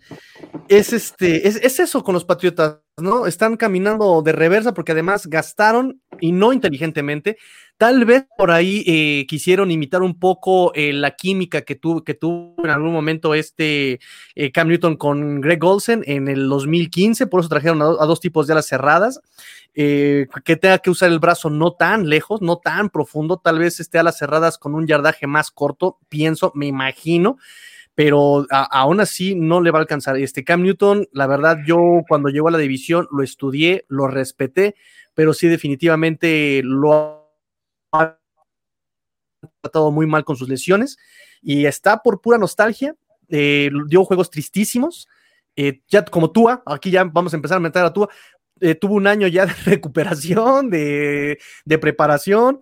es 0.67 0.93
este, 0.93 1.47
es, 1.47 1.55
es, 1.57 1.79
eso 1.79 2.03
con 2.03 2.13
los 2.13 2.25
Patriotas, 2.25 2.77
¿no? 3.01 3.25
Están 3.25 3.57
caminando 3.57 4.21
de 4.21 4.31
reversa 4.31 4.73
porque 4.73 4.93
además 4.93 5.27
gastaron 5.27 6.01
y 6.19 6.31
no 6.31 6.53
inteligentemente. 6.53 7.37
Tal 7.77 8.03
vez 8.03 8.25
por 8.37 8.51
ahí 8.51 8.83
eh, 8.85 9.25
quisieron 9.27 9.71
imitar 9.71 10.01
un 10.01 10.19
poco 10.19 10.73
eh, 10.75 10.91
la 10.91 11.15
química 11.15 11.61
que, 11.61 11.75
tuvo 11.75 12.03
que 12.03 12.13
tuvo 12.13 12.55
en 12.63 12.69
algún 12.69 12.91
momento 12.91 13.33
este 13.33 13.99
eh, 14.35 14.51
Cam 14.51 14.67
Newton 14.67 14.97
con 14.97 15.39
Greg 15.39 15.63
Olsen 15.63 16.03
en 16.05 16.27
el 16.27 16.49
2015, 16.49 17.27
por 17.27 17.39
eso 17.39 17.49
trajeron 17.49 17.81
a, 17.81 17.85
dos 17.85 18.19
tipos 18.19 18.47
de 18.47 18.53
alas 18.53 18.67
cerradas, 18.67 19.21
que 19.73 20.57
tenga 20.59 20.79
que 20.79 20.89
usar 20.89 21.09
el 21.09 21.19
brazo 21.19 21.49
no 21.49 21.71
tan 21.71 22.09
lejos, 22.09 22.41
no 22.41 22.57
tan 22.57 22.89
profundo, 22.89 23.37
tal 23.37 23.59
vez 23.59 23.79
esté 23.79 23.97
alas 23.97 24.17
cerradas 24.17 24.57
con 24.57 24.75
un 24.75 24.85
yardaje 24.85 25.25
más 25.25 25.51
corto, 25.51 25.99
pienso, 26.09 26.51
me 26.55 26.65
imagino 26.65 27.37
pero 27.99 28.45
aún 28.49 29.01
así 29.01 29.35
no 29.35 29.59
le 29.59 29.71
va 29.71 29.79
a 29.79 29.81
alcanzar. 29.81 30.15
Este 30.15 30.45
Cam 30.45 30.63
Newton, 30.63 31.09
la 31.11 31.27
verdad, 31.27 31.57
yo 31.67 31.77
cuando 32.07 32.29
llegó 32.29 32.47
a 32.47 32.51
la 32.51 32.57
división 32.57 33.09
lo 33.11 33.23
estudié, 33.23 33.83
lo 33.89 34.07
respeté, 34.07 34.75
pero 35.13 35.33
sí 35.33 35.49
definitivamente 35.49 36.61
lo 36.63 37.29
tratado 39.59 39.91
muy 39.91 40.07
mal 40.07 40.23
con 40.23 40.37
sus 40.37 40.47
lesiones 40.47 40.97
y 41.41 41.65
está 41.65 42.01
por 42.01 42.21
pura 42.21 42.37
nostalgia. 42.37 42.95
Eh, 43.27 43.69
dio 43.89 44.05
juegos 44.05 44.29
tristísimos. 44.29 45.09
Eh, 45.57 45.81
ya 45.89 46.05
como 46.05 46.31
Tua, 46.31 46.63
aquí 46.67 46.91
ya 46.91 47.03
vamos 47.03 47.33
a 47.33 47.35
empezar 47.35 47.57
a 47.57 47.59
meter 47.59 47.83
a 47.83 47.91
Tua, 47.91 48.07
eh, 48.61 48.75
tuvo 48.75 48.95
un 48.95 49.07
año 49.07 49.27
ya 49.27 49.45
de 49.45 49.53
recuperación, 49.65 50.69
de, 50.69 51.39
preparación, 51.81 52.61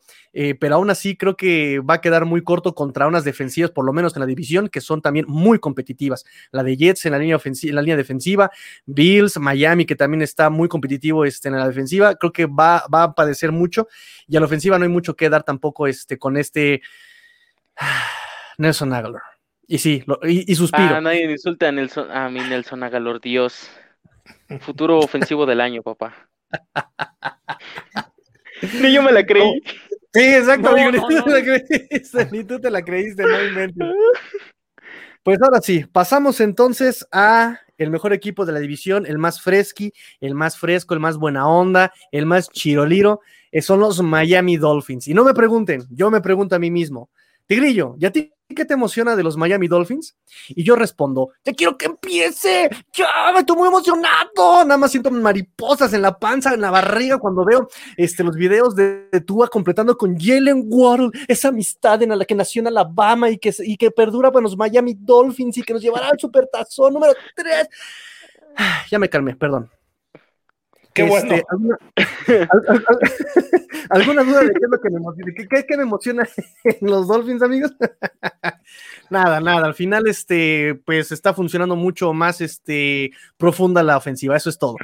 pero 0.59 0.75
aún 0.75 0.91
así 0.91 1.17
creo 1.17 1.35
que 1.35 1.79
va 1.79 1.95
a 1.95 2.01
quedar 2.01 2.25
muy 2.25 2.43
corto 2.43 2.75
contra 2.75 3.07
unas 3.07 3.23
defensivas, 3.23 3.71
por 3.71 3.85
lo 3.85 3.91
menos 3.93 4.15
en 4.15 4.19
la 4.19 4.27
división, 4.27 4.69
que 4.69 4.81
son 4.81 5.01
también 5.01 5.25
muy 5.27 5.57
competitivas. 5.57 6.25
La 6.51 6.61
de 6.61 6.77
Jets 6.77 7.05
en 7.07 7.13
la 7.13 7.17
línea, 7.17 7.35
ofensiva, 7.35 7.71
en 7.71 7.75
la 7.75 7.81
línea 7.81 7.97
defensiva, 7.97 8.51
Bills, 8.85 9.39
Miami, 9.39 9.85
que 9.87 9.95
también 9.95 10.21
está 10.21 10.51
muy 10.51 10.67
competitivo 10.67 11.25
este, 11.25 11.47
en 11.47 11.57
la 11.57 11.67
defensiva, 11.67 12.13
creo 12.15 12.31
que 12.31 12.45
va, 12.45 12.85
va 12.93 13.03
a 13.03 13.13
padecer 13.15 13.51
mucho 13.51 13.87
y 14.27 14.37
a 14.37 14.39
la 14.39 14.45
ofensiva 14.45 14.77
no 14.77 14.83
hay 14.83 14.91
mucho 14.91 15.15
que 15.15 15.29
dar 15.29 15.43
tampoco 15.43 15.87
este, 15.87 16.19
con 16.19 16.37
este 16.37 16.81
Nelson 18.57 18.93
Aguilar. 18.93 19.21
Y 19.69 19.79
sí, 19.79 20.03
y, 20.23 20.55
suspiro. 20.55 20.95
Ah, 20.95 21.01
nadie 21.01 21.29
insulta 21.29 21.67
a, 21.67 21.71
Nelson, 21.73 22.09
a 22.09 22.29
mi 22.29 22.39
Nelson 22.39 22.83
Aguilar, 22.83 23.19
Dios. 23.19 23.69
Futuro 24.59 24.99
ofensivo 24.99 25.45
del 25.45 25.61
año, 25.61 25.83
papá. 25.83 26.13
Ni 28.81 28.93
yo 28.93 29.03
me 29.03 29.11
la 29.11 29.25
creí. 29.25 29.61
Sí, 30.13 30.23
exacto, 30.23 30.73
ni, 30.75 30.91
tú 30.91 31.23
te 31.25 31.29
la 31.29 31.43
creíste, 31.43 32.27
ni 32.31 32.43
tú 32.43 32.59
te 32.59 32.71
la 32.71 32.81
creíste, 32.81 33.23
no 33.75 33.93
Pues 35.21 35.39
ahora 35.43 35.61
sí, 35.61 35.85
pasamos 35.91 36.39
entonces 36.39 37.05
a 37.11 37.59
el 37.77 37.91
mejor 37.91 38.13
equipo 38.13 38.45
de 38.45 38.53
la 38.53 38.59
división, 38.59 39.05
el 39.05 39.19
más 39.19 39.41
fresqui, 39.41 39.93
el 40.19 40.33
más 40.33 40.57
fresco, 40.57 40.95
el 40.95 40.99
más 40.99 41.17
buena 41.17 41.47
onda, 41.47 41.93
el 42.11 42.25
más 42.25 42.49
chiroliro, 42.49 43.21
eh, 43.51 43.61
son 43.61 43.79
los 43.79 44.01
Miami 44.01 44.57
Dolphins. 44.57 45.07
Y 45.07 45.13
no 45.13 45.23
me 45.23 45.35
pregunten, 45.35 45.83
yo 45.91 46.09
me 46.09 46.21
pregunto 46.21 46.55
a 46.55 46.59
mí 46.59 46.71
mismo, 46.71 47.11
Tigrillo, 47.45 47.95
¿y 47.99 48.05
a 48.05 48.11
ti 48.11 48.33
¿qué 48.55 48.65
te 48.65 48.73
emociona 48.73 49.15
de 49.15 49.23
los 49.23 49.37
Miami 49.37 49.67
Dolphins? 49.67 50.15
Y 50.49 50.63
yo 50.63 50.75
respondo, 50.75 51.31
ya 51.43 51.53
quiero 51.53 51.77
que 51.77 51.87
empiece, 51.87 52.69
ya 52.93 53.31
me 53.33 53.39
estoy 53.39 53.57
muy 53.57 53.67
emocionado, 53.67 54.63
nada 54.63 54.77
más 54.77 54.91
siento 54.91 55.11
mariposas 55.11 55.93
en 55.93 56.01
la 56.01 56.17
panza, 56.17 56.53
en 56.53 56.61
la 56.61 56.71
barriga 56.71 57.17
cuando 57.17 57.45
veo 57.45 57.67
este, 57.97 58.23
los 58.23 58.35
videos 58.35 58.75
de, 58.75 59.09
de 59.11 59.21
Tua 59.21 59.47
completando 59.47 59.97
con 59.97 60.17
Jalen 60.17 60.63
Waddle, 60.67 61.09
esa 61.27 61.49
amistad 61.49 62.01
en 62.03 62.17
la 62.17 62.25
que 62.25 62.35
nació 62.35 62.61
en 62.61 62.67
Alabama 62.67 63.29
y 63.29 63.37
que, 63.37 63.53
y 63.59 63.77
que 63.77 63.91
perdura 63.91 64.31
con 64.31 64.43
los 64.43 64.57
Miami 64.57 64.95
Dolphins 64.97 65.57
y 65.57 65.63
que 65.63 65.73
nos 65.73 65.81
llevará 65.81 66.09
al 66.09 66.19
supertazón 66.19 66.93
número 66.93 67.13
3. 67.35 67.69
Ya 68.89 68.97
me 68.97 69.09
calmé, 69.09 69.35
perdón. 69.35 69.69
Qué 70.97 71.03
bueno. 71.03 71.33
Este, 71.35 71.45
¿alguna, 71.49 71.77
al- 72.27 72.65
al- 72.67 72.85
al- 72.87 72.99
¿Alguna 73.89 74.23
duda 74.23 74.41
de 74.41 74.47
qué 74.51 74.59
es 74.65 74.69
lo 74.69 74.79
que 74.81 74.89
me 74.89 74.97
emociona? 74.97 75.33
¿Qué, 75.35 75.47
qué- 75.47 75.65
qué 75.65 75.77
me 75.77 75.83
emociona 75.83 76.27
en 76.65 76.89
los 76.89 77.07
Dolphins, 77.07 77.41
amigos? 77.41 77.73
nada, 79.09 79.39
nada. 79.39 79.65
Al 79.67 79.73
final, 79.75 80.07
este, 80.07 80.75
pues 80.85 81.11
está 81.11 81.33
funcionando 81.33 81.75
mucho 81.75 82.13
más 82.13 82.41
este, 82.41 83.11
profunda 83.37 83.83
la 83.83 83.97
ofensiva. 83.97 84.35
Eso 84.35 84.49
es 84.49 84.57
todo. 84.57 84.75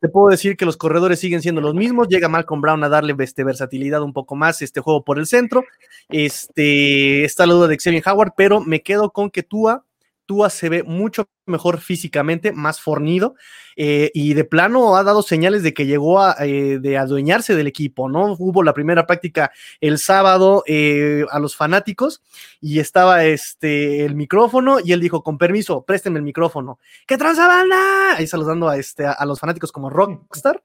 Te 0.00 0.08
puedo 0.08 0.28
decir 0.30 0.56
que 0.56 0.64
los 0.64 0.76
corredores 0.76 1.20
siguen 1.20 1.42
siendo 1.42 1.60
los 1.60 1.74
mismos. 1.74 2.08
Llega 2.08 2.28
Malcolm 2.28 2.60
Brown 2.60 2.82
a 2.84 2.88
darle 2.88 3.14
este, 3.20 3.44
versatilidad 3.44 4.02
un 4.02 4.12
poco 4.12 4.34
más, 4.34 4.60
este 4.62 4.80
juego 4.80 5.04
por 5.04 5.18
el 5.18 5.26
centro. 5.26 5.64
Este, 6.08 7.24
está 7.24 7.46
la 7.46 7.54
duda 7.54 7.68
de 7.68 7.78
Xavier 7.78 8.02
Howard, 8.06 8.32
pero 8.36 8.60
me 8.60 8.82
quedo 8.82 9.10
con 9.10 9.30
que 9.30 9.42
Tua, 9.42 9.84
Tua 10.26 10.50
se 10.50 10.68
ve 10.68 10.82
mucho 10.82 11.28
mejor 11.46 11.80
físicamente, 11.80 12.52
más 12.52 12.80
fornido, 12.80 13.34
eh, 13.76 14.10
y 14.14 14.34
de 14.34 14.44
plano 14.44 14.96
ha 14.96 15.02
dado 15.02 15.22
señales 15.22 15.62
de 15.62 15.74
que 15.74 15.86
llegó 15.86 16.20
a 16.20 16.36
eh, 16.40 16.78
de 16.78 16.98
adueñarse 16.98 17.54
del 17.54 17.66
equipo, 17.66 18.08
¿no? 18.08 18.36
Hubo 18.38 18.62
la 18.62 18.74
primera 18.74 19.06
práctica 19.06 19.52
el 19.80 19.98
sábado 19.98 20.62
eh, 20.66 21.24
a 21.30 21.38
los 21.38 21.56
fanáticos 21.56 22.22
y 22.60 22.78
estaba 22.78 23.24
este 23.24 24.04
el 24.04 24.14
micrófono 24.14 24.78
y 24.82 24.92
él 24.92 25.00
dijo, 25.00 25.22
con 25.22 25.38
permiso, 25.38 25.82
préstenme 25.84 26.18
el 26.18 26.24
micrófono. 26.24 26.78
¿Qué 27.06 27.16
tranza 27.16 27.46
banda? 27.46 28.16
Ahí 28.16 28.26
saludando 28.26 28.68
a, 28.68 28.76
este, 28.76 29.06
a, 29.06 29.12
a 29.12 29.26
los 29.26 29.40
fanáticos 29.40 29.72
como 29.72 29.90
Rockstar. 29.90 30.62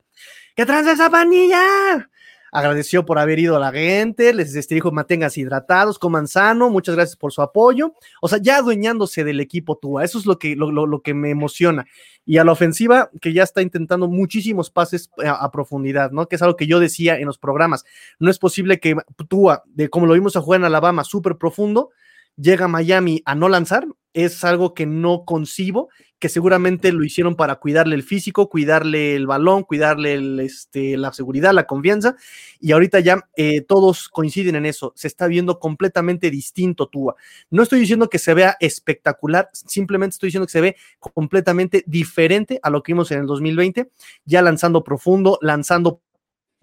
¿Qué 0.55 0.65
tranza 0.65 0.91
esa 0.93 1.09
panilla? 1.09 2.09
Agradeció 2.51 3.05
por 3.05 3.19
haber 3.19 3.39
ido 3.39 3.55
a 3.55 3.59
la 3.59 3.71
gente, 3.71 4.33
les 4.33 4.55
este, 4.55 4.75
dijo 4.75 4.91
manténganse 4.91 5.41
hidratados, 5.41 5.99
coman 5.99 6.27
sano, 6.27 6.69
muchas 6.69 6.95
gracias 6.95 7.15
por 7.15 7.31
su 7.31 7.41
apoyo. 7.41 7.93
O 8.21 8.27
sea, 8.27 8.39
ya 8.41 8.57
adueñándose 8.57 9.23
del 9.23 9.39
equipo 9.39 9.77
Tua, 9.77 10.03
eso 10.03 10.17
es 10.17 10.25
lo 10.25 10.39
que, 10.39 10.55
lo, 10.55 10.71
lo, 10.71 11.01
que 11.01 11.13
me 11.13 11.29
emociona. 11.29 11.85
Y 12.25 12.37
a 12.37 12.43
la 12.43 12.51
ofensiva, 12.51 13.09
que 13.21 13.33
ya 13.33 13.43
está 13.43 13.61
intentando 13.61 14.07
muchísimos 14.07 14.69
pases 14.69 15.09
a, 15.23 15.31
a, 15.31 15.51
profundidad, 15.51 16.11
¿no? 16.11 16.27
Que 16.27 16.35
es 16.35 16.41
algo 16.41 16.55
que 16.55 16.67
yo 16.67 16.79
decía 16.79 17.17
en 17.19 17.25
los 17.25 17.37
programas. 17.37 17.85
No 18.19 18.29
es 18.29 18.39
posible 18.39 18.79
que 18.79 18.95
Tua, 19.27 19.63
de 19.65 19.89
como 19.89 20.05
lo 20.05 20.13
vimos 20.13 20.35
a 20.35 20.41
jugar 20.41 20.61
en 20.61 20.65
Alabama, 20.65 21.03
súper 21.03 21.37
profundo, 21.37 21.89
llega 22.37 22.65
a 22.65 22.69
Miami 22.69 23.21
a 23.25 23.35
no 23.35 23.49
lanzar, 23.49 23.87
es 24.17 24.43
algo 24.43 24.73
que 24.73 24.87
no 24.87 25.25
concibo, 25.25 25.89
que 26.17 26.27
seguramente 26.27 26.91
lo 26.91 27.03
hicieron 27.03 27.35
para 27.35 27.57
cuidarle 27.57 27.93
el 27.93 28.01
físico, 28.01 28.49
cuidarle 28.49 29.15
el 29.15 29.27
balón, 29.27 29.61
cuidarle 29.61 30.15
el, 30.15 30.39
este, 30.39 30.97
la 30.97 31.13
seguridad, 31.13 31.53
la 31.53 31.67
confianza, 31.67 32.15
y 32.59 32.71
ahorita 32.71 32.99
ya 32.99 33.29
eh, 33.35 33.61
todos 33.61 34.09
coinciden 34.09 34.55
en 34.55 34.65
eso, 34.65 34.91
se 34.95 35.07
está 35.07 35.27
viendo 35.27 35.59
completamente 35.59 36.31
distinto 36.31 36.87
Tua. 36.87 37.15
No 37.51 37.61
estoy 37.61 37.79
diciendo 37.79 38.09
que 38.09 38.17
se 38.17 38.33
vea 38.33 38.57
espectacular, 38.59 39.49
simplemente 39.53 40.15
estoy 40.15 40.29
diciendo 40.29 40.47
que 40.47 40.51
se 40.51 40.61
ve 40.61 40.75
completamente 40.99 41.83
diferente 41.85 42.59
a 42.63 42.71
lo 42.71 42.81
que 42.81 42.93
vimos 42.93 43.11
en 43.11 43.19
el 43.19 43.27
2020, 43.27 43.91
ya 44.25 44.41
lanzando 44.41 44.83
profundo, 44.83 45.37
lanzando 45.43 46.01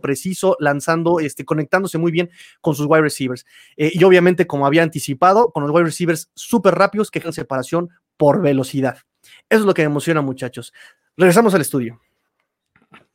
preciso, 0.04 0.54
lanzando, 0.60 1.18
este, 1.18 1.46
conectándose 1.46 1.96
muy 1.96 2.12
bien 2.12 2.28
con 2.60 2.74
sus 2.74 2.84
wide 2.84 3.00
receivers. 3.00 3.46
Eh, 3.78 3.90
y 3.94 4.04
obviamente, 4.04 4.46
como 4.46 4.66
había 4.66 4.82
anticipado, 4.82 5.50
con 5.50 5.62
los 5.62 5.72
wide 5.72 5.86
receivers 5.86 6.30
súper 6.34 6.74
rápidos 6.74 7.10
que 7.10 7.20
generan 7.20 7.32
separación 7.32 7.88
por 8.18 8.42
velocidad. 8.42 8.98
Eso 9.48 9.60
es 9.60 9.64
lo 9.64 9.72
que 9.72 9.80
me 9.80 9.86
emociona, 9.86 10.20
muchachos. 10.20 10.74
Regresamos 11.16 11.54
al 11.54 11.62
estudio. 11.62 12.02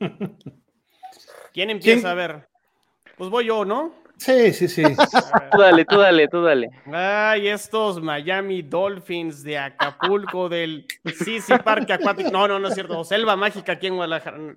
¿Quién 1.52 1.70
empieza 1.70 2.00
¿Quién? 2.00 2.06
a 2.06 2.14
ver? 2.14 2.48
Pues 3.16 3.30
voy 3.30 3.46
yo, 3.46 3.64
¿no? 3.64 3.94
Sí, 4.16 4.52
sí, 4.52 4.66
sí. 4.66 4.82
tú 5.52 5.58
dale, 5.60 5.84
tú 5.84 5.96
dale, 5.96 6.26
tú 6.26 6.42
dale. 6.42 6.70
Ay, 6.92 7.46
estos 7.46 8.02
Miami 8.02 8.62
Dolphins 8.62 9.44
de 9.44 9.58
Acapulco, 9.58 10.48
del 10.48 10.86
Sisi 11.04 11.56
Parque 11.64 11.92
Acuático. 11.92 12.30
No, 12.32 12.48
no, 12.48 12.58
no 12.58 12.66
es 12.66 12.74
cierto. 12.74 13.04
Selva 13.04 13.36
Mágica 13.36 13.72
aquí 13.72 13.86
en 13.86 13.94
Guadalajara. 13.94 14.56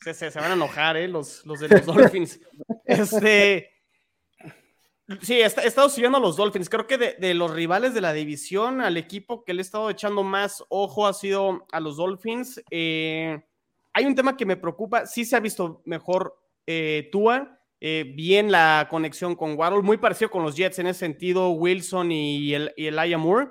Se, 0.00 0.14
se, 0.14 0.30
se 0.30 0.40
van 0.40 0.52
a 0.52 0.54
enojar, 0.54 0.96
¿eh? 0.96 1.08
Los, 1.08 1.44
los 1.44 1.60
de 1.60 1.68
los 1.68 1.86
Dolphins. 1.86 2.40
Este. 2.84 3.70
Sí, 5.20 5.34
he, 5.34 5.42
he, 5.42 5.44
estado 5.44 5.88
siguiendo 5.88 6.18
a 6.18 6.20
los 6.20 6.36
Dolphins. 6.36 6.68
Creo 6.68 6.86
que 6.86 6.96
de, 6.96 7.16
de, 7.18 7.34
los 7.34 7.50
rivales 7.50 7.92
de 7.92 8.00
la 8.00 8.12
división, 8.12 8.80
al 8.80 8.96
equipo 8.96 9.44
que 9.44 9.52
le 9.54 9.60
he 9.60 9.62
estado 9.62 9.90
echando 9.90 10.22
más 10.22 10.64
ojo 10.68 11.06
ha 11.06 11.12
sido 11.12 11.66
a 11.72 11.80
los 11.80 11.96
Dolphins. 11.96 12.62
Eh, 12.70 13.42
hay 13.92 14.04
un 14.04 14.14
tema 14.14 14.36
que 14.36 14.46
me 14.46 14.56
preocupa. 14.56 15.06
Sí 15.06 15.24
se 15.24 15.36
ha 15.36 15.40
visto 15.40 15.82
mejor 15.84 16.38
eh, 16.66 17.08
Tua. 17.10 17.58
Eh, 17.80 18.12
bien 18.16 18.50
la 18.50 18.88
conexión 18.90 19.36
con 19.36 19.56
Waddle, 19.56 19.82
muy 19.82 19.98
parecido 19.98 20.30
con 20.30 20.42
los 20.42 20.56
Jets 20.56 20.80
en 20.80 20.88
ese 20.88 21.00
sentido, 21.00 21.50
Wilson 21.50 22.10
y, 22.10 22.52
el, 22.52 22.72
y 22.76 22.86
Elijah 22.86 23.18
Moore. 23.18 23.48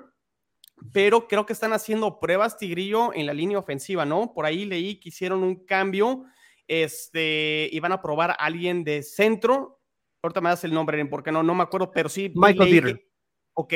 Pero 0.92 1.26
creo 1.26 1.44
que 1.44 1.52
están 1.52 1.72
haciendo 1.72 2.20
pruebas, 2.20 2.56
Tigrillo, 2.56 3.12
en 3.14 3.26
la 3.26 3.34
línea 3.34 3.58
ofensiva, 3.58 4.04
¿no? 4.04 4.32
Por 4.32 4.46
ahí 4.46 4.64
leí 4.64 5.00
que 5.00 5.08
hicieron 5.08 5.42
un 5.42 5.64
cambio 5.64 6.24
este, 6.68 7.68
y 7.72 7.80
van 7.80 7.92
a 7.92 8.02
probar 8.02 8.30
a 8.30 8.34
alguien 8.34 8.84
de 8.84 9.02
centro. 9.02 9.80
Ahorita 10.22 10.40
me 10.40 10.50
das 10.50 10.64
el 10.64 10.72
nombre, 10.72 11.04
porque 11.06 11.32
no, 11.32 11.42
no 11.42 11.54
me 11.54 11.64
acuerdo, 11.64 11.90
pero 11.90 12.08
sí. 12.08 12.32
Michael 12.34 12.70
Dieter. 12.70 13.04
Ok, 13.54 13.74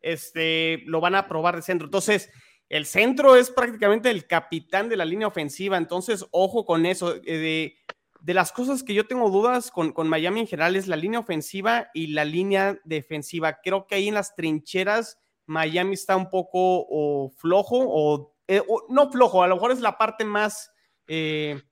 este, 0.00 0.82
lo 0.86 1.00
van 1.00 1.16
a 1.16 1.26
probar 1.26 1.56
de 1.56 1.62
centro. 1.62 1.86
Entonces, 1.86 2.30
el 2.68 2.86
centro 2.86 3.34
es 3.34 3.50
prácticamente 3.50 4.10
el 4.10 4.26
capitán 4.26 4.88
de 4.88 4.96
la 4.96 5.04
línea 5.04 5.26
ofensiva. 5.26 5.76
Entonces, 5.76 6.24
ojo 6.30 6.64
con 6.64 6.86
eso. 6.86 7.16
Eh, 7.16 7.22
de, 7.24 7.76
de, 8.20 8.34
las 8.34 8.52
cosas 8.52 8.84
que 8.84 8.94
yo 8.94 9.06
tengo 9.08 9.30
dudas 9.30 9.72
con, 9.72 9.92
con, 9.92 10.08
Miami 10.08 10.40
en 10.40 10.46
general 10.46 10.76
es 10.76 10.86
la 10.86 10.96
línea 10.96 11.18
ofensiva 11.18 11.88
y 11.94 12.08
la 12.08 12.24
línea 12.24 12.78
defensiva. 12.84 13.58
Creo 13.62 13.86
que 13.86 13.96
ahí 13.96 14.08
en 14.08 14.14
las 14.14 14.36
trincheras 14.36 15.18
Miami 15.46 15.94
está 15.94 16.16
un 16.16 16.30
poco 16.30 16.86
o 16.88 17.30
flojo 17.36 17.76
o, 17.78 18.34
eh, 18.48 18.62
o, 18.66 18.86
no 18.88 19.10
flojo, 19.10 19.42
a 19.42 19.48
lo 19.48 19.56
mejor 19.56 19.72
es 19.72 19.80
la 19.80 19.98
parte 19.98 20.24
más, 20.24 20.72
eh, 21.06 21.62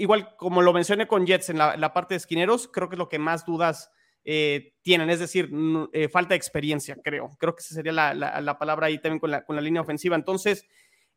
igual 0.00 0.34
como 0.36 0.62
lo 0.62 0.72
mencioné 0.72 1.06
con 1.06 1.26
Jets 1.26 1.50
en 1.50 1.58
la, 1.58 1.92
parte 1.92 2.14
de 2.14 2.18
esquineros, 2.18 2.68
creo 2.72 2.88
que 2.88 2.94
es 2.94 2.98
lo 2.98 3.08
que 3.08 3.18
más 3.18 3.44
dudas 3.44 3.90
eh, 4.24 4.74
tienen, 4.82 5.10
es 5.10 5.20
decir, 5.20 5.50
eh, 5.92 6.08
falta 6.08 6.30
de 6.30 6.36
experiencia, 6.36 6.96
creo. 7.02 7.36
Creo 7.38 7.54
que 7.54 7.60
esa 7.60 7.74
sería 7.74 7.92
la, 7.92 8.14
la, 8.14 8.40
la 8.40 8.58
palabra 8.58 8.86
ahí 8.86 8.98
también 8.98 9.20
con 9.20 9.30
la, 9.30 9.44
con 9.44 9.56
la 9.56 9.62
línea 9.62 9.82
ofensiva. 9.82 10.16
Entonces, 10.16 10.66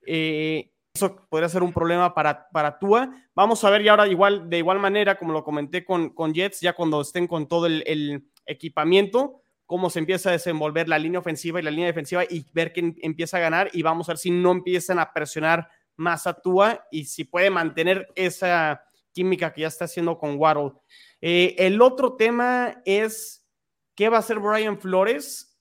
eh, 0.05 0.71
eso 0.93 1.25
podría 1.29 1.49
ser 1.49 1.63
un 1.63 1.73
problema 1.73 2.13
para, 2.13 2.47
para 2.49 2.77
Tua. 2.77 3.09
Vamos 3.33 3.63
a 3.63 3.69
ver 3.69 3.81
y 3.81 3.87
ahora 3.87 4.07
igual, 4.07 4.49
de 4.49 4.59
igual 4.59 4.79
manera, 4.79 5.17
como 5.17 5.33
lo 5.33 5.43
comenté 5.43 5.83
con, 5.83 6.09
con 6.09 6.33
Jets, 6.33 6.59
ya 6.61 6.73
cuando 6.73 7.01
estén 7.01 7.25
con 7.25 7.47
todo 7.47 7.65
el, 7.65 7.83
el 7.87 8.29
equipamiento, 8.45 9.41
cómo 9.65 9.89
se 9.89 9.99
empieza 9.99 10.29
a 10.29 10.33
desenvolver 10.33 10.87
la 10.87 10.99
línea 10.99 11.19
ofensiva 11.19 11.59
y 11.59 11.63
la 11.63 11.71
línea 11.71 11.87
defensiva 11.87 12.23
y 12.29 12.45
ver 12.53 12.73
quién 12.73 12.95
empieza 13.01 13.37
a 13.37 13.39
ganar 13.39 13.69
y 13.73 13.81
vamos 13.81 14.07
a 14.07 14.11
ver 14.11 14.19
si 14.19 14.29
no 14.29 14.51
empiezan 14.51 14.99
a 14.99 15.13
presionar 15.13 15.69
más 15.95 16.27
a 16.27 16.33
Tua 16.33 16.85
y 16.91 17.05
si 17.05 17.23
puede 17.23 17.49
mantener 17.49 18.07
esa 18.15 18.83
química 19.11 19.53
que 19.53 19.61
ya 19.61 19.67
está 19.67 19.85
haciendo 19.85 20.17
con 20.17 20.37
Waddle. 20.37 20.73
Eh, 21.21 21.55
el 21.59 21.81
otro 21.81 22.15
tema 22.15 22.81
es 22.85 23.47
qué 23.95 24.09
va 24.09 24.17
a 24.17 24.19
hacer 24.19 24.39
Brian 24.39 24.77
Flores 24.77 25.57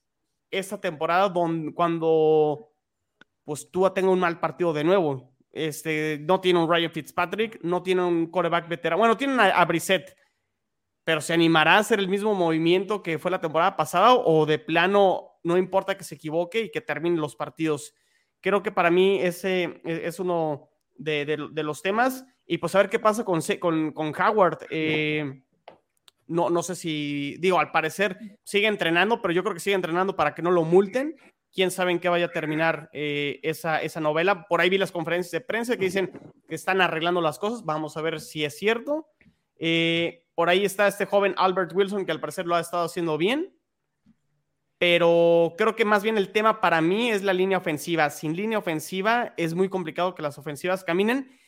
esta 0.50 0.80
temporada 0.80 1.32
cuando 1.74 2.72
pues 3.44 3.70
Tua 3.70 3.94
tenga 3.94 4.10
un 4.10 4.20
mal 4.20 4.40
partido 4.40 4.72
de 4.72 4.84
nuevo. 4.84 5.32
Este, 5.50 6.18
no 6.22 6.40
tiene 6.40 6.60
un 6.60 6.70
Ryan 6.70 6.90
Fitzpatrick, 6.90 7.60
no 7.62 7.82
tiene 7.82 8.02
un 8.02 8.26
quarterback 8.26 8.68
veterano. 8.68 9.00
Bueno, 9.00 9.16
tiene 9.16 9.40
a, 9.40 9.60
a 9.60 9.64
Brissett, 9.66 10.16
pero 11.04 11.20
¿se 11.20 11.34
animará 11.34 11.76
a 11.76 11.78
hacer 11.78 11.98
el 11.98 12.08
mismo 12.08 12.34
movimiento 12.34 13.02
que 13.02 13.18
fue 13.18 13.30
la 13.30 13.40
temporada 13.40 13.76
pasada 13.76 14.14
o 14.14 14.46
de 14.46 14.58
plano 14.58 15.28
no 15.44 15.58
importa 15.58 15.96
que 15.96 16.04
se 16.04 16.14
equivoque 16.14 16.62
y 16.62 16.70
que 16.70 16.80
termine 16.80 17.16
los 17.16 17.36
partidos? 17.36 17.94
Creo 18.42 18.62
que 18.62 18.70
para 18.70 18.90
mí 18.90 19.18
ese 19.22 19.80
es 19.84 20.20
uno 20.20 20.68
de, 20.96 21.24
de, 21.24 21.48
de 21.50 21.62
los 21.62 21.80
temas 21.80 22.26
y 22.46 22.58
pues 22.58 22.74
a 22.74 22.78
ver 22.78 22.90
qué 22.90 22.98
pasa 22.98 23.24
con, 23.24 23.40
con, 23.60 23.92
con 23.92 24.12
Howard. 24.14 24.66
Eh, 24.68 25.42
no, 26.26 26.50
no 26.50 26.62
sé 26.62 26.74
si, 26.74 27.36
digo, 27.38 27.58
al 27.58 27.70
parecer 27.70 28.18
sigue 28.42 28.66
entrenando, 28.66 29.22
pero 29.22 29.32
yo 29.32 29.42
creo 29.42 29.54
que 29.54 29.60
sigue 29.60 29.76
entrenando 29.76 30.16
para 30.16 30.34
que 30.34 30.42
no 30.42 30.50
lo 30.50 30.64
multen. 30.64 31.16
Quién 31.54 31.70
sabe 31.70 31.92
en 31.92 32.00
qué 32.00 32.08
vaya 32.08 32.26
a 32.26 32.30
terminar 32.32 32.90
eh, 32.92 33.38
esa, 33.42 33.80
esa 33.80 34.00
novela. 34.00 34.46
Por 34.48 34.60
ahí 34.60 34.70
vi 34.70 34.78
las 34.78 34.90
conferencias 34.90 35.32
de 35.32 35.40
prensa 35.40 35.76
que 35.76 35.84
dicen 35.84 36.10
que 36.48 36.54
están 36.54 36.80
arreglando 36.80 37.20
las 37.20 37.38
cosas. 37.38 37.64
Vamos 37.64 37.96
a 37.96 38.02
ver 38.02 38.20
si 38.20 38.44
es 38.44 38.56
cierto. 38.56 39.06
Eh, 39.58 40.24
por 40.34 40.48
ahí 40.48 40.64
está 40.64 40.88
este 40.88 41.04
joven 41.06 41.34
Albert 41.36 41.72
Wilson, 41.74 42.06
que 42.06 42.12
al 42.12 42.20
parecer 42.20 42.46
lo 42.46 42.54
ha 42.54 42.60
estado 42.60 42.84
haciendo 42.84 43.18
bien. 43.18 43.54
Pero 44.82 45.54
creo 45.56 45.76
que 45.76 45.84
más 45.84 46.02
bien 46.02 46.18
el 46.18 46.32
tema 46.32 46.60
para 46.60 46.80
mí 46.80 47.08
es 47.08 47.22
la 47.22 47.32
línea 47.32 47.58
ofensiva. 47.58 48.10
Sin 48.10 48.34
línea 48.34 48.58
ofensiva 48.58 49.32
es 49.36 49.54
muy 49.54 49.68
complicado 49.68 50.16
que 50.16 50.22
las 50.22 50.38
ofensivas 50.38 50.82
caminen. 50.82 51.38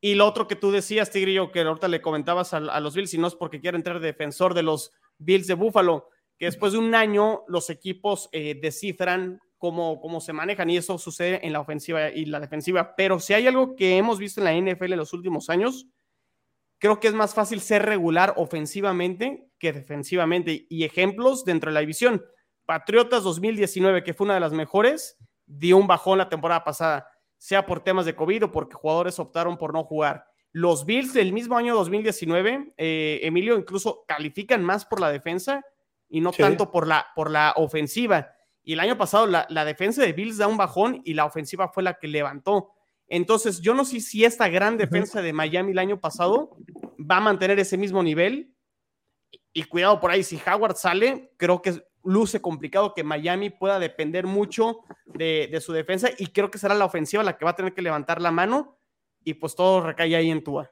Y 0.00 0.16
lo 0.16 0.26
otro 0.26 0.48
que 0.48 0.56
tú 0.56 0.72
decías, 0.72 1.08
Tigrillo, 1.08 1.52
que 1.52 1.60
ahorita 1.60 1.86
le 1.86 2.02
comentabas 2.02 2.52
a, 2.52 2.56
a 2.56 2.80
los 2.80 2.96
Bills, 2.96 3.14
y 3.14 3.18
no 3.18 3.28
es 3.28 3.36
porque 3.36 3.60
quiera 3.60 3.76
entrar 3.76 4.00
defensor 4.00 4.54
de 4.54 4.64
los 4.64 4.90
Bills 5.18 5.46
de 5.46 5.54
Buffalo, 5.54 6.08
que 6.36 6.46
después 6.46 6.72
de 6.72 6.78
un 6.78 6.96
año 6.96 7.44
los 7.46 7.70
equipos 7.70 8.28
eh, 8.32 8.58
descifran 8.60 9.40
cómo, 9.56 10.00
cómo 10.00 10.20
se 10.20 10.32
manejan 10.32 10.68
y 10.68 10.76
eso 10.76 10.98
sucede 10.98 11.46
en 11.46 11.52
la 11.52 11.60
ofensiva 11.60 12.10
y 12.10 12.24
la 12.24 12.40
defensiva. 12.40 12.96
Pero 12.96 13.20
si 13.20 13.34
hay 13.34 13.46
algo 13.46 13.76
que 13.76 13.98
hemos 13.98 14.18
visto 14.18 14.40
en 14.40 14.66
la 14.66 14.72
NFL 14.72 14.94
en 14.94 14.98
los 14.98 15.12
últimos 15.12 15.48
años, 15.48 15.86
creo 16.78 16.98
que 16.98 17.06
es 17.06 17.14
más 17.14 17.34
fácil 17.34 17.60
ser 17.60 17.86
regular 17.86 18.34
ofensivamente 18.36 19.46
que 19.60 19.72
defensivamente. 19.72 20.66
Y 20.68 20.82
ejemplos 20.82 21.44
dentro 21.44 21.70
de 21.70 21.74
la 21.74 21.80
división. 21.82 22.24
Patriotas 22.70 23.24
2019, 23.24 24.04
que 24.04 24.14
fue 24.14 24.26
una 24.26 24.34
de 24.34 24.38
las 24.38 24.52
mejores, 24.52 25.18
dio 25.44 25.76
un 25.76 25.88
bajón 25.88 26.18
la 26.18 26.28
temporada 26.28 26.62
pasada, 26.62 27.04
sea 27.36 27.66
por 27.66 27.82
temas 27.82 28.06
de 28.06 28.14
COVID 28.14 28.44
o 28.44 28.52
porque 28.52 28.76
jugadores 28.76 29.18
optaron 29.18 29.58
por 29.58 29.72
no 29.72 29.82
jugar. 29.82 30.24
Los 30.52 30.86
Bills 30.86 31.12
del 31.12 31.32
mismo 31.32 31.56
año 31.56 31.74
2019, 31.74 32.74
eh, 32.76 33.18
Emilio, 33.24 33.58
incluso 33.58 34.04
califican 34.06 34.62
más 34.62 34.86
por 34.86 35.00
la 35.00 35.10
defensa 35.10 35.64
y 36.08 36.20
no 36.20 36.30
tanto 36.30 36.70
por 36.70 36.86
la, 36.86 37.08
por 37.16 37.28
la 37.28 37.54
ofensiva. 37.56 38.30
Y 38.62 38.74
el 38.74 38.78
año 38.78 38.96
pasado 38.96 39.26
la, 39.26 39.48
la, 39.50 39.64
defensa 39.64 40.02
de 40.02 40.12
Bills 40.12 40.38
da 40.38 40.46
un 40.46 40.56
bajón 40.56 41.02
y 41.04 41.14
la 41.14 41.24
ofensiva 41.24 41.70
fue 41.70 41.82
la 41.82 41.94
que 41.94 42.06
levantó. 42.06 42.70
Entonces, 43.08 43.60
yo 43.60 43.74
no 43.74 43.84
sé 43.84 43.98
si 43.98 44.24
esta 44.24 44.48
gran 44.48 44.76
defensa 44.76 45.20
de 45.20 45.32
Miami 45.32 45.72
el 45.72 45.78
año 45.80 45.98
pasado 46.00 46.56
va 46.98 47.16
a 47.16 47.20
mantener 47.20 47.58
ese 47.58 47.76
mismo 47.76 48.00
nivel. 48.04 48.54
Y 49.52 49.64
cuidado 49.64 49.98
por 49.98 50.12
ahí, 50.12 50.22
si 50.22 50.40
Howard 50.46 50.76
sale, 50.76 51.32
creo 51.36 51.60
que 51.60 51.89
luce 52.04 52.40
complicado 52.40 52.94
que 52.94 53.04
Miami 53.04 53.50
pueda 53.50 53.78
depender 53.78 54.26
mucho 54.26 54.80
de, 55.06 55.48
de 55.50 55.60
su 55.60 55.72
defensa 55.72 56.08
y 56.18 56.28
creo 56.28 56.50
que 56.50 56.58
será 56.58 56.74
la 56.74 56.84
ofensiva 56.84 57.22
la 57.22 57.36
que 57.36 57.44
va 57.44 57.52
a 57.52 57.56
tener 57.56 57.74
que 57.74 57.82
levantar 57.82 58.20
la 58.20 58.30
mano 58.30 58.78
y 59.24 59.34
pues 59.34 59.54
todo 59.54 59.82
recae 59.82 60.16
ahí 60.16 60.30
en 60.30 60.42
Tua. 60.42 60.70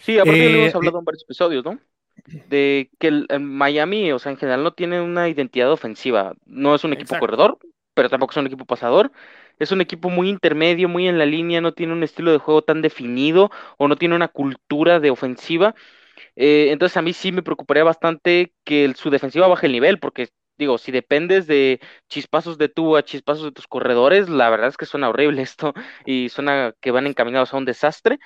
Sí, 0.00 0.18
aparte 0.18 0.46
eh, 0.46 0.50
lo 0.50 0.58
hemos 0.58 0.74
hablado 0.74 0.98
en 0.98 1.04
varios 1.04 1.22
episodios, 1.22 1.64
¿no? 1.64 1.78
De 2.48 2.90
que 2.98 3.08
el, 3.08 3.26
el, 3.28 3.40
Miami, 3.40 4.12
o 4.12 4.18
sea, 4.18 4.32
en 4.32 4.38
general 4.38 4.62
no 4.62 4.72
tiene 4.72 5.00
una 5.00 5.28
identidad 5.28 5.70
ofensiva. 5.70 6.34
No 6.46 6.74
es 6.74 6.84
un 6.84 6.92
equipo 6.92 7.14
Exacto. 7.14 7.26
corredor, 7.26 7.58
pero 7.92 8.08
tampoco 8.08 8.32
es 8.32 8.36
un 8.38 8.46
equipo 8.46 8.64
pasador. 8.64 9.12
Es 9.58 9.70
un 9.70 9.80
equipo 9.80 10.10
muy 10.10 10.30
intermedio, 10.30 10.88
muy 10.88 11.06
en 11.06 11.18
la 11.18 11.26
línea, 11.26 11.60
no 11.60 11.74
tiene 11.74 11.92
un 11.92 12.02
estilo 12.02 12.32
de 12.32 12.38
juego 12.38 12.62
tan 12.62 12.82
definido 12.82 13.50
o 13.78 13.86
no 13.86 13.96
tiene 13.96 14.16
una 14.16 14.28
cultura 14.28 14.98
de 14.98 15.10
ofensiva. 15.10 15.74
Eh, 16.36 16.68
entonces 16.70 16.96
a 16.96 17.02
mí 17.02 17.12
sí 17.12 17.32
me 17.32 17.42
preocuparía 17.42 17.84
bastante 17.84 18.52
que 18.64 18.84
el, 18.84 18.96
su 18.96 19.10
defensiva 19.10 19.48
baje 19.48 19.66
el 19.66 19.72
nivel, 19.72 19.98
porque 19.98 20.28
digo, 20.56 20.78
si 20.78 20.92
dependes 20.92 21.46
de 21.46 21.80
chispazos 22.08 22.58
de 22.58 22.68
tú 22.68 22.96
a 22.96 23.04
chispazos 23.04 23.44
de 23.44 23.52
tus 23.52 23.66
corredores, 23.66 24.28
la 24.28 24.50
verdad 24.50 24.68
es 24.68 24.76
que 24.76 24.86
suena 24.86 25.08
horrible 25.08 25.42
esto 25.42 25.74
y 26.04 26.28
suena 26.28 26.74
que 26.80 26.90
van 26.90 27.06
encaminados 27.06 27.52
a 27.52 27.56
un 27.56 27.64
desastre. 27.64 28.18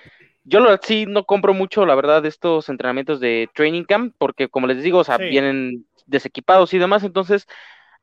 Yo 0.44 0.60
lo, 0.60 0.76
sí 0.78 1.04
no 1.06 1.24
compro 1.24 1.52
mucho, 1.52 1.84
la 1.84 1.94
verdad, 1.94 2.24
estos 2.24 2.68
entrenamientos 2.68 3.20
de 3.20 3.50
training 3.54 3.84
camp, 3.84 4.14
porque 4.18 4.48
como 4.48 4.66
les 4.66 4.82
digo, 4.82 5.00
o 5.00 5.04
sea, 5.04 5.18
sí. 5.18 5.24
vienen 5.24 5.86
desequipados 6.06 6.72
y 6.72 6.78
demás, 6.78 7.04
entonces, 7.04 7.46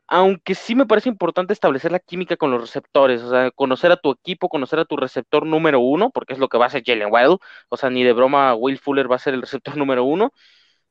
aunque 0.08 0.56
sí 0.56 0.76
me 0.76 0.86
parece 0.86 1.10
importante 1.10 1.54
establecer 1.54 1.92
la 1.92 2.00
química 2.00 2.38
con 2.38 2.52
los 2.52 2.62
receptores, 2.62 3.22
o 3.24 3.30
sea, 3.32 3.52
conocer 3.52 3.92
a 3.92 3.98
tu 3.98 4.12
equipo, 4.12 4.50
conocer 4.50 4.80
a 4.80 4.86
tu 4.86 4.98
receptor 4.98 5.46
número 5.46 5.80
uno, 5.80 6.12
porque 6.12 6.34
es 6.34 6.40
lo 6.40 6.48
que 6.50 6.58
va 6.58 6.66
a 6.66 6.68
hacer 6.68 6.84
Jalen 6.86 7.10
Wild, 7.12 7.38
o 7.70 7.78
sea, 7.78 7.90
ni 7.90 8.04
de 8.04 8.14
broma 8.14 8.54
Will 8.56 8.78
Fuller 8.80 9.12
va 9.12 9.16
a 9.18 9.20
ser 9.20 9.34
el 9.34 9.42
receptor 9.42 9.76
número 9.78 10.04
uno, 10.04 10.32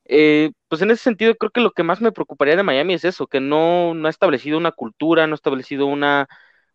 eh, 0.05 0.51
pues 0.67 0.81
en 0.81 0.91
ese 0.91 1.03
sentido 1.03 1.35
creo 1.35 1.51
que 1.51 1.61
lo 1.61 1.71
que 1.71 1.83
más 1.83 2.01
me 2.01 2.11
preocuparía 2.11 2.55
de 2.55 2.63
Miami 2.63 2.93
es 2.93 3.05
eso, 3.05 3.27
que 3.27 3.39
no, 3.39 3.93
ha 4.05 4.09
establecido 4.09 4.57
una 4.57 4.71
cultura, 4.71 5.27
no 5.27 5.33
ha 5.33 5.35
establecido 5.35 5.87
una 5.87 6.27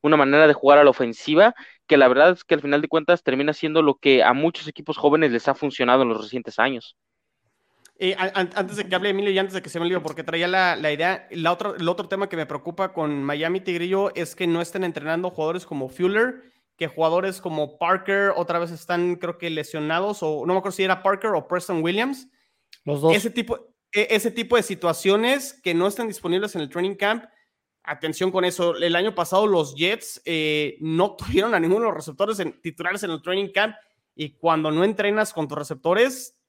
manera 0.03 0.47
de 0.47 0.55
jugar 0.55 0.79
a 0.79 0.85
la 0.85 0.91
ofensiva, 0.91 1.55
que 1.87 1.97
la 1.97 2.09
verdad 2.09 2.31
es 2.33 2.45
que 2.45 2.55
al 2.55 2.61
final 2.63 2.83
de 2.83 2.89
cuentas 2.89 3.23
termina 3.23 3.53
siendo 3.53 3.83
lo 3.83 3.97
que 3.97 4.23
a 4.25 4.33
muchos 4.35 4.69
equipos 4.69 4.97
jóvenes 4.99 5.33
les 5.33 5.49
ha 5.49 5.55
funcionado 5.55 6.03
en 6.03 6.09
los 6.11 6.23
recientes 6.23 6.59
años. 6.59 6.97
Eh, 8.03 8.17
antes 8.19 8.77
de 8.77 8.89
que 8.89 8.95
hable 8.95 9.11
Emilio 9.11 9.31
y 9.31 9.39
antes 9.39 9.53
de 9.53 9.61
que 9.61 9.69
se 9.69 9.79
me 9.79 9.85
olvide, 9.85 10.01
porque 10.01 10.25
traía 10.25 10.49
la, 10.49 10.75
la 10.75 10.91
idea, 10.91 11.29
la 11.33 11.53
otro, 11.53 11.77
el 11.77 11.87
otro 11.87 12.09
tema 12.09 12.31
que 12.31 12.37
me 12.37 12.47
preocupa 12.47 12.95
con 12.95 13.23
Miami 13.23 13.61
Tigrillo 13.61 14.15
es 14.15 14.35
que 14.35 14.47
no 14.47 14.63
estén 14.63 14.85
entrenando 14.85 15.29
jugadores 15.29 15.67
como 15.67 15.91
Fuller, 15.91 16.51
que 16.79 16.89
jugadores 16.89 17.43
como 17.43 17.77
Parker 17.77 18.33
otra 18.37 18.59
vez 18.59 18.71
están 18.71 19.17
creo 19.17 19.37
que 19.37 19.51
lesionados, 19.51 20.23
o 20.23 20.47
no 20.47 20.55
me 20.55 20.61
acuerdo 20.61 20.77
si 20.77 20.83
era 20.83 21.03
Parker 21.03 21.33
o 21.33 21.47
Preston 21.47 21.83
Williams, 21.83 22.27
los 22.87 23.03
dos. 23.03 23.15
Ese 23.15 23.29
tipo, 23.29 23.75
e, 23.93 24.07
ese 24.09 24.31
tipo 24.31 24.57
de 24.57 24.63
situaciones 24.63 25.61
que 25.63 25.75
no 25.75 25.87
están 25.87 26.09
disponibles 26.09 26.55
en 26.55 26.63
el 26.63 26.71
training 26.71 26.95
camp, 26.95 27.27
atención 27.83 28.31
con 28.31 28.47
eso. 28.47 28.77
El 28.77 28.97
año 28.97 29.15
pasado 29.15 29.47
los 29.47 29.75
Jets 29.75 30.23
eh, 30.25 30.79
no 30.81 31.17
tuvieron 31.19 31.55
a 31.55 31.61
ninguno 31.61 31.81
de 31.83 31.89
los 31.89 31.97
receptores 31.97 32.41
en, 32.41 32.59
titulares 32.63 33.03
en 33.03 33.11
el 33.11 33.21
training 33.21 33.53
camp 33.53 33.77
y 34.15 34.39
cuando 34.39 34.71
no 34.71 34.85
entrenas 34.85 35.35
con 35.35 35.49
tus 35.49 35.59
receptores, 35.59 36.40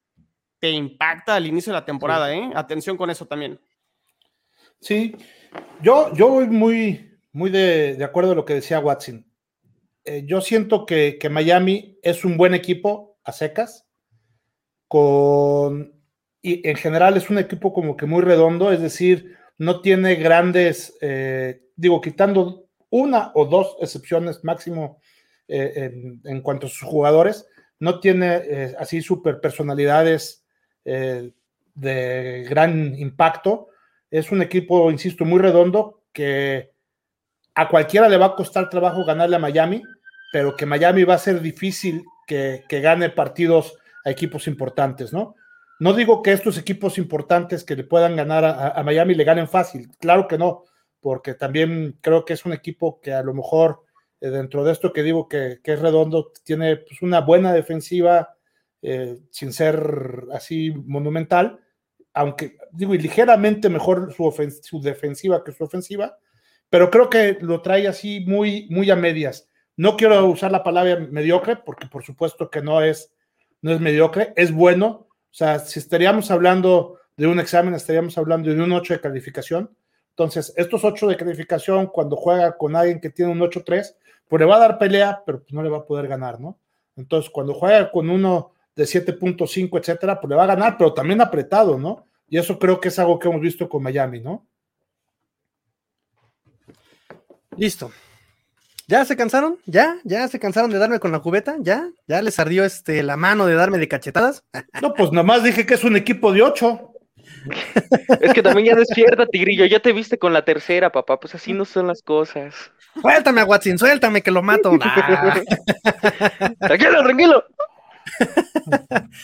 te 0.61 0.69
impacta 0.69 1.35
al 1.35 1.47
inicio 1.47 1.73
de 1.73 1.79
la 1.79 1.85
temporada. 1.85 2.33
¿eh? 2.33 2.51
Atención 2.55 2.95
con 2.95 3.09
eso 3.09 3.25
también. 3.25 3.59
Sí, 4.79 5.15
yo, 5.81 6.13
yo 6.13 6.29
voy 6.29 6.47
muy, 6.47 7.19
muy 7.33 7.49
de, 7.49 7.95
de 7.95 8.03
acuerdo 8.03 8.31
a 8.31 8.35
lo 8.35 8.45
que 8.45 8.53
decía 8.53 8.79
Watson. 8.79 9.25
Eh, 10.05 10.23
yo 10.25 10.39
siento 10.39 10.85
que, 10.85 11.17
que 11.19 11.29
Miami 11.29 11.99
es 12.03 12.23
un 12.23 12.37
buen 12.37 12.53
equipo 12.53 13.19
a 13.23 13.31
secas, 13.31 13.87
con 14.87 15.99
y 16.43 16.67
en 16.67 16.75
general 16.75 17.17
es 17.17 17.29
un 17.29 17.37
equipo 17.37 17.71
como 17.71 17.95
que 17.95 18.07
muy 18.07 18.23
redondo, 18.23 18.71
es 18.71 18.81
decir, 18.81 19.37
no 19.59 19.81
tiene 19.81 20.15
grandes, 20.15 20.97
eh, 21.01 21.61
digo, 21.75 22.01
quitando 22.01 22.65
una 22.89 23.31
o 23.35 23.45
dos 23.45 23.77
excepciones 23.79 24.43
máximo 24.43 24.99
eh, 25.47 25.71
en, 25.75 26.21
en, 26.23 26.41
cuanto 26.41 26.65
a 26.65 26.69
sus 26.69 26.81
jugadores, 26.81 27.47
no 27.79 27.99
tiene 27.99 28.73
así 28.79 29.01
super 29.01 29.39
personalidades 29.39 30.40
eh, 30.85 31.31
de 31.75 32.45
gran 32.49 32.95
impacto. 32.97 33.69
Es 34.09 34.31
un 34.31 34.41
equipo, 34.41 34.91
insisto, 34.91 35.25
muy 35.25 35.39
redondo 35.39 36.01
que 36.11 36.71
a 37.55 37.67
cualquiera 37.69 38.09
le 38.09 38.17
va 38.17 38.27
a 38.27 38.35
costar 38.35 38.69
trabajo 38.69 39.05
ganarle 39.05 39.35
a 39.35 39.39
Miami, 39.39 39.81
pero 40.31 40.55
que 40.55 40.65
Miami 40.65 41.03
va 41.03 41.15
a 41.15 41.19
ser 41.19 41.41
difícil 41.41 42.03
que, 42.27 42.63
que 42.67 42.81
gane 42.81 43.09
partidos 43.09 43.77
a 44.05 44.11
equipos 44.11 44.47
importantes, 44.47 45.13
¿no? 45.13 45.35
No 45.81 45.93
digo 45.93 46.21
que 46.21 46.31
estos 46.31 46.59
equipos 46.59 46.99
importantes 46.99 47.63
que 47.63 47.75
le 47.75 47.83
puedan 47.83 48.15
ganar 48.15 48.45
a, 48.45 48.83
Miami 48.83 49.15
le 49.15 49.23
ganen 49.23 49.47
fácil, 49.47 49.89
claro 49.99 50.27
que 50.27 50.37
no, 50.37 50.63
porque 50.99 51.33
también 51.33 51.97
creo 52.01 52.23
que 52.23 52.33
es 52.33 52.45
un 52.45 52.53
equipo 52.53 53.01
que 53.01 53.13
a 53.13 53.23
lo 53.23 53.33
mejor 53.33 53.81
eh, 54.21 54.29
dentro 54.29 54.63
de 54.63 54.73
esto 54.73 54.93
que 54.93 55.01
digo 55.01 55.27
que, 55.27 55.59
que 55.63 55.73
es 55.73 55.79
redondo, 55.79 56.31
tiene 56.43 56.77
pues, 56.77 57.01
una 57.01 57.21
buena 57.21 57.51
defensiva 57.51 58.35
eh, 58.81 59.19
sin 59.29 59.53
ser 59.53 60.25
así 60.33 60.71
monumental, 60.71 61.59
aunque 62.13 62.57
digo, 62.71 62.93
y 62.95 62.97
ligeramente 62.97 63.69
mejor 63.69 64.13
su, 64.13 64.81
defensiva 64.81 65.43
que 65.43 65.51
su 65.51 65.63
ofensiva, 65.63 66.17
pero 66.69 66.89
creo 66.89 67.09
que 67.09 67.37
lo 67.41 67.61
trae 67.61 67.87
así 67.87 68.21
muy, 68.21 68.67
muy 68.69 68.89
a 68.89 68.95
medias. 68.95 69.49
No 69.77 69.95
quiero 69.97 70.25
usar 70.25 70.51
la 70.51 70.63
palabra 70.63 70.99
mediocre, 70.99 71.57
porque 71.57 71.87
por 71.87 72.03
supuesto 72.03 72.49
que 72.49 72.61
no 72.61 72.81
es, 72.81 73.13
no 73.61 73.71
es 73.71 73.79
mediocre, 73.79 74.33
es 74.35 74.51
bueno, 74.51 74.87
o 74.87 75.33
sea, 75.33 75.59
si 75.59 75.79
estaríamos 75.79 76.31
hablando 76.31 76.99
de 77.15 77.27
un 77.27 77.39
examen, 77.39 77.73
estaríamos 77.73 78.17
hablando 78.17 78.53
de 78.53 78.61
un 78.61 78.71
8 78.71 78.95
de 78.95 78.99
calificación. 79.01 79.75
Entonces, 80.09 80.53
estos 80.57 80.83
8 80.83 81.07
de 81.07 81.17
calificación, 81.17 81.87
cuando 81.87 82.15
juega 82.15 82.57
con 82.57 82.75
alguien 82.75 82.99
que 82.99 83.09
tiene 83.09 83.31
un 83.31 83.39
8-3, 83.39 83.95
pues 84.27 84.39
le 84.39 84.45
va 84.45 84.57
a 84.57 84.59
dar 84.59 84.77
pelea, 84.77 85.23
pero 85.25 85.41
pues 85.41 85.53
no 85.53 85.63
le 85.63 85.69
va 85.69 85.79
a 85.79 85.85
poder 85.85 86.07
ganar, 86.07 86.39
¿no? 86.39 86.57
Entonces, 86.95 87.29
cuando 87.29 87.53
juega 87.53 87.91
con 87.91 88.09
uno 88.09 88.53
de 88.81 88.87
7.5, 88.87 89.79
etcétera, 89.79 90.19
pues 90.19 90.29
le 90.29 90.35
va 90.35 90.43
a 90.43 90.47
ganar, 90.47 90.77
pero 90.77 90.93
también 90.93 91.21
apretado, 91.21 91.77
¿no? 91.77 92.05
Y 92.27 92.37
eso 92.37 92.57
creo 92.57 92.79
que 92.79 92.87
es 92.87 92.99
algo 92.99 93.19
que 93.19 93.27
hemos 93.27 93.41
visto 93.41 93.67
con 93.67 93.83
Miami, 93.83 94.19
¿no? 94.19 94.47
Listo. 97.57 97.91
¿Ya 98.87 99.05
se 99.05 99.15
cansaron? 99.15 99.57
¿Ya? 99.65 99.97
¿Ya 100.03 100.27
se 100.27 100.39
cansaron 100.39 100.71
de 100.71 100.77
darme 100.77 100.99
con 100.99 101.11
la 101.11 101.19
cubeta? 101.19 101.55
¿Ya? 101.59 101.89
¿Ya 102.07 102.21
les 102.21 102.39
ardió 102.39 102.65
este, 102.65 103.03
la 103.03 103.17
mano 103.17 103.45
de 103.45 103.55
darme 103.55 103.77
de 103.77 103.87
cachetadas? 103.87 104.43
No, 104.81 104.93
pues 104.93 105.11
nada 105.11 105.23
más 105.23 105.43
dije 105.43 105.65
que 105.65 105.75
es 105.75 105.83
un 105.83 105.95
equipo 105.95 106.31
de 106.33 106.41
ocho. 106.41 106.93
Es 108.21 108.33
que 108.33 108.43
también 108.43 108.67
ya 108.67 108.75
despierta, 108.75 109.25
Tigrillo. 109.25 109.65
Ya 109.65 109.79
te 109.79 109.93
viste 109.93 110.17
con 110.17 110.33
la 110.33 110.43
tercera, 110.43 110.91
papá. 110.91 111.19
Pues 111.19 111.35
así 111.35 111.53
no 111.53 111.65
son 111.65 111.87
las 111.87 112.01
cosas. 112.01 112.71
Suéltame 112.99 113.41
a 113.41 113.45
Watson, 113.45 113.77
suéltame 113.77 114.21
que 114.21 114.31
lo 114.31 114.41
mato. 114.41 114.71
Tranquilo, 116.59 117.03
tranquilo. 117.03 117.45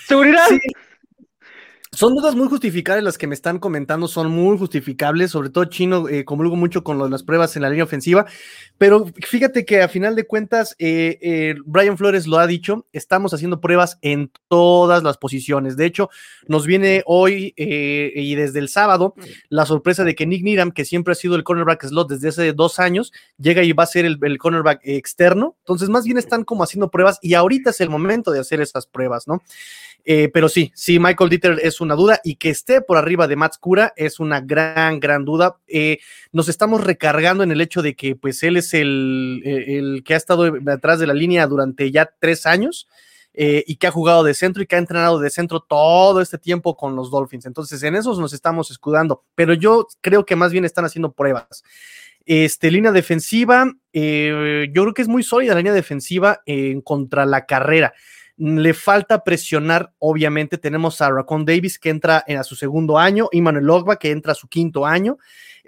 Seguridad. 0.07 0.47
Sí. 0.49 0.59
Son 1.97 2.13
dudas 2.13 2.35
muy 2.35 2.47
justificables 2.47 3.03
las 3.03 3.17
que 3.17 3.25
me 3.25 3.33
están 3.33 3.57
comentando, 3.57 4.07
son 4.07 4.29
muy 4.29 4.55
justificables, 4.55 5.31
sobre 5.31 5.49
todo 5.49 5.65
Chino 5.65 6.07
eh, 6.07 6.25
comulgo 6.25 6.55
mucho 6.55 6.83
con 6.83 6.99
lo 6.99 7.09
las 7.09 7.23
pruebas 7.23 7.55
en 7.55 7.63
la 7.63 7.71
línea 7.71 7.85
ofensiva, 7.85 8.27
pero 8.77 9.07
fíjate 9.25 9.65
que 9.65 9.81
a 9.81 9.87
final 9.87 10.15
de 10.15 10.27
cuentas, 10.27 10.75
eh, 10.77 11.17
eh, 11.23 11.55
Brian 11.65 11.97
Flores 11.97 12.27
lo 12.27 12.37
ha 12.37 12.45
dicho, 12.45 12.85
estamos 12.93 13.33
haciendo 13.33 13.61
pruebas 13.61 13.97
en 14.03 14.31
todas 14.47 15.01
las 15.01 15.17
posiciones, 15.17 15.75
de 15.75 15.87
hecho, 15.87 16.11
nos 16.47 16.67
viene 16.67 17.01
hoy 17.07 17.55
eh, 17.57 18.11
y 18.15 18.35
desde 18.35 18.59
el 18.59 18.69
sábado 18.69 19.15
la 19.49 19.65
sorpresa 19.65 20.03
de 20.03 20.13
que 20.13 20.27
Nick 20.27 20.43
Niram, 20.43 20.69
que 20.69 20.85
siempre 20.85 21.13
ha 21.13 21.15
sido 21.15 21.35
el 21.35 21.43
cornerback 21.43 21.83
slot 21.83 22.09
desde 22.09 22.29
hace 22.29 22.53
dos 22.53 22.77
años, 22.77 23.11
llega 23.39 23.63
y 23.63 23.73
va 23.73 23.85
a 23.85 23.87
ser 23.87 24.05
el, 24.05 24.19
el 24.21 24.37
cornerback 24.37 24.81
externo, 24.83 25.55
entonces 25.61 25.89
más 25.89 26.05
bien 26.05 26.19
están 26.19 26.43
como 26.43 26.63
haciendo 26.63 26.91
pruebas 26.91 27.17
y 27.23 27.33
ahorita 27.33 27.71
es 27.71 27.81
el 27.81 27.89
momento 27.89 28.29
de 28.29 28.39
hacer 28.39 28.61
esas 28.61 28.85
pruebas, 28.85 29.27
¿no? 29.27 29.41
Eh, 30.09 30.29
pero 30.33 30.47
sí, 30.47 30.71
sí, 30.73 30.99
Michael 30.99 31.29
Dieter 31.29 31.59
es 31.61 31.81
una 31.81 31.95
duda 31.95 32.21
y 32.23 32.37
que 32.37 32.49
esté 32.49 32.79
por 32.79 32.95
arriba 32.95 33.27
de 33.27 33.35
Mats 33.35 33.57
Cura 33.57 33.91
es 33.97 34.21
una 34.21 34.39
gran, 34.39 35.01
gran 35.01 35.25
duda. 35.25 35.57
Eh, 35.67 35.99
nos 36.31 36.47
estamos 36.47 36.81
recargando 36.81 37.43
en 37.43 37.51
el 37.51 37.59
hecho 37.59 37.81
de 37.81 37.93
que 37.93 38.15
pues 38.15 38.41
él 38.43 38.55
es 38.55 38.73
el, 38.73 39.41
el 39.43 40.03
que 40.05 40.13
ha 40.13 40.17
estado 40.17 40.49
detrás 40.49 40.99
de 40.99 41.07
la 41.07 41.13
línea 41.13 41.45
durante 41.45 41.91
ya 41.91 42.09
tres 42.19 42.45
años. 42.45 42.87
Eh, 43.39 43.63
y 43.67 43.75
que 43.75 43.85
ha 43.85 43.91
jugado 43.91 44.23
de 44.23 44.33
centro 44.33 44.63
y 44.63 44.65
que 44.65 44.75
ha 44.75 44.79
entrenado 44.79 45.19
de 45.19 45.29
centro 45.29 45.59
todo 45.59 46.21
este 46.21 46.39
tiempo 46.39 46.75
con 46.75 46.95
los 46.95 47.11
Dolphins. 47.11 47.45
Entonces, 47.45 47.83
en 47.83 47.95
esos 47.95 48.17
nos 48.17 48.33
estamos 48.33 48.71
escudando, 48.71 49.25
pero 49.35 49.53
yo 49.53 49.85
creo 50.01 50.25
que 50.25 50.35
más 50.35 50.51
bien 50.51 50.65
están 50.65 50.85
haciendo 50.85 51.11
pruebas. 51.11 51.63
Este, 52.25 52.71
línea 52.71 52.91
defensiva, 52.91 53.71
eh, 53.93 54.69
yo 54.73 54.81
creo 54.81 54.93
que 54.95 55.03
es 55.03 55.07
muy 55.07 55.21
sólida 55.21 55.53
la 55.53 55.59
línea 55.59 55.73
defensiva 55.73 56.41
en 56.47 56.81
contra 56.81 57.27
la 57.27 57.45
carrera. 57.45 57.93
Le 58.37 58.73
falta 58.73 59.23
presionar, 59.23 59.91
obviamente. 59.99 60.57
Tenemos 60.57 61.01
a 61.01 61.09
Racon 61.09 61.43
Davis 61.43 61.79
que 61.79 61.89
entra 61.89 62.17
a 62.27 62.43
su 62.43 62.55
segundo 62.55 62.97
año, 62.97 63.29
Iman 63.31 63.67
Ogba 63.69 63.97
que 63.97 64.11
entra 64.11 64.33
a 64.33 64.35
su 64.35 64.47
quinto 64.47 64.85
año, 64.85 65.17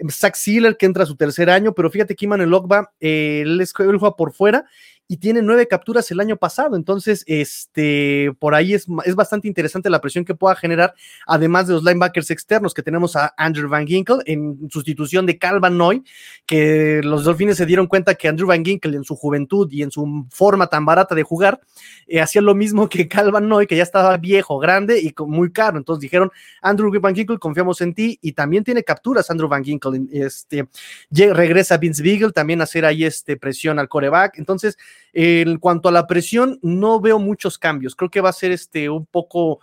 Zach 0.08 0.34
Sealer 0.36 0.76
que 0.76 0.86
entra 0.86 1.02
a 1.02 1.06
su 1.06 1.16
tercer 1.16 1.50
año, 1.50 1.74
pero 1.74 1.90
fíjate 1.90 2.14
que 2.14 2.24
Iman 2.24 2.52
Ogba, 2.52 2.92
eh, 3.00 3.40
él, 3.42 3.60
él 3.60 3.68
juega 3.74 4.16
por 4.16 4.32
fuera 4.32 4.64
y 5.10 5.16
tiene 5.16 5.42
nueve 5.42 5.66
capturas 5.66 6.08
el 6.12 6.20
año 6.20 6.36
pasado. 6.36 6.76
Entonces, 6.76 7.24
este, 7.26 8.32
por 8.38 8.54
ahí 8.54 8.74
es, 8.74 8.86
es, 9.04 9.16
bastante 9.16 9.48
interesante 9.48 9.90
la 9.90 10.00
presión 10.00 10.24
que 10.24 10.36
pueda 10.36 10.54
generar, 10.54 10.94
además 11.26 11.66
de 11.66 11.74
los 11.74 11.82
linebackers 11.82 12.30
externos 12.30 12.72
que 12.74 12.84
tenemos 12.84 13.16
a 13.16 13.34
Andrew 13.36 13.68
Van 13.68 13.88
Ginkel 13.88 14.20
en 14.26 14.70
sustitución 14.70 15.26
de 15.26 15.36
Calvin 15.36 15.76
Noy, 15.76 16.04
que 16.46 17.00
los 17.02 17.24
Dolphins 17.24 17.56
se 17.56 17.66
dieron 17.66 17.88
cuenta 17.88 18.14
que 18.14 18.28
Andrew 18.28 18.46
Van 18.46 18.64
Ginkel 18.64 18.94
en 18.94 19.02
su 19.02 19.16
juventud 19.16 19.68
y 19.72 19.82
en 19.82 19.90
su 19.90 20.28
forma 20.30 20.68
tan 20.68 20.84
barata 20.84 21.16
de 21.16 21.24
jugar, 21.24 21.60
eh, 22.06 22.20
hacía 22.20 22.40
lo 22.40 22.54
mismo 22.54 22.88
que 22.88 23.08
Calvin 23.08 23.48
Noy, 23.48 23.66
que 23.66 23.74
ya 23.74 23.82
estaba 23.82 24.16
viejo, 24.16 24.60
grande 24.60 25.00
y 25.00 25.12
muy 25.26 25.50
caro. 25.50 25.76
Entonces 25.76 26.02
dijeron, 26.02 26.30
Andrew 26.62 27.00
Van 27.00 27.16
Ginkel, 27.16 27.40
confiamos 27.40 27.80
en 27.80 27.94
ti 27.94 28.16
y 28.22 28.30
también 28.30 28.62
tiene 28.62 28.84
capturas 28.84 29.28
Andrew 29.28 29.48
Van 29.48 29.64
Ginkel. 29.64 30.08
Este, 30.12 30.68
regresa 31.10 31.78
Vince 31.78 32.00
Beagle 32.00 32.30
también 32.30 32.60
a 32.60 32.64
hacer 32.64 32.84
ahí 32.84 33.02
este 33.02 33.36
presión 33.36 33.80
al 33.80 33.88
coreback. 33.88 34.38
Entonces, 34.38 34.78
en 35.12 35.58
cuanto 35.58 35.88
a 35.88 35.92
la 35.92 36.06
presión, 36.06 36.58
no 36.62 37.00
veo 37.00 37.18
muchos 37.18 37.58
cambios. 37.58 37.96
Creo 37.96 38.10
que 38.10 38.20
va 38.20 38.30
a 38.30 38.34
ser 38.34 38.52
este 38.52 38.88
un 38.88 39.06
poco 39.06 39.60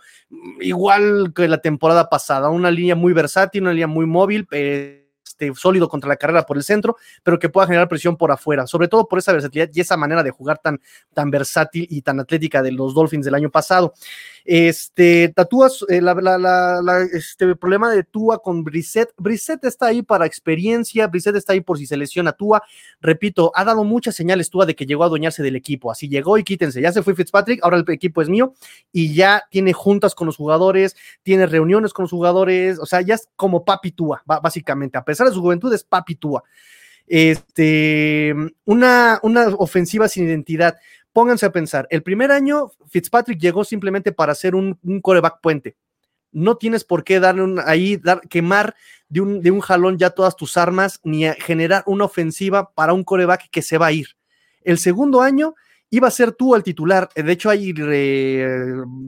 igual 0.60 1.32
que 1.34 1.48
la 1.48 1.58
temporada 1.58 2.08
pasada, 2.08 2.50
una 2.50 2.70
línea 2.70 2.94
muy 2.94 3.12
versátil, 3.12 3.62
una 3.62 3.72
línea 3.72 3.86
muy 3.86 4.06
móvil. 4.06 4.46
Eh, 4.50 5.08
este, 5.38 5.54
sólido 5.54 5.88
contra 5.88 6.08
la 6.08 6.16
carrera 6.16 6.44
por 6.44 6.56
el 6.56 6.64
centro, 6.64 6.96
pero 7.22 7.38
que 7.38 7.48
pueda 7.48 7.68
generar 7.68 7.88
presión 7.88 8.16
por 8.16 8.32
afuera, 8.32 8.66
sobre 8.66 8.88
todo 8.88 9.06
por 9.06 9.20
esa 9.20 9.32
versatilidad 9.32 9.70
y 9.72 9.80
esa 9.80 9.96
manera 9.96 10.24
de 10.24 10.30
jugar 10.30 10.58
tan, 10.58 10.80
tan 11.14 11.30
versátil 11.30 11.86
y 11.88 12.02
tan 12.02 12.18
atlética 12.18 12.60
de 12.60 12.72
los 12.72 12.92
Dolphins 12.92 13.24
del 13.24 13.34
año 13.34 13.48
pasado. 13.48 13.94
Este, 14.50 15.30
tatúas, 15.36 15.84
eh, 15.90 16.00
la, 16.00 17.06
este, 17.12 17.54
problema 17.54 17.90
de 17.90 18.02
Tua 18.02 18.38
con 18.38 18.64
Brissett. 18.64 19.12
Brissett 19.18 19.62
está 19.66 19.88
ahí 19.88 20.00
para 20.00 20.24
experiencia, 20.24 21.06
Brissett 21.06 21.36
está 21.36 21.52
ahí 21.52 21.60
por 21.60 21.76
si 21.76 21.84
se 21.84 21.98
lesiona 21.98 22.32
Tua. 22.32 22.62
Repito, 22.98 23.52
ha 23.54 23.62
dado 23.66 23.84
muchas 23.84 24.14
señales 24.14 24.48
Tua 24.48 24.64
de 24.64 24.74
que 24.74 24.86
llegó 24.86 25.02
a 25.02 25.08
adueñarse 25.08 25.42
del 25.42 25.54
equipo. 25.54 25.90
Así 25.90 26.08
llegó 26.08 26.38
y 26.38 26.44
quítense. 26.44 26.80
Ya 26.80 26.92
se 26.92 27.02
fue 27.02 27.14
Fitzpatrick, 27.14 27.62
ahora 27.62 27.76
el 27.76 27.84
equipo 27.90 28.22
es 28.22 28.30
mío 28.30 28.54
y 28.90 29.12
ya 29.12 29.44
tiene 29.50 29.74
juntas 29.74 30.14
con 30.14 30.24
los 30.24 30.38
jugadores, 30.38 30.96
tiene 31.22 31.44
reuniones 31.44 31.92
con 31.92 32.04
los 32.04 32.10
jugadores. 32.10 32.78
O 32.78 32.86
sea, 32.86 33.02
ya 33.02 33.16
es 33.16 33.28
como 33.36 33.66
papi 33.66 33.92
Tua, 33.92 34.22
básicamente. 34.24 34.96
A 34.96 35.04
pesar 35.04 35.28
de 35.28 35.34
su 35.34 35.42
juventud, 35.42 35.70
es 35.74 35.84
papi 35.84 36.14
Tua. 36.14 36.42
Este, 37.06 38.34
una, 38.64 39.18
una 39.22 39.48
ofensiva 39.48 40.08
sin 40.08 40.26
identidad 40.26 40.76
pónganse 41.18 41.46
a 41.46 41.50
pensar, 41.50 41.88
el 41.90 42.04
primer 42.04 42.30
año 42.30 42.70
Fitzpatrick 42.90 43.40
llegó 43.40 43.64
simplemente 43.64 44.12
para 44.12 44.30
hacer 44.30 44.54
un, 44.54 44.78
coreback 45.02 45.40
puente. 45.40 45.76
No 46.30 46.56
tienes 46.58 46.84
por 46.84 47.02
qué 47.02 47.18
darle 47.18 47.60
ahí, 47.66 47.96
dar, 47.96 48.20
quemar 48.28 48.76
de 49.08 49.22
un, 49.22 49.40
de 49.40 49.50
un 49.50 49.58
jalón 49.58 49.98
ya 49.98 50.10
todas 50.10 50.36
tus 50.36 50.56
armas, 50.56 51.00
ni 51.02 51.24
generar 51.40 51.82
una 51.86 52.04
ofensiva 52.04 52.72
para 52.72 52.92
un 52.92 53.02
coreback 53.02 53.50
que 53.50 53.62
se 53.62 53.78
va 53.78 53.86
a 53.86 53.92
ir. 53.92 54.10
El 54.62 54.78
segundo 54.78 55.20
año 55.20 55.56
iba 55.90 56.06
a 56.06 56.12
ser 56.12 56.30
tú 56.30 56.54
el 56.54 56.62
titular. 56.62 57.08
De 57.16 57.32
hecho, 57.32 57.50
hay 57.50 57.74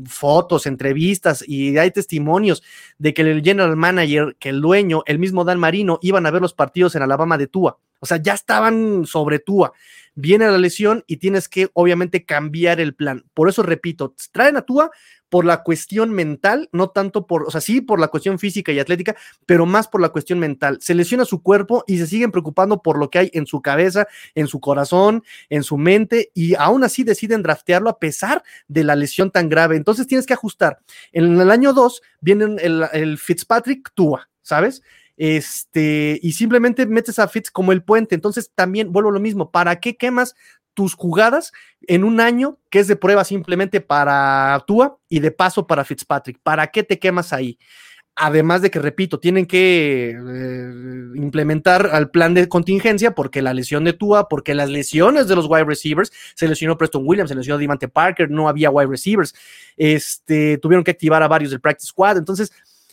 fotos, 0.08 0.66
entrevistas 0.66 1.44
y 1.46 1.78
hay 1.78 1.92
testimonios 1.92 2.60
de 2.98 3.14
que 3.14 3.22
el 3.22 3.40
general 3.40 3.76
manager, 3.76 4.34
que 4.40 4.48
el 4.48 4.60
dueño, 4.60 5.04
el 5.06 5.20
mismo 5.20 5.44
Dan 5.44 5.60
Marino, 5.60 6.00
iban 6.02 6.26
a 6.26 6.32
ver 6.32 6.42
los 6.42 6.54
partidos 6.54 6.96
en 6.96 7.02
Alabama 7.02 7.38
de 7.38 7.46
Tua. 7.46 7.78
O 8.00 8.06
sea, 8.06 8.16
ya 8.16 8.34
estaban 8.34 9.06
sobre 9.06 9.38
Tua 9.38 9.72
viene 10.14 10.46
la 10.46 10.58
lesión 10.58 11.04
y 11.06 11.18
tienes 11.18 11.48
que 11.48 11.68
obviamente 11.72 12.24
cambiar 12.24 12.80
el 12.80 12.94
plan. 12.94 13.24
Por 13.34 13.48
eso 13.48 13.62
repito, 13.62 14.14
traen 14.32 14.56
a 14.56 14.62
Tua 14.62 14.90
por 15.30 15.44
la 15.44 15.62
cuestión 15.62 16.10
mental, 16.10 16.68
no 16.72 16.90
tanto 16.90 17.26
por, 17.26 17.44
o 17.44 17.50
sea, 17.50 17.60
sí 17.60 17.80
por 17.80 18.00
la 18.00 18.08
cuestión 18.08 18.38
física 18.38 18.72
y 18.72 18.80
atlética, 18.80 19.16
pero 19.46 19.64
más 19.64 19.88
por 19.88 20.00
la 20.02 20.10
cuestión 20.10 20.40
mental. 20.40 20.78
Se 20.80 20.92
lesiona 20.92 21.24
su 21.24 21.42
cuerpo 21.42 21.84
y 21.86 21.98
se 21.98 22.06
siguen 22.06 22.32
preocupando 22.32 22.82
por 22.82 22.98
lo 22.98 23.10
que 23.10 23.20
hay 23.20 23.30
en 23.32 23.46
su 23.46 23.62
cabeza, 23.62 24.06
en 24.34 24.48
su 24.48 24.60
corazón, 24.60 25.22
en 25.48 25.62
su 25.62 25.78
mente, 25.78 26.32
y 26.34 26.56
aún 26.56 26.84
así 26.84 27.04
deciden 27.04 27.42
draftearlo 27.42 27.88
a 27.88 27.98
pesar 27.98 28.42
de 28.66 28.84
la 28.84 28.96
lesión 28.96 29.30
tan 29.30 29.48
grave. 29.48 29.76
Entonces 29.76 30.06
tienes 30.08 30.26
que 30.26 30.34
ajustar. 30.34 30.80
En 31.12 31.40
el 31.40 31.50
año 31.50 31.72
2 31.72 32.02
viene 32.20 32.56
el, 32.60 32.84
el 32.92 33.16
Fitzpatrick 33.16 33.92
Tua, 33.94 34.28
¿sabes? 34.42 34.82
Este, 35.20 36.18
y 36.22 36.32
simplemente 36.32 36.86
metes 36.86 37.18
a 37.18 37.28
Fitz 37.28 37.50
como 37.50 37.72
el 37.72 37.82
puente. 37.82 38.14
Entonces 38.14 38.50
también 38.54 38.90
vuelvo 38.90 39.10
a 39.10 39.12
lo 39.12 39.20
mismo, 39.20 39.50
¿para 39.50 39.78
qué 39.78 39.98
quemas 39.98 40.34
tus 40.72 40.94
jugadas 40.94 41.52
en 41.82 42.04
un 42.04 42.20
año 42.20 42.58
que 42.70 42.78
es 42.78 42.88
de 42.88 42.96
prueba 42.96 43.22
simplemente 43.24 43.82
para 43.82 44.64
Tua 44.66 44.96
y 45.10 45.20
de 45.20 45.30
paso 45.30 45.66
para 45.66 45.84
Fitzpatrick? 45.84 46.38
¿Para 46.42 46.68
qué 46.68 46.84
te 46.84 46.98
quemas 46.98 47.34
ahí? 47.34 47.58
Además 48.16 48.62
de 48.62 48.70
que, 48.70 48.78
repito, 48.78 49.20
tienen 49.20 49.44
que 49.44 50.10
eh, 50.10 50.72
implementar 51.16 51.90
al 51.92 52.10
plan 52.10 52.32
de 52.32 52.48
contingencia 52.48 53.14
porque 53.14 53.42
la 53.42 53.52
lesión 53.52 53.84
de 53.84 53.92
Tua, 53.92 54.26
porque 54.26 54.54
las 54.54 54.70
lesiones 54.70 55.28
de 55.28 55.36
los 55.36 55.44
wide 55.46 55.64
receivers, 55.64 56.10
se 56.34 56.48
lesionó 56.48 56.78
Preston 56.78 57.02
Williams, 57.04 57.28
se 57.28 57.36
lesionó 57.36 57.58
Devante 57.58 57.88
Parker, 57.88 58.30
no 58.30 58.48
había 58.48 58.70
wide 58.70 58.88
receivers, 58.88 59.34
este, 59.76 60.56
tuvieron 60.56 60.82
que 60.82 60.92
activar 60.92 61.22
a 61.22 61.28
varios 61.28 61.50
del 61.50 61.60
practice 61.60 61.88
squad, 61.88 62.16
entonces 62.16 62.52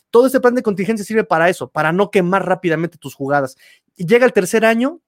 todo 0.10 0.28
este 0.28 0.40
plan 0.40 0.56
de 0.56 0.64
contingencia 0.64 1.06
sirve 1.06 1.24
para 1.24 1.50
eso, 1.50 1.70
para 1.70 1.92
no 1.92 2.12
quemar 2.12 2.46
rápidamente 2.46 2.98
tus 2.98 3.16
jugadas. 3.16 3.56
Llega 3.96 4.26
el 4.26 4.34
tercer 4.34 4.66
año 4.66 5.02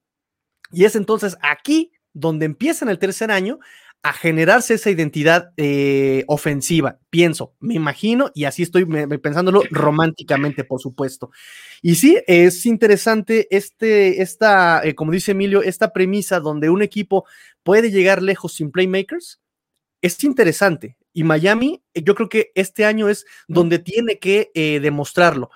y 0.72 0.86
es 0.86 0.96
entonces 0.96 1.38
aquí 1.42 1.92
donde 2.14 2.46
empieza 2.46 2.86
en 2.86 2.90
el 2.90 3.00
tercer 3.00 3.32
año 3.32 3.60
a 4.02 4.14
generarse 4.14 4.76
esa 4.76 4.90
identidad 4.90 5.52
eh, 5.58 6.24
ofensiva, 6.28 7.00
pienso, 7.10 7.54
me 7.60 7.74
imagino, 7.74 8.32
y 8.34 8.46
así 8.46 8.64
estoy 8.64 8.86
pensándolo 9.22 9.62
románticamente, 9.72 10.64
por 10.64 10.80
supuesto. 10.80 11.32
Y 11.82 11.96
sí, 11.96 12.18
es 12.26 12.66
interesante 12.66 13.48
este, 13.52 14.22
esta, 14.22 14.82
eh, 14.86 14.96
como 14.96 15.12
dice 15.12 15.32
Emilio, 15.32 15.62
esta 15.62 15.92
premisa 15.92 16.40
donde 16.40 16.70
un 16.70 16.82
equipo 16.82 17.26
puede 17.62 17.92
llegar 17.92 18.24
lejos 18.24 18.54
sin 18.54 18.72
playmakers, 18.72 19.42
es 20.02 20.24
interesante. 20.24 20.98
Y 21.20 21.26
Miami, 21.26 21.84
eh, 21.94 22.02
yo 22.02 22.16
creo 22.16 22.30
que 22.30 22.54
este 22.56 22.86
año 22.86 23.10
es 23.10 23.26
donde 23.50 23.78
tiene 23.78 24.20
que 24.20 24.52
eh, 24.54 24.80
demostrarlo. 24.80 25.52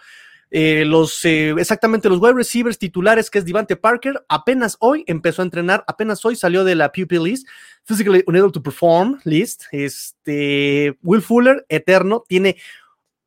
Eh, 0.52 0.84
los 0.86 1.24
exactamente 1.24 2.10
los 2.10 2.20
wide 2.20 2.34
receivers 2.34 2.78
titulares 2.78 3.32
que 3.32 3.40
es 3.40 3.46
Devante 3.46 3.76
Parker 3.76 4.24
apenas 4.28 4.76
hoy 4.82 5.04
empezó 5.08 5.42
a 5.42 5.46
entrenar 5.46 5.84
apenas 5.88 6.24
hoy 6.26 6.36
salió 6.36 6.64
de 6.64 6.76
la 6.76 6.92
pupil 6.92 7.24
list 7.24 7.48
physically 7.86 8.24
unable 8.28 8.52
to 8.52 8.62
perform 8.62 9.20
list 9.24 9.64
este 9.72 10.96
Will 11.02 11.24
Fuller 11.24 11.66
eterno 11.70 12.24
tiene 12.28 12.58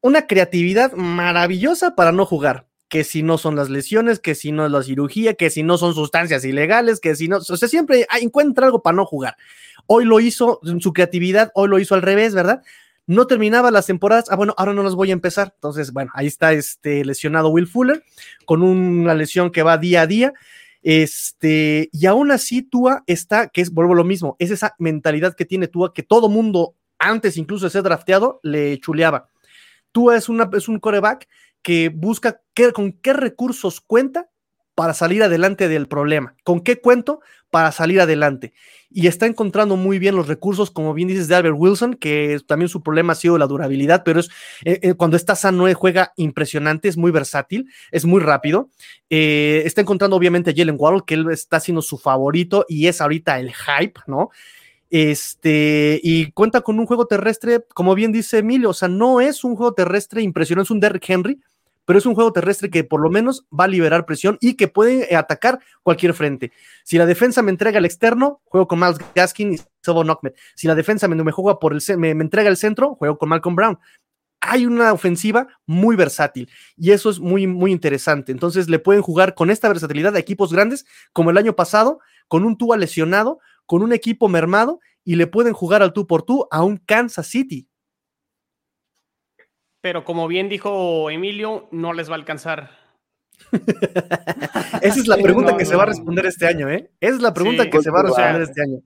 una 0.02 0.28
creatividad 0.28 0.92
maravillosa 0.92 1.96
para 1.96 2.12
no 2.12 2.26
jugar 2.26 2.68
que 2.88 3.02
si 3.02 3.22
no 3.22 3.36
son 3.38 3.56
las 3.56 3.68
lesiones, 3.68 4.20
que 4.20 4.34
si 4.34 4.52
no 4.52 4.64
es 4.64 4.70
la 4.70 4.82
cirugía, 4.82 5.34
que 5.34 5.50
si 5.50 5.62
no 5.62 5.76
son 5.76 5.94
sustancias 5.94 6.44
ilegales, 6.44 7.00
que 7.00 7.16
si 7.16 7.26
no, 7.26 7.38
o 7.38 7.40
sea, 7.40 7.68
siempre 7.68 8.06
encuentra 8.20 8.66
algo 8.66 8.82
para 8.82 8.96
no 8.96 9.04
jugar. 9.04 9.36
Hoy 9.86 10.04
lo 10.04 10.20
hizo 10.20 10.60
en 10.64 10.80
su 10.80 10.92
creatividad, 10.92 11.50
hoy 11.54 11.68
lo 11.68 11.78
hizo 11.78 11.94
al 11.94 12.02
revés, 12.02 12.34
¿verdad? 12.34 12.62
No 13.06 13.26
terminaba 13.26 13.70
las 13.70 13.86
temporadas, 13.86 14.26
ah, 14.30 14.36
bueno, 14.36 14.54
ahora 14.56 14.72
no 14.72 14.82
las 14.82 14.94
voy 14.94 15.10
a 15.10 15.12
empezar. 15.12 15.52
Entonces, 15.54 15.92
bueno, 15.92 16.10
ahí 16.14 16.26
está 16.26 16.52
este 16.52 17.04
lesionado 17.04 17.50
Will 17.50 17.68
Fuller 17.68 18.02
con 18.44 18.62
una 18.62 19.14
lesión 19.14 19.50
que 19.50 19.62
va 19.62 19.78
día 19.78 20.02
a 20.02 20.06
día. 20.06 20.32
Este, 20.82 21.88
y 21.92 22.06
aún 22.06 22.30
así 22.30 22.62
Tua 22.62 23.02
está, 23.06 23.48
que 23.48 23.60
es, 23.60 23.72
vuelvo 23.72 23.94
lo 23.94 24.04
mismo, 24.04 24.36
es 24.38 24.50
esa 24.50 24.74
mentalidad 24.78 25.34
que 25.34 25.44
tiene 25.44 25.68
Tua 25.68 25.92
que 25.92 26.02
todo 26.02 26.28
mundo 26.28 26.74
antes 26.98 27.36
incluso 27.36 27.66
de 27.66 27.70
ser 27.70 27.82
drafteado 27.82 28.40
le 28.42 28.78
chuleaba. 28.78 29.28
Tua 29.92 30.16
es, 30.16 30.28
una, 30.28 30.48
es 30.52 30.68
un 30.68 30.78
coreback 30.78 31.28
que 31.62 31.88
busca 31.88 32.40
con 32.74 32.92
qué 32.92 33.12
recursos 33.12 33.80
cuenta 33.80 34.28
para 34.76 34.94
salir 34.94 35.22
adelante 35.22 35.68
del 35.68 35.88
problema, 35.88 36.36
con 36.44 36.60
qué 36.60 36.80
cuento 36.80 37.20
para 37.56 37.72
salir 37.72 38.02
adelante. 38.02 38.52
Y 38.90 39.06
está 39.06 39.24
encontrando 39.24 39.76
muy 39.76 39.98
bien 39.98 40.14
los 40.14 40.28
recursos, 40.28 40.70
como 40.70 40.92
bien 40.92 41.08
dices, 41.08 41.26
de 41.26 41.36
Albert 41.36 41.56
Wilson, 41.58 41.94
que 41.94 42.38
también 42.46 42.68
su 42.68 42.82
problema 42.82 43.14
ha 43.14 43.16
sido 43.16 43.38
la 43.38 43.46
durabilidad, 43.46 44.02
pero 44.04 44.20
es 44.20 44.28
eh, 44.66 44.78
eh, 44.82 44.92
cuando 44.92 45.16
está 45.16 45.34
sano, 45.34 45.64
juega 45.72 46.12
impresionante, 46.16 46.86
es 46.88 46.98
muy 46.98 47.12
versátil, 47.12 47.66
es 47.92 48.04
muy 48.04 48.20
rápido. 48.20 48.68
Eh, 49.08 49.62
está 49.64 49.80
encontrando 49.80 50.16
obviamente 50.16 50.50
a 50.50 50.54
Jalen 50.54 50.76
Waddle, 50.78 51.04
que 51.06 51.14
él 51.14 51.30
está 51.30 51.58
siendo 51.60 51.80
su 51.80 51.96
favorito 51.96 52.66
y 52.68 52.88
es 52.88 53.00
ahorita 53.00 53.40
el 53.40 53.54
hype, 53.54 54.02
¿no? 54.06 54.28
Este, 54.90 55.98
y 56.02 56.30
cuenta 56.32 56.60
con 56.60 56.78
un 56.78 56.84
juego 56.84 57.06
terrestre, 57.06 57.64
como 57.72 57.94
bien 57.94 58.12
dice 58.12 58.40
Emilio, 58.40 58.68
o 58.68 58.74
sea, 58.74 58.88
no 58.88 59.22
es 59.22 59.44
un 59.44 59.56
juego 59.56 59.72
terrestre 59.72 60.20
impresionante, 60.20 60.66
es 60.66 60.70
un 60.72 60.80
Derrick 60.80 61.08
Henry, 61.08 61.40
pero 61.86 61.98
es 61.98 62.04
un 62.04 62.14
juego 62.14 62.32
terrestre 62.32 62.68
que 62.68 62.84
por 62.84 63.00
lo 63.00 63.08
menos 63.08 63.46
va 63.48 63.64
a 63.64 63.68
liberar 63.68 64.04
presión 64.04 64.36
y 64.40 64.54
que 64.54 64.68
puede 64.68 65.16
atacar 65.16 65.60
cualquier 65.82 66.12
frente. 66.12 66.52
Si 66.84 66.98
la 66.98 67.06
defensa 67.06 67.40
me 67.40 67.50
entrega 67.50 67.78
el 67.78 67.86
externo, 67.86 68.42
juego 68.44 68.68
con 68.68 68.80
Miles 68.80 68.98
Gaskin 69.14 69.54
y 69.54 69.60
Sebo 69.80 70.04
Knockmet. 70.04 70.36
Si 70.54 70.66
la 70.66 70.74
defensa 70.74 71.08
me, 71.08 71.16
me 71.16 71.32
por 71.32 71.72
el 71.72 71.80
me, 71.96 72.14
me 72.14 72.24
entrega 72.24 72.50
el 72.50 72.56
centro, 72.58 72.96
juego 72.96 73.16
con 73.16 73.30
Malcolm 73.30 73.56
Brown. 73.56 73.78
Hay 74.40 74.66
una 74.66 74.92
ofensiva 74.92 75.48
muy 75.64 75.96
versátil 75.96 76.48
y 76.76 76.90
eso 76.90 77.08
es 77.08 77.18
muy, 77.18 77.46
muy 77.46 77.72
interesante. 77.72 78.32
Entonces 78.32 78.68
le 78.68 78.78
pueden 78.78 79.02
jugar 79.02 79.34
con 79.34 79.50
esta 79.50 79.68
versatilidad 79.68 80.14
a 80.14 80.18
equipos 80.18 80.52
grandes 80.52 80.84
como 81.12 81.30
el 81.30 81.38
año 81.38 81.56
pasado, 81.56 82.00
con 82.28 82.44
un 82.44 82.58
Tua 82.58 82.76
lesionado, 82.76 83.38
con 83.64 83.82
un 83.82 83.92
equipo 83.92 84.28
mermado 84.28 84.80
y 85.04 85.14
le 85.14 85.26
pueden 85.26 85.52
jugar 85.52 85.82
al 85.82 85.92
tú 85.92 86.06
por 86.06 86.22
tú 86.22 86.46
a 86.50 86.62
un 86.62 86.76
Kansas 86.76 87.28
City 87.28 87.68
pero 89.86 90.02
como 90.02 90.26
bien 90.26 90.48
dijo 90.48 91.10
Emilio, 91.10 91.68
no 91.70 91.92
les 91.92 92.10
va 92.10 92.14
a 92.14 92.16
alcanzar. 92.16 92.70
Esa 94.82 94.98
es 94.98 95.06
la 95.06 95.16
pregunta 95.16 95.56
que 95.56 95.64
se 95.64 95.76
va 95.76 95.84
a 95.84 95.86
responder 95.86 96.26
este 96.26 96.44
año, 96.44 96.68
¿eh? 96.68 96.90
es 96.98 97.22
la 97.22 97.32
pregunta 97.32 97.70
que 97.70 97.80
se 97.80 97.92
va 97.92 98.00
a 98.00 98.02
responder 98.02 98.42
este 98.42 98.62
año. 98.62 98.80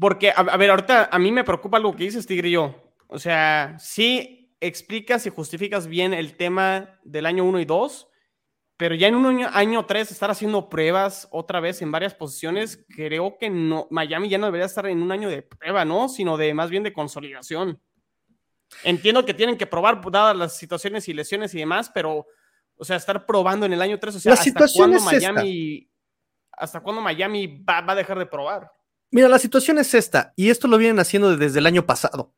Porque, 0.00 0.32
a, 0.34 0.56
ver, 0.56 0.70
ahorita 0.70 1.10
a 1.12 1.18
mí 1.18 1.30
me 1.30 1.44
preocupa 1.44 1.76
algo 1.76 1.94
que 1.94 2.04
dices, 2.04 2.26
Tigrillo. 2.26 2.74
O 3.06 3.18
sea, 3.18 3.76
sí 3.78 4.56
explicas 4.58 5.26
y 5.26 5.28
justificas 5.28 5.88
bien 5.88 6.14
el 6.14 6.38
tema 6.38 6.98
del 7.04 7.26
año 7.26 7.44
1 7.44 7.60
y 7.60 7.66
2, 7.66 8.08
pero 8.78 8.94
ya 8.94 9.08
en 9.08 9.16
un 9.16 9.44
año 9.44 9.84
3 9.84 10.10
estar 10.10 10.30
haciendo 10.30 10.70
pruebas 10.70 11.28
otra 11.32 11.60
vez 11.60 11.82
en 11.82 11.92
varias 11.92 12.14
posiciones, 12.14 12.82
creo 12.88 13.36
que 13.38 13.50
no, 13.50 13.88
Miami 13.90 14.30
ya 14.30 14.38
no 14.38 14.46
debería 14.46 14.64
estar 14.64 14.86
en 14.86 15.02
un 15.02 15.12
año 15.12 15.28
de 15.28 15.42
prueba, 15.42 15.84
¿no? 15.84 16.08
Sino 16.08 16.38
de 16.38 16.54
más 16.54 16.70
bien 16.70 16.82
de 16.82 16.94
consolidación. 16.94 17.78
Entiendo 18.82 19.24
que 19.24 19.34
tienen 19.34 19.56
que 19.56 19.66
probar, 19.66 20.00
dadas 20.10 20.36
las 20.36 20.56
situaciones 20.56 21.08
y 21.08 21.14
lesiones 21.14 21.54
y 21.54 21.58
demás, 21.58 21.90
pero, 21.92 22.26
o 22.76 22.84
sea, 22.84 22.96
estar 22.96 23.26
probando 23.26 23.66
en 23.66 23.72
el 23.72 23.82
año 23.82 23.98
3, 23.98 24.16
o 24.16 24.20
sea, 24.20 24.32
¿hasta 24.34 24.66
cuándo 24.74 25.00
Miami, 25.00 25.88
¿hasta 26.52 26.80
cuándo 26.80 27.00
Miami 27.00 27.64
va, 27.68 27.84
a 27.86 27.94
dejar 27.94 28.18
de 28.18 28.26
probar? 28.26 28.70
Mira, 29.10 29.28
la 29.28 29.38
situación 29.38 29.78
es 29.78 29.94
esta, 29.94 30.32
y 30.36 30.50
esto 30.50 30.68
lo 30.68 30.78
vienen 30.78 30.98
haciendo 30.98 31.36
desde 31.36 31.58
el 31.58 31.66
año 31.66 31.86
pasado. 31.86 32.34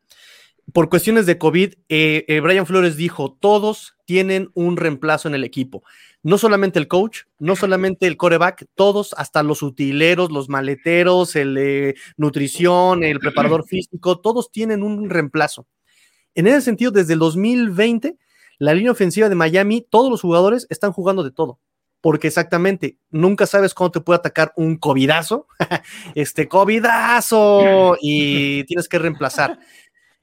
Por 0.72 0.90
cuestiones 0.90 1.24
de 1.24 1.38
COVID, 1.38 1.74
eh, 1.88 2.24
eh, 2.28 2.40
Brian 2.40 2.66
Flores 2.66 2.96
dijo, 2.96 3.32
todos 3.40 3.96
tienen 4.04 4.50
un 4.52 4.76
reemplazo 4.76 5.26
en 5.26 5.34
el 5.34 5.44
equipo. 5.44 5.82
No 6.22 6.36
solamente 6.36 6.78
el 6.78 6.88
coach, 6.88 7.20
no 7.38 7.56
solamente 7.56 8.06
el 8.06 8.18
coreback, 8.18 8.66
todos, 8.74 9.14
hasta 9.16 9.42
los 9.42 9.62
utileros, 9.62 10.30
los 10.30 10.50
maleteros, 10.50 11.36
el 11.36 11.54
de 11.54 11.96
nutrición, 12.18 13.02
el 13.02 13.18
preparador 13.18 13.66
físico, 13.66 14.20
todos 14.20 14.52
tienen 14.52 14.82
un 14.82 15.08
reemplazo. 15.08 15.66
En 16.34 16.46
ese 16.46 16.60
sentido, 16.60 16.90
desde 16.90 17.14
el 17.14 17.18
2020, 17.18 18.16
la 18.58 18.74
línea 18.74 18.92
ofensiva 18.92 19.28
de 19.28 19.34
Miami, 19.34 19.86
todos 19.88 20.10
los 20.10 20.20
jugadores 20.20 20.66
están 20.70 20.92
jugando 20.92 21.22
de 21.22 21.30
todo. 21.30 21.60
Porque 22.00 22.28
exactamente, 22.28 22.96
nunca 23.10 23.46
sabes 23.46 23.74
cuándo 23.74 23.92
te 23.92 24.00
puede 24.00 24.18
atacar 24.18 24.52
un 24.56 24.76
covidazo, 24.76 25.46
este 26.14 26.48
covidazo, 26.48 27.96
y 28.00 28.64
tienes 28.66 28.88
que 28.88 28.98
reemplazar. 28.98 29.58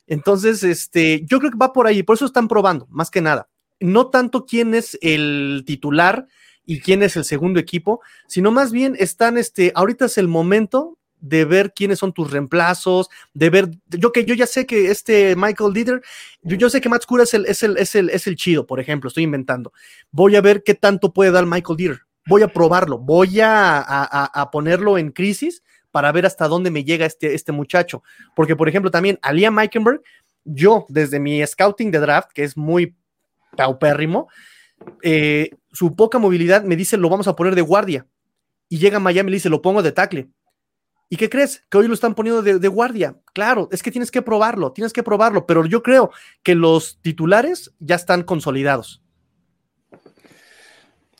Entonces, 0.08 0.64
este, 0.64 1.24
yo 1.26 1.40
creo 1.40 1.52
que 1.52 1.58
va 1.58 1.74
por 1.74 1.88
ahí, 1.88 2.04
por 2.04 2.16
eso 2.16 2.26
están 2.26 2.48
probando, 2.48 2.88
más 2.90 3.10
que 3.10 3.22
nada. 3.22 3.50
No 3.80 4.10
tanto 4.10 4.46
quién 4.46 4.74
es 4.74 4.98
el 5.02 5.64
titular 5.66 6.28
y 6.66 6.80
quién 6.80 7.04
es 7.04 7.16
el 7.18 7.26
segundo 7.26 7.60
equipo, 7.60 8.02
sino 8.28 8.52
más 8.52 8.72
bien 8.72 8.96
están, 8.98 9.38
este, 9.38 9.72
ahorita 9.76 10.06
es 10.06 10.18
el 10.18 10.28
momento 10.28 10.98
de 11.26 11.44
ver 11.44 11.74
quiénes 11.74 11.98
son 11.98 12.14
tus 12.14 12.30
reemplazos, 12.30 13.10
de 13.34 13.50
ver, 13.50 13.72
yo 13.90 14.12
que 14.12 14.26
yo 14.26 14.36
ya 14.36 14.46
sé 14.46 14.68
que 14.68 14.92
este 14.92 15.36
Michael 15.36 15.74
Dieter, 15.74 16.02
yo, 16.44 16.70
sé 16.70 16.82
que 16.82 16.90
Matt 16.90 17.06
Cura 17.06 17.24
es 17.24 17.34
el, 17.34 17.48
es, 17.48 17.64
el, 17.64 17.78
es, 17.78 17.96
el, 17.96 18.12
es 18.12 18.28
el 18.28 18.36
chido, 18.36 18.68
por 18.68 18.80
ejemplo, 18.80 19.08
estoy 19.08 19.24
inventando. 19.24 19.74
Voy 20.12 20.36
a 20.36 20.42
ver 20.42 20.62
qué 20.64 20.76
tanto 20.76 21.14
puede 21.14 21.32
dar 21.32 21.48
Michael 21.48 21.78
Dieter, 21.78 22.02
voy 22.28 22.44
a 22.44 22.48
probarlo, 22.48 23.00
voy 23.00 23.40
a, 23.40 23.82
a, 23.82 24.52
ponerlo 24.52 25.00
en 25.00 25.12
crisis 25.12 25.64
para 25.90 26.12
ver 26.12 26.28
hasta 26.28 26.48
dónde 26.48 26.70
me 26.70 26.84
llega 26.84 27.08
este, 27.08 27.34
este 27.34 27.52
muchacho. 27.52 28.04
Porque, 28.36 28.56
por 28.56 28.70
ejemplo, 28.70 28.92
también 28.92 29.18
a 29.24 29.34
Liam 29.34 29.56
Meikenberg, 29.56 30.02
yo 30.44 30.86
desde 30.90 31.20
mi 31.20 31.46
scouting 31.46 31.90
de 31.90 32.00
draft, 32.00 32.30
que 32.34 32.44
es 32.44 32.56
muy 32.56 32.96
paupérrimo, 33.58 34.28
eh, 35.02 35.50
su 35.72 35.96
poca 35.96 36.20
movilidad 36.20 36.64
me 36.64 36.76
dice 36.76 36.98
lo 36.98 37.10
vamos 37.10 37.28
a 37.28 37.36
poner 37.36 37.56
de 37.56 37.62
guardia. 37.62 38.06
Y 38.70 38.78
llega 38.78 38.98
a 38.98 39.00
Miami 39.00 39.30
y 39.30 39.32
le 39.32 39.38
dice 39.38 39.50
lo 39.50 39.64
pongo 39.64 39.82
de 39.82 39.92
tackle 39.92 40.30
¿Y 41.10 41.18
qué 41.18 41.30
crees? 41.30 41.64
Que 41.70 41.78
hoy 41.78 41.88
lo 41.88 41.94
están 41.94 42.16
poniendo 42.16 42.42
de, 42.42 42.68
guardia. 42.68 43.16
Claro, 43.34 43.70
es 43.72 43.84
que 43.84 43.92
tienes 43.92 44.10
que 44.10 44.22
probarlo, 44.22 44.72
tienes 44.72 44.92
que 44.92 45.04
probarlo, 45.04 45.46
pero 45.46 45.66
yo 45.66 45.84
creo 45.84 46.12
que 46.42 46.56
los 46.56 47.00
titulares 47.02 47.74
ya 47.80 47.96
están 47.96 48.24
consolidados. 48.24 49.04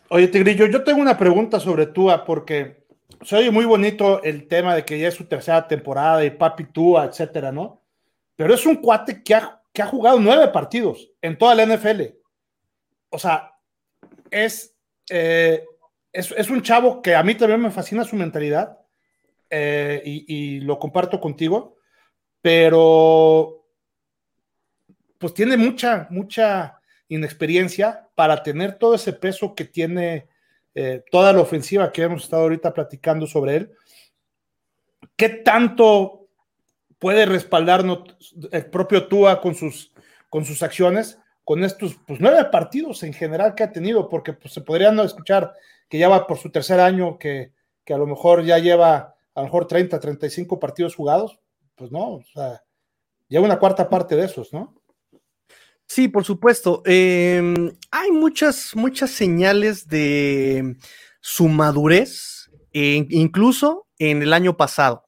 Oye, 0.10 0.28
Tigrillo, 0.28 0.66
yo 0.68 0.84
tengo 0.84 1.02
una 1.02 1.18
pregunta 1.18 1.60
sobre 1.60 1.88
Tua, 1.88 2.26
porque 2.26 2.86
se 3.22 3.38
oye 3.38 3.52
muy 3.52 3.66
bonito 3.66 4.24
el 4.24 4.48
tema 4.48 4.76
de 4.76 4.86
que 4.86 4.98
ya 4.98 5.08
es 5.08 5.14
su 5.14 5.26
tercera 5.26 5.68
temporada 5.68 6.24
y 6.26 6.32
papi 6.32 6.66
Tua, 6.66 7.06
etcétera, 7.06 7.52
¿no? 7.52 7.82
Pero 8.36 8.54
es 8.54 8.66
un 8.66 8.78
cuate 8.78 9.24
que 9.24 9.36
ha, 9.36 9.62
jugado 9.88 10.20
nueve 10.20 10.48
partidos 10.50 11.12
en 11.22 11.38
toda 11.38 11.54
la 11.54 11.66
NFL. 11.66 12.02
O 13.10 13.20
sea, 13.20 13.54
eh, 14.32 15.64
es, 16.12 16.32
es 16.32 16.50
un 16.50 16.62
chavo 16.62 17.02
que 17.02 17.16
a 17.16 17.24
mí 17.24 17.36
también 17.36 17.62
me 17.62 17.72
fascina 17.72 18.04
su 18.04 18.16
mentalidad 18.16 18.85
eh, 19.58 20.02
y, 20.04 20.60
lo 20.60 20.78
comparto 20.78 21.22
contigo, 21.22 21.78
pero 22.42 23.66
pues 25.18 25.34
tiene 25.34 25.56
mucha, 25.56 26.08
mucha 26.10 26.82
inexperiencia 27.08 28.10
para 28.16 28.44
tener 28.44 28.78
todo 28.78 28.96
ese 28.96 29.14
peso 29.14 29.56
que 29.56 29.64
tiene 29.64 30.28
eh, 30.74 31.06
toda 31.10 31.32
la 31.32 31.40
ofensiva 31.40 31.94
que 31.94 32.02
hemos 32.02 32.26
estado 32.26 32.44
ahorita 32.44 32.74
platicando 32.74 33.26
sobre 33.28 33.56
él. 33.56 33.72
¿Qué 35.16 35.30
tanto 35.30 36.28
puede 37.00 37.26
respaldarnos 37.26 38.36
el 38.52 38.66
propio 38.66 39.08
Tua 39.08 39.40
con 39.40 39.56
sus, 39.56 39.94
con 40.30 40.44
sus 40.44 40.62
acciones? 40.64 41.18
con 41.46 41.64
estos 41.64 41.96
pues, 42.08 42.20
nueve 42.20 42.44
partidos 42.46 43.04
en 43.04 43.14
general 43.14 43.54
que 43.54 43.62
ha 43.62 43.72
tenido, 43.72 44.10
porque 44.10 44.34
pues, 44.34 44.52
se 44.52 44.62
podrían 44.62 45.00
escuchar 45.00 45.54
que 45.88 46.00
ya 46.00 46.10
va 46.10 46.26
por 46.26 46.40
su 46.40 46.50
tercer 46.50 46.80
año, 46.80 47.20
que, 47.20 47.52
que 47.84 47.94
a 47.94 48.00
lo 48.00 48.08
mejor 48.08 48.44
ya 48.44 48.58
lleva 48.58 49.15
a 49.36 49.42
lo 49.42 49.46
mejor 49.46 49.68
30, 49.68 50.00
35 50.00 50.60
partidos 50.60 50.96
jugados, 50.96 51.40
pues 51.76 51.92
no, 51.92 52.16
o 52.16 52.24
sea, 52.34 52.64
lleva 53.28 53.46
una 53.46 53.60
cuarta 53.60 53.90
parte 53.90 54.16
de 54.16 54.26
esos, 54.26 54.54
¿no? 54.54 54.74
Sí, 55.88 56.08
por 56.08 56.24
supuesto. 56.24 56.82
Em, 56.86 57.72
hay 57.92 58.12
muchas, 58.12 58.76
muchas 58.76 59.12
señales 59.12 59.88
de 59.88 60.78
su 61.22 61.48
madurez, 61.48 62.50
incluso 62.72 63.88
en 64.00 64.24
el 64.24 64.34
año 64.34 64.58
pasado. 64.58 65.06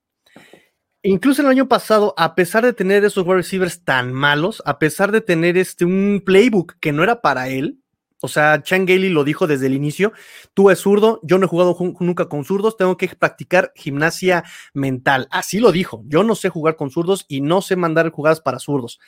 Incluso 1.04 1.42
el 1.42 1.48
año 1.48 1.68
pasado, 1.68 2.14
a 2.18 2.36
pesar 2.36 2.66
de 2.66 2.74
tener 2.74 3.06
esos 3.06 3.26
wide 3.26 3.38
receivers 3.38 3.84
tan 3.84 4.12
malos, 4.14 4.62
a 4.66 4.78
pesar 4.78 5.12
de 5.12 5.22
tener 5.22 5.58
este 5.58 5.86
un 5.86 6.22
playbook 6.26 6.76
que 6.80 6.92
no 6.92 7.04
era 7.04 7.22
para 7.22 7.48
él, 7.50 7.82
o 8.20 8.28
sea, 8.28 8.64
Chan 8.64 8.86
Gailey 8.86 9.10
lo 9.10 9.24
dijo 9.24 9.46
desde 9.46 9.68
el 9.68 9.76
inicio, 9.76 10.12
tú 10.56 10.72
es 10.72 10.80
zurdo, 10.80 11.20
yo 11.22 11.38
no 11.38 11.46
he 11.46 11.50
jugado 11.50 11.78
nunca 12.00 12.28
con 12.28 12.44
zurdos, 12.46 12.76
tengo 12.76 12.98
que 12.98 13.10
practicar 13.10 13.72
gimnasia 13.76 14.44
mental. 14.74 15.28
Así 15.30 15.60
lo 15.60 15.72
dijo, 15.72 16.04
yo 16.08 16.24
no 16.24 16.34
sé 16.34 16.50
jugar 16.50 16.76
con 16.76 16.90
zurdos 16.90 17.26
y 17.28 17.42
no 17.42 17.62
sé 17.62 17.76
mandar 17.76 18.10
jugadas 18.10 18.42
para 18.42 18.58
zurdos. 18.58 19.00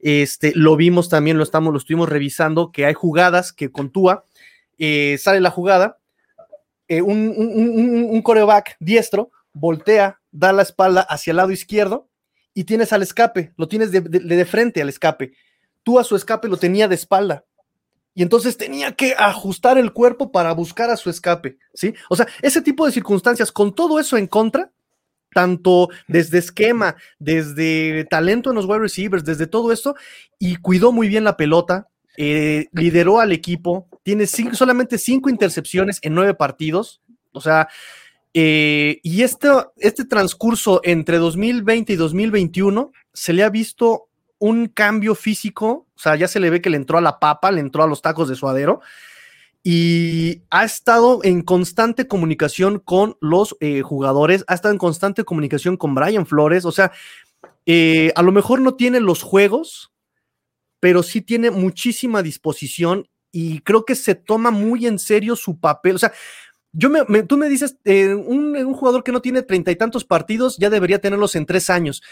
Este, 0.00 0.52
lo 0.56 0.76
vimos 0.76 1.08
también, 1.08 1.36
lo 1.36 1.44
estamos, 1.44 1.72
lo 1.72 1.78
estuvimos 1.78 2.08
revisando, 2.08 2.72
que 2.72 2.84
hay 2.84 2.94
jugadas 2.94 3.52
que 3.52 3.70
con 3.70 3.90
Tua 3.90 4.24
eh, 4.76 5.18
sale 5.20 5.40
la 5.40 5.50
jugada, 5.50 5.98
eh, 6.88 7.02
un, 7.02 8.20
coreback 8.22 8.76
diestro 8.80 9.30
voltea, 9.52 10.20
da 10.32 10.52
la 10.52 10.62
espalda 10.62 11.02
hacia 11.02 11.30
el 11.30 11.36
lado 11.36 11.52
izquierdo 11.52 12.08
y 12.54 12.64
tienes 12.64 12.92
al 12.92 13.02
escape, 13.02 13.52
lo 13.56 13.68
tienes 13.68 13.92
de, 13.92 14.00
de 14.00 14.44
frente 14.44 14.82
al 14.82 14.88
escape. 14.88 15.32
Tú 15.84 15.98
a 15.98 16.04
su 16.04 16.16
escape 16.16 16.48
lo 16.48 16.56
tenía 16.56 16.88
de 16.88 16.96
espalda 16.96 17.44
y 18.18 18.22
entonces 18.22 18.56
tenía 18.56 18.96
que 18.96 19.14
ajustar 19.16 19.78
el 19.78 19.92
cuerpo 19.92 20.32
para 20.32 20.52
buscar 20.52 20.90
a 20.90 20.96
su 20.96 21.08
escape, 21.08 21.56
¿sí? 21.72 21.94
O 22.10 22.16
sea, 22.16 22.26
ese 22.42 22.60
tipo 22.60 22.84
de 22.84 22.90
circunstancias, 22.90 23.52
con 23.52 23.72
todo 23.72 24.00
eso 24.00 24.16
en 24.16 24.26
contra, 24.26 24.72
tanto 25.32 25.88
desde 26.08 26.38
esquema, 26.38 26.96
desde 27.20 28.06
talento 28.06 28.50
en 28.50 28.56
los 28.56 28.64
wide 28.64 28.80
receivers, 28.80 29.24
desde 29.24 29.46
todo 29.46 29.70
esto, 29.70 29.94
y 30.36 30.56
cuidó 30.56 30.90
muy 30.90 31.06
bien 31.06 31.22
la 31.22 31.36
pelota, 31.36 31.86
eh, 32.16 32.66
lideró 32.72 33.20
al 33.20 33.30
equipo, 33.30 33.86
tiene 34.02 34.26
solamente 34.26 34.98
cinco 34.98 35.30
intercepciones 35.30 36.00
en 36.02 36.14
nueve 36.14 36.34
partidos, 36.34 37.00
o 37.30 37.40
sea, 37.40 37.68
eh, 38.34 38.98
y 39.04 39.22
este, 39.22 39.46
este 39.76 40.04
transcurso 40.04 40.80
entre 40.82 41.18
2020 41.18 41.92
y 41.92 41.96
2021 41.96 42.90
se 43.12 43.32
le 43.32 43.44
ha 43.44 43.48
visto 43.48 44.07
un 44.38 44.66
cambio 44.68 45.14
físico, 45.14 45.86
o 45.94 45.98
sea, 45.98 46.16
ya 46.16 46.28
se 46.28 46.40
le 46.40 46.50
ve 46.50 46.60
que 46.60 46.70
le 46.70 46.76
entró 46.76 46.98
a 46.98 47.02
la 47.02 47.18
papa, 47.18 47.50
le 47.50 47.60
entró 47.60 47.82
a 47.82 47.86
los 47.86 48.02
tacos 48.02 48.28
de 48.28 48.36
suadero, 48.36 48.80
y 49.64 50.42
ha 50.50 50.64
estado 50.64 51.20
en 51.24 51.42
constante 51.42 52.06
comunicación 52.06 52.78
con 52.78 53.16
los 53.20 53.56
eh, 53.60 53.82
jugadores, 53.82 54.44
ha 54.46 54.54
estado 54.54 54.72
en 54.72 54.78
constante 54.78 55.24
comunicación 55.24 55.76
con 55.76 55.94
Brian 55.94 56.26
Flores, 56.26 56.64
o 56.64 56.72
sea, 56.72 56.92
eh, 57.66 58.12
a 58.14 58.22
lo 58.22 58.32
mejor 58.32 58.60
no 58.60 58.76
tiene 58.76 59.00
los 59.00 59.22
juegos, 59.22 59.92
pero 60.80 61.02
sí 61.02 61.20
tiene 61.20 61.50
muchísima 61.50 62.22
disposición 62.22 63.08
y 63.32 63.60
creo 63.60 63.84
que 63.84 63.94
se 63.94 64.14
toma 64.14 64.50
muy 64.50 64.86
en 64.86 64.98
serio 64.98 65.36
su 65.36 65.58
papel, 65.58 65.96
o 65.96 65.98
sea, 65.98 66.12
yo 66.72 66.90
me, 66.90 67.22
tú 67.24 67.36
me 67.36 67.48
dices, 67.48 67.78
eh, 67.84 68.14
un, 68.14 68.54
un, 68.54 68.74
jugador 68.74 69.02
que 69.02 69.10
no 69.10 69.20
tiene 69.20 69.42
treinta 69.42 69.70
y 69.70 69.76
tantos 69.76 70.04
partidos 70.04 70.58
ya 70.58 70.70
debería 70.70 71.00
tenerlos 71.00 71.34
en 71.34 71.46
tres 71.46 71.70
años. 71.70 72.02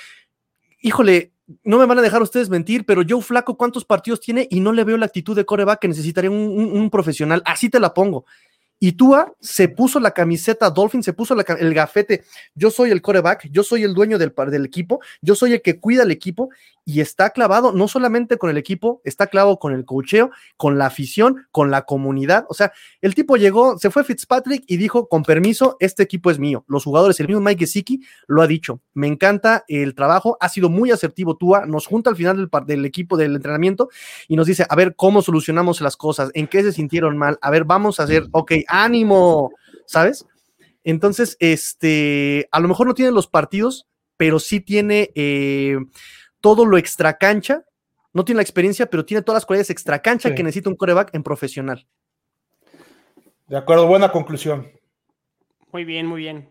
Híjole, 0.81 1.33
no 1.62 1.78
me 1.78 1.86
van 1.86 1.99
a 1.99 2.03
dejar 2.03 2.22
ustedes 2.22 2.49
mentir, 2.49 2.84
pero 2.84 3.03
Joe 3.09 3.22
Flaco, 3.22 3.57
¿cuántos 3.57 3.84
partidos 3.84 4.20
tiene? 4.20 4.49
Y 4.51 4.61
no 4.61 4.72
le 4.72 4.84
veo 4.84 4.97
la 4.97 5.07
actitud 5.07 5.36
de 5.36 5.44
coreback 5.44 5.80
que 5.80 5.88
necesitaría 5.88 6.30
un, 6.30 6.90
profesional. 6.90 7.42
Así 7.44 7.68
te 7.68 7.80
la 7.80 7.94
pongo. 7.94 8.24
Y 8.78 8.92
Tua 8.92 9.32
se 9.40 9.68
puso 9.68 10.01
la 10.01 10.11
camiseta 10.11 10.68
Dolphin, 10.70 11.03
se 11.03 11.12
puso 11.14 11.34
el 11.34 11.74
gafete. 11.74 12.24
Yo 12.55 12.70
soy 12.70 12.90
el 12.90 13.01
coreback, 13.01 13.49
yo 13.51 13.62
soy 13.62 13.84
el 13.84 13.94
dueño 13.94 14.18
del, 14.18 14.34
del 14.51 14.66
equipo, 14.66 15.01
yo 15.22 15.34
soy 15.34 15.55
el 15.55 15.62
que 15.62 15.80
cuida 15.80 16.03
el 16.03 16.11
equipo 16.11 16.51
y 16.89 17.01
está 17.01 17.30
clavado 17.30 17.72
no 17.72 17.89
solamente 17.89 18.39
con 18.39 18.49
el 18.49 18.57
equipo, 18.57 19.03
está 19.05 19.26
clavado 19.26 19.59
con 19.59 19.74
el 19.74 19.84
cocheo, 19.84 20.30
con 20.57 20.78
la 20.78 20.87
afición, 20.87 21.49
con 21.51 21.72
la 21.72 21.82
comunidad. 21.82 22.47
O 22.49 22.55
sea, 22.55 22.72
el 23.01 23.16
tipo 23.16 23.37
llegó, 23.37 23.76
se 23.76 23.91
fue 23.91 24.05
Fitzpatrick 24.05 24.62
y 24.68 24.76
dijo, 24.76 25.09
con 25.09 25.24
permiso, 25.24 25.76
este 25.80 26.05
equipo 26.05 26.30
es 26.30 26.39
mío. 26.39 26.64
Los 26.68 26.84
jugadores, 26.84 27.18
el 27.18 27.26
mismo 27.26 27.43
Mike 27.43 27.66
Gesicki 27.66 28.03
lo 28.28 28.41
ha 28.41 28.47
dicho. 28.47 28.80
Me 28.95 29.09
encanta 29.09 29.64
el 29.66 29.97
trabajo, 29.97 30.39
ha 30.41 30.49
sido 30.49 30.68
muy 30.68 30.93
asertivo 30.93 31.37
Tua, 31.37 31.66
nos 31.66 31.89
junta 31.89 32.09
al 32.09 32.16
final 32.16 32.37
del, 32.37 32.49
del 32.66 32.84
equipo 32.84 33.16
del 33.16 33.34
entrenamiento 33.34 33.89
y 34.28 34.37
nos 34.37 34.47
dice, 34.47 34.64
a 34.68 34.76
ver 34.76 34.95
cómo 34.95 35.22
solucionamos 35.22 35.80
las 35.80 35.97
cosas, 35.97 36.30
en 36.34 36.47
qué 36.47 36.62
se 36.62 36.70
sintieron 36.70 37.18
mal, 37.18 37.37
a 37.43 37.51
ver, 37.51 37.64
vamos 37.64 37.99
a 37.99 38.05
hacer, 38.05 38.28
ok, 38.30 38.53
ánimo, 38.68 39.51
¿sabes? 39.87 40.24
Entonces, 40.84 41.37
este, 41.41 42.49
a 42.53 42.61
lo 42.61 42.68
mejor 42.68 42.87
no 42.87 42.95
tiene 42.95 43.11
los 43.11 43.26
partidos, 43.26 43.89
pero 44.16 44.39
sí 44.39 44.61
tiene 44.61 45.11
eh, 45.16 45.78
todo 46.47 46.64
lo 46.64 46.78
extra 46.78 47.18
cancha. 47.18 47.64
No 48.12 48.24
tiene 48.24 48.36
la 48.36 48.42
experiencia, 48.42 48.86
pero 48.86 49.05
tiene 49.05 49.20
todas 49.20 49.38
las 49.38 49.47
cualidades 49.47 49.70
extra 49.70 50.01
cancha 50.01 50.28
sí. 50.28 50.34
que 50.36 50.44
necesita 50.44 50.70
un 50.70 50.76
coreback 50.76 51.12
en 51.12 51.24
profesional. 51.24 51.88
De 53.49 53.57
acuerdo, 53.57 53.88
buena 53.88 54.12
conclusión. 54.12 54.70
Muy 55.72 55.84
bien, 55.84 56.07
muy 56.07 56.20
bien. 56.20 56.49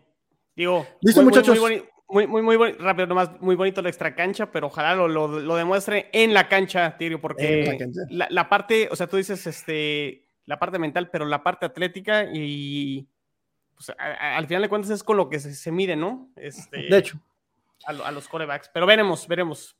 Digo, 0.54 0.86
listo, 1.00 1.22
muy, 1.22 1.30
muchachos. 1.30 1.58
Muy, 1.58 1.82
muy, 2.08 2.26
muy, 2.26 2.42
muy, 2.42 2.58
muy, 2.58 2.72
rápido, 2.72 3.06
nomás, 3.06 3.40
muy 3.40 3.56
bonito 3.56 3.80
la 3.80 3.88
extra 3.88 4.14
cancha, 4.14 4.52
pero 4.52 4.66
ojalá 4.66 4.94
lo, 4.94 5.08
lo, 5.08 5.28
lo 5.28 5.56
demuestre 5.56 6.10
en 6.12 6.34
la 6.34 6.46
cancha, 6.46 6.98
Tirio, 6.98 7.18
porque 7.18 7.64
la, 7.64 7.78
cancha. 7.78 8.00
La, 8.10 8.26
la, 8.28 8.50
parte, 8.50 8.88
o 8.90 8.96
sea, 8.96 9.06
tú 9.06 9.16
dices, 9.16 9.46
este, 9.46 10.28
la 10.44 10.58
parte 10.58 10.78
mental, 10.78 11.08
pero 11.10 11.24
la 11.24 11.42
parte 11.42 11.64
atlética 11.64 12.26
y 12.30 13.08
pues, 13.74 13.88
a, 13.90 13.94
a, 13.98 14.36
al 14.36 14.46
final 14.46 14.60
de 14.60 14.68
cuentas 14.68 14.90
es 14.90 15.02
con 15.02 15.16
lo 15.16 15.30
que 15.30 15.40
se, 15.40 15.54
se 15.54 15.72
mide, 15.72 15.96
¿no? 15.96 16.28
Este, 16.36 16.82
de 16.82 16.98
hecho. 16.98 17.18
A, 17.86 17.92
a, 17.92 18.12
los 18.12 18.28
corebacks, 18.28 18.68
pero 18.72 18.84
veremos, 18.84 19.26
veremos. 19.26 19.76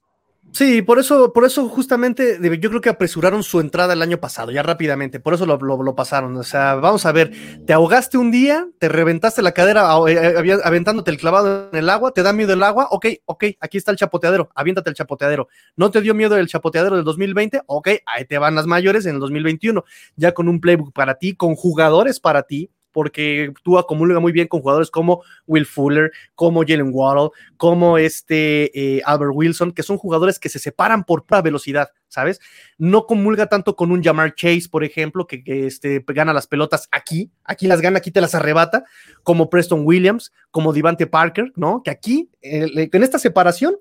Sí, 0.52 0.80
por 0.80 0.98
eso, 0.98 1.34
por 1.34 1.44
eso 1.44 1.68
justamente 1.68 2.38
yo 2.58 2.70
creo 2.70 2.80
que 2.80 2.88
apresuraron 2.88 3.42
su 3.42 3.60
entrada 3.60 3.92
el 3.92 4.00
año 4.00 4.18
pasado, 4.18 4.50
ya 4.50 4.62
rápidamente, 4.62 5.20
por 5.20 5.34
eso 5.34 5.44
lo, 5.44 5.94
pasaron. 5.94 6.34
O 6.36 6.42
sea, 6.42 6.76
vamos 6.76 7.04
a 7.04 7.12
ver, 7.12 7.32
te 7.66 7.74
ahogaste 7.74 8.16
un 8.16 8.30
día, 8.30 8.66
te 8.78 8.88
reventaste 8.88 9.42
la 9.42 9.52
cadera 9.52 9.86
eh, 10.08 10.58
aventándote 10.64 11.10
el 11.10 11.18
clavado 11.18 11.68
en 11.70 11.78
el 11.78 11.90
agua, 11.90 12.12
te 12.12 12.22
da 12.22 12.32
miedo 12.32 12.54
el 12.54 12.62
agua, 12.62 12.88
ok, 12.90 13.06
ok, 13.26 13.44
aquí 13.60 13.76
está 13.76 13.90
el 13.90 13.98
chapoteadero, 13.98 14.48
aviéntate 14.54 14.88
el 14.88 14.96
chapoteadero. 14.96 15.48
¿No 15.76 15.90
te 15.90 16.00
dio 16.00 16.14
miedo 16.14 16.38
el 16.38 16.48
chapoteadero 16.48 16.96
del 16.96 17.04
2020? 17.04 17.60
Ok, 17.66 17.88
ahí 18.06 18.24
te 18.24 18.38
van 18.38 18.54
las 18.54 18.66
mayores 18.66 19.04
en 19.04 19.16
el 19.16 19.20
2021, 19.20 19.84
ya 20.16 20.32
con 20.32 20.48
un 20.48 20.60
playbook 20.60 20.94
para 20.94 21.16
ti, 21.16 21.34
con 21.34 21.54
jugadores 21.54 22.18
para 22.18 22.44
ti, 22.44 22.70
porque 22.96 23.52
tú 23.62 23.76
acumulas 23.76 24.18
muy 24.22 24.32
bien 24.32 24.48
con 24.48 24.62
jugadores 24.62 24.90
como 24.90 25.22
Will 25.46 25.66
Fuller, 25.66 26.12
como 26.34 26.62
Jalen 26.62 26.88
Waddle, 26.94 27.28
como 27.58 27.98
este 27.98 28.70
eh, 28.72 29.02
Albert 29.04 29.32
Wilson, 29.34 29.72
que 29.72 29.82
son 29.82 29.98
jugadores 29.98 30.38
que 30.38 30.48
se 30.48 30.58
separan 30.58 31.04
por 31.04 31.26
pura 31.26 31.42
velocidad, 31.42 31.90
¿sabes? 32.08 32.40
No 32.78 33.04
comulga 33.04 33.50
tanto 33.50 33.76
con 33.76 33.92
un 33.92 34.02
Jamar 34.02 34.34
Chase, 34.34 34.70
por 34.70 34.82
ejemplo, 34.82 35.26
que, 35.26 35.44
que 35.44 35.66
este, 35.66 36.02
gana 36.06 36.32
las 36.32 36.46
pelotas 36.46 36.88
aquí, 36.90 37.30
aquí 37.44 37.66
las 37.66 37.82
gana, 37.82 37.98
aquí 37.98 38.10
te 38.10 38.22
las 38.22 38.34
arrebata, 38.34 38.84
como 39.22 39.50
Preston 39.50 39.82
Williams, 39.84 40.32
como 40.50 40.72
Devante 40.72 41.06
Parker, 41.06 41.52
¿no? 41.54 41.82
Que 41.82 41.90
aquí, 41.90 42.30
eh, 42.40 42.88
en 42.90 43.02
esta 43.02 43.18
separación, 43.18 43.76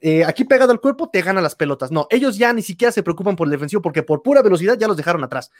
eh, 0.00 0.24
aquí 0.24 0.44
pegado 0.44 0.70
al 0.70 0.80
cuerpo 0.80 1.08
te 1.10 1.22
gana 1.22 1.40
las 1.40 1.54
pelotas. 1.54 1.90
No, 1.90 2.06
ellos 2.10 2.38
ya 2.38 2.52
ni 2.52 2.62
siquiera 2.62 2.92
se 2.92 3.02
preocupan 3.02 3.36
por 3.36 3.46
el 3.46 3.52
defensivo 3.52 3.82
porque 3.82 4.02
por 4.02 4.22
pura 4.22 4.42
velocidad 4.42 4.78
ya 4.78 4.88
los 4.88 4.96
dejaron 4.96 5.24
atrás. 5.24 5.50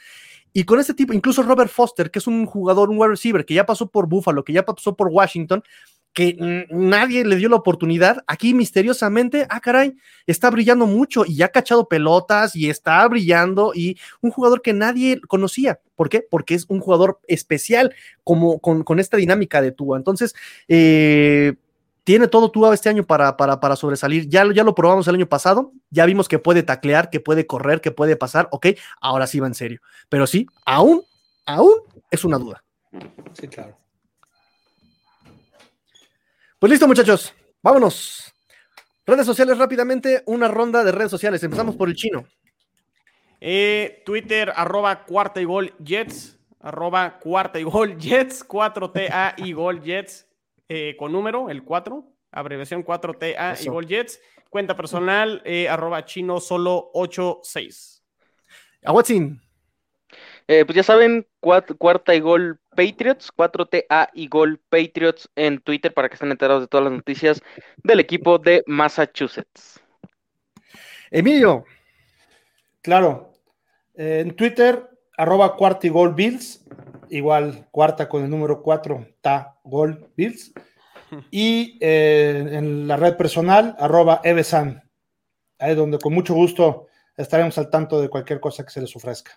Y 0.53 0.63
con 0.63 0.79
este 0.79 0.93
tipo, 0.93 1.13
incluso 1.13 1.43
Robert 1.43 1.71
Foster, 1.71 2.09
que 2.09 2.19
es 2.19 2.27
un 2.27 2.45
jugador, 2.45 2.89
un 2.89 2.97
wide 2.97 3.09
receiver, 3.09 3.45
que 3.45 3.53
ya 3.53 3.65
pasó 3.65 3.87
por 3.87 4.07
Buffalo, 4.07 4.43
que 4.43 4.53
ya 4.53 4.65
pasó 4.65 4.95
por 4.95 5.09
Washington, 5.09 5.63
que 6.13 6.65
nadie 6.71 7.23
le 7.23 7.35
dio 7.35 7.49
la 7.49 7.57
oportunidad, 7.57 8.23
aquí 8.25 8.53
misteriosamente, 8.55 9.45
ah, 9.49 9.59
caray, 9.59 9.95
está 10.25 10.49
brillando 10.49 10.87
mucho 10.87 11.23
y 11.25 11.35
ya 11.35 11.45
ha 11.45 11.49
cachado 11.49 11.87
pelotas 11.87 12.55
y 12.55 12.69
está 12.69 13.07
brillando 13.07 13.73
y 13.75 13.97
un 14.21 14.31
jugador 14.31 14.61
que 14.61 14.73
nadie 14.73 15.21
conocía. 15.21 15.79
¿Por 15.95 16.09
qué? 16.09 16.25
Porque 16.27 16.55
es 16.55 16.65
un 16.67 16.79
jugador 16.79 17.19
especial 17.27 17.93
como 18.23 18.59
con, 18.59 18.99
esta 18.99 19.17
dinámica 19.17 19.61
de 19.61 19.71
Tua. 19.71 19.97
Entonces, 19.97 20.33
eh, 20.67 21.53
tiene 22.09 22.27
todo 22.27 22.49
Tua 22.49 22.73
este 22.73 22.89
año 22.89 23.03
para, 23.03 23.37
para, 23.37 23.59
para 23.59 23.75
sobresalir. 23.75 24.27
Ya, 24.27 24.43
ya 24.51 24.63
lo 24.63 24.73
probamos 24.73 25.07
el 25.07 25.13
año 25.13 25.29
pasado, 25.29 25.73
ya 25.91 26.07
vimos 26.07 26.27
que 26.27 26.39
puede 26.39 26.63
taclear, 26.63 27.11
que 27.11 27.19
puede 27.19 27.45
correr, 27.45 27.81
que 27.81 27.91
puede 27.91 28.15
pasar, 28.15 28.47
ok, 28.49 28.65
ahora 28.99 29.27
sí 29.27 29.39
va 29.39 29.45
en 29.45 29.53
serio. 29.53 29.79
Pero 30.09 30.25
sí, 30.25 30.47
aún, 30.65 31.03
aún 31.45 31.71
es 32.09 32.25
una 32.25 32.39
duda. 32.39 32.63
Sí, 33.33 33.47
claro. 33.47 33.77
Pues 36.57 36.71
listo, 36.71 36.87
muchachos, 36.87 37.31
vámonos. 37.61 38.33
Redes 39.05 39.27
sociales 39.27 39.59
rápidamente, 39.59 40.23
una 40.25 40.47
ronda 40.47 40.83
de 40.83 40.91
redes 40.91 41.11
sociales. 41.11 41.43
Empezamos 41.43 41.75
por 41.75 41.89
el 41.89 41.95
chino. 41.95 42.25
Eh, 43.39 44.01
Twitter, 44.03 44.51
arroba 44.55 45.05
cuarta 45.05 45.41
y 45.41 45.45
gol 45.45 45.75
Jets, 45.77 46.39
arroba 46.59 47.19
cuarta 47.19 47.59
y 47.59 47.63
gol 47.65 47.99
Jets, 47.99 48.43
4TA 48.47 49.35
y 49.37 49.53
gol 49.53 49.83
Jets 49.83 50.25
eh, 50.69 50.95
con 50.97 51.11
número, 51.11 51.49
el 51.49 51.63
4, 51.63 52.05
abreviación 52.31 52.85
4TA 52.85 53.53
Eso. 53.53 53.63
y 53.63 53.67
gol 53.67 53.87
Jets. 53.87 54.21
Cuenta 54.49 54.75
personal, 54.75 55.41
eh, 55.45 55.67
arroba 55.67 56.05
chino 56.05 56.39
solo 56.39 56.89
86. 56.93 58.03
A 58.83 58.91
Watson. 58.91 59.41
Eh, 60.47 60.65
pues 60.65 60.75
ya 60.75 60.81
saben, 60.81 61.27
cuat, 61.39 61.73
cuarta 61.77 62.15
y 62.15 62.19
gol 62.19 62.59
Patriots, 62.75 63.31
4TA 63.35 64.09
y 64.13 64.27
gol 64.27 64.59
Patriots 64.69 65.29
en 65.35 65.59
Twitter 65.59 65.93
para 65.93 66.09
que 66.09 66.15
estén 66.15 66.31
enterados 66.31 66.63
de 66.63 66.67
todas 66.67 66.85
las 66.85 66.93
noticias 66.93 67.41
del 67.83 67.99
equipo 67.99 68.39
de 68.39 68.63
Massachusetts. 68.65 69.79
Emilio. 71.11 71.65
Claro. 72.81 73.33
Eh, 73.95 74.21
en 74.21 74.35
Twitter, 74.35 74.89
arroba 75.17 75.55
cuarta 75.55 75.85
y 75.85 75.91
gol 75.91 76.15
Bills, 76.15 76.65
igual 77.11 77.67
cuarta 77.71 78.07
con 78.07 78.23
el 78.23 78.29
número 78.29 78.61
4, 78.61 79.07
ta 79.21 79.57
gol 79.63 80.11
Bills. 80.15 80.53
Y 81.31 81.79
eh, 81.81 82.49
en 82.51 82.87
la 82.87 82.95
red 82.95 83.17
personal, 83.17 83.75
arroba 83.79 84.21
Evesan, 84.23 84.87
ahí 85.57 85.73
donde 85.73 85.97
con 85.97 86.13
mucho 86.13 86.35
gusto 86.35 86.85
estaremos 87.17 87.57
al 87.57 87.71
tanto 87.71 87.99
de 87.99 88.09
cualquier 88.09 88.39
cosa 88.39 88.63
que 88.63 88.69
se 88.69 88.81
les 88.81 88.95
ofrezca. 88.95 89.31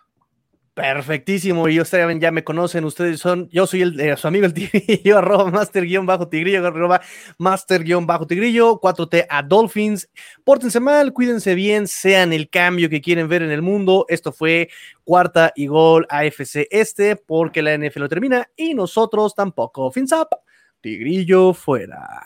Perfectísimo, 0.75 1.69
y 1.69 1.79
ustedes 1.81 2.19
ya 2.19 2.31
me 2.31 2.45
conocen, 2.45 2.87
ustedes 2.87 3.21
son, 3.21 3.47
yo 3.51 3.67
soy 3.67 3.83
el, 3.83 4.01
eh, 4.01 4.17
su 4.17 4.27
amigo 4.27 4.47
el 4.47 4.55
tigrillo, 4.55 5.19
arroba 5.19 5.51
master 5.51 5.85
guion 5.85 6.07
bajo 6.07 6.29
tigrillo, 6.29 6.67
arroba 6.67 7.03
master 7.37 7.85
guion 7.85 8.07
bajo 8.07 8.27
tigrillo, 8.27 8.81
4T 8.81 9.27
a 9.29 9.43
Dolphins, 9.43 10.09
pórtense 10.45 10.81
mal, 10.81 11.13
cuídense 11.13 11.55
bien, 11.55 11.87
sean 11.87 12.33
el 12.33 12.49
cambio 12.49 12.89
que 12.89 13.03
quieren 13.03 13.29
ver 13.29 13.43
en 13.43 13.51
el 13.51 13.61
mundo, 13.61 14.07
esto 14.09 14.33
fue 14.33 14.71
cuarta 15.05 15.53
y 15.55 15.67
gol 15.67 16.07
AFC 16.09 16.67
este, 16.71 17.17
porque 17.17 17.61
la 17.61 17.77
NFL 17.77 18.01
lo 18.01 18.09
termina 18.09 18.49
y 18.57 18.73
nosotros 18.73 19.35
tampoco, 19.35 19.91
fins 19.93 20.13
up, 20.13 20.29
tigrillo 20.81 21.53
fuera. 21.53 22.25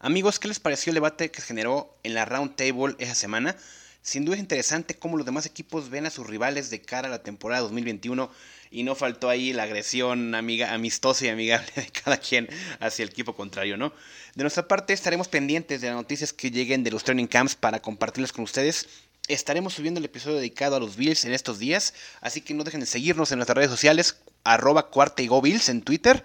Amigos, 0.00 0.38
¿qué 0.38 0.48
les 0.48 0.60
pareció 0.60 0.90
el 0.90 0.96
debate 0.96 1.30
que 1.30 1.40
generó 1.40 1.96
en 2.02 2.12
la 2.12 2.26
Round 2.26 2.56
Table 2.56 2.94
esa 2.98 3.14
semana? 3.14 3.56
Sin 4.04 4.26
duda 4.26 4.36
es 4.36 4.42
interesante 4.42 4.98
cómo 4.98 5.16
los 5.16 5.24
demás 5.24 5.46
equipos 5.46 5.88
ven 5.88 6.04
a 6.04 6.10
sus 6.10 6.26
rivales 6.26 6.68
de 6.68 6.82
cara 6.82 7.08
a 7.08 7.10
la 7.10 7.22
temporada 7.22 7.62
2021 7.62 8.30
y 8.70 8.82
no 8.82 8.94
faltó 8.94 9.30
ahí 9.30 9.54
la 9.54 9.62
agresión 9.62 10.34
amiga, 10.34 10.74
amistosa 10.74 11.24
y 11.24 11.28
amigable 11.30 11.70
de 11.74 11.86
cada 11.86 12.18
quien 12.18 12.46
hacia 12.80 13.02
el 13.02 13.08
equipo 13.08 13.34
contrario, 13.34 13.78
¿no? 13.78 13.94
De 14.34 14.42
nuestra 14.44 14.68
parte 14.68 14.92
estaremos 14.92 15.28
pendientes 15.28 15.80
de 15.80 15.86
las 15.86 15.96
noticias 15.96 16.34
que 16.34 16.50
lleguen 16.50 16.84
de 16.84 16.90
los 16.90 17.02
training 17.02 17.26
camps 17.26 17.54
para 17.54 17.80
compartirlas 17.80 18.30
con 18.30 18.44
ustedes. 18.44 18.88
Estaremos 19.26 19.72
subiendo 19.72 20.00
el 20.00 20.04
episodio 20.04 20.36
dedicado 20.36 20.76
a 20.76 20.80
los 20.80 20.96
Bills 20.96 21.24
en 21.24 21.32
estos 21.32 21.58
días, 21.58 21.94
así 22.20 22.42
que 22.42 22.52
no 22.52 22.62
dejen 22.62 22.80
de 22.80 22.86
seguirnos 22.86 23.32
en 23.32 23.38
nuestras 23.38 23.56
redes 23.56 23.70
sociales, 23.70 24.18
arroba 24.44 24.90
cuarta 24.90 25.22
y 25.22 25.28
go 25.28 25.40
Bills 25.40 25.70
en 25.70 25.80
Twitter. 25.80 26.22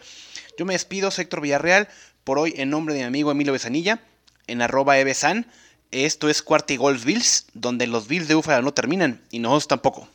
Yo 0.57 0.65
me 0.65 0.73
despido, 0.73 1.11
soy 1.11 1.21
Héctor 1.21 1.39
Villarreal, 1.39 1.87
por 2.25 2.39
hoy 2.39 2.55
en 2.57 2.71
nombre 2.71 2.93
de 2.93 2.99
mi 2.99 3.05
amigo 3.05 3.31
Emilio 3.31 3.53
Besanilla, 3.53 4.01
en 4.47 4.61
arroba 4.61 4.99
evesan 4.99 5.47
Esto 5.91 6.29
es 6.29 6.43
Cuarta 6.43 6.73
y 6.73 6.77
Bills, 6.77 7.47
donde 7.53 7.87
los 7.87 8.07
Bills 8.07 8.27
de 8.27 8.35
Búfalo 8.35 8.61
no 8.61 8.73
terminan 8.73 9.21
y 9.31 9.39
nosotros 9.39 9.67
tampoco. 9.67 10.07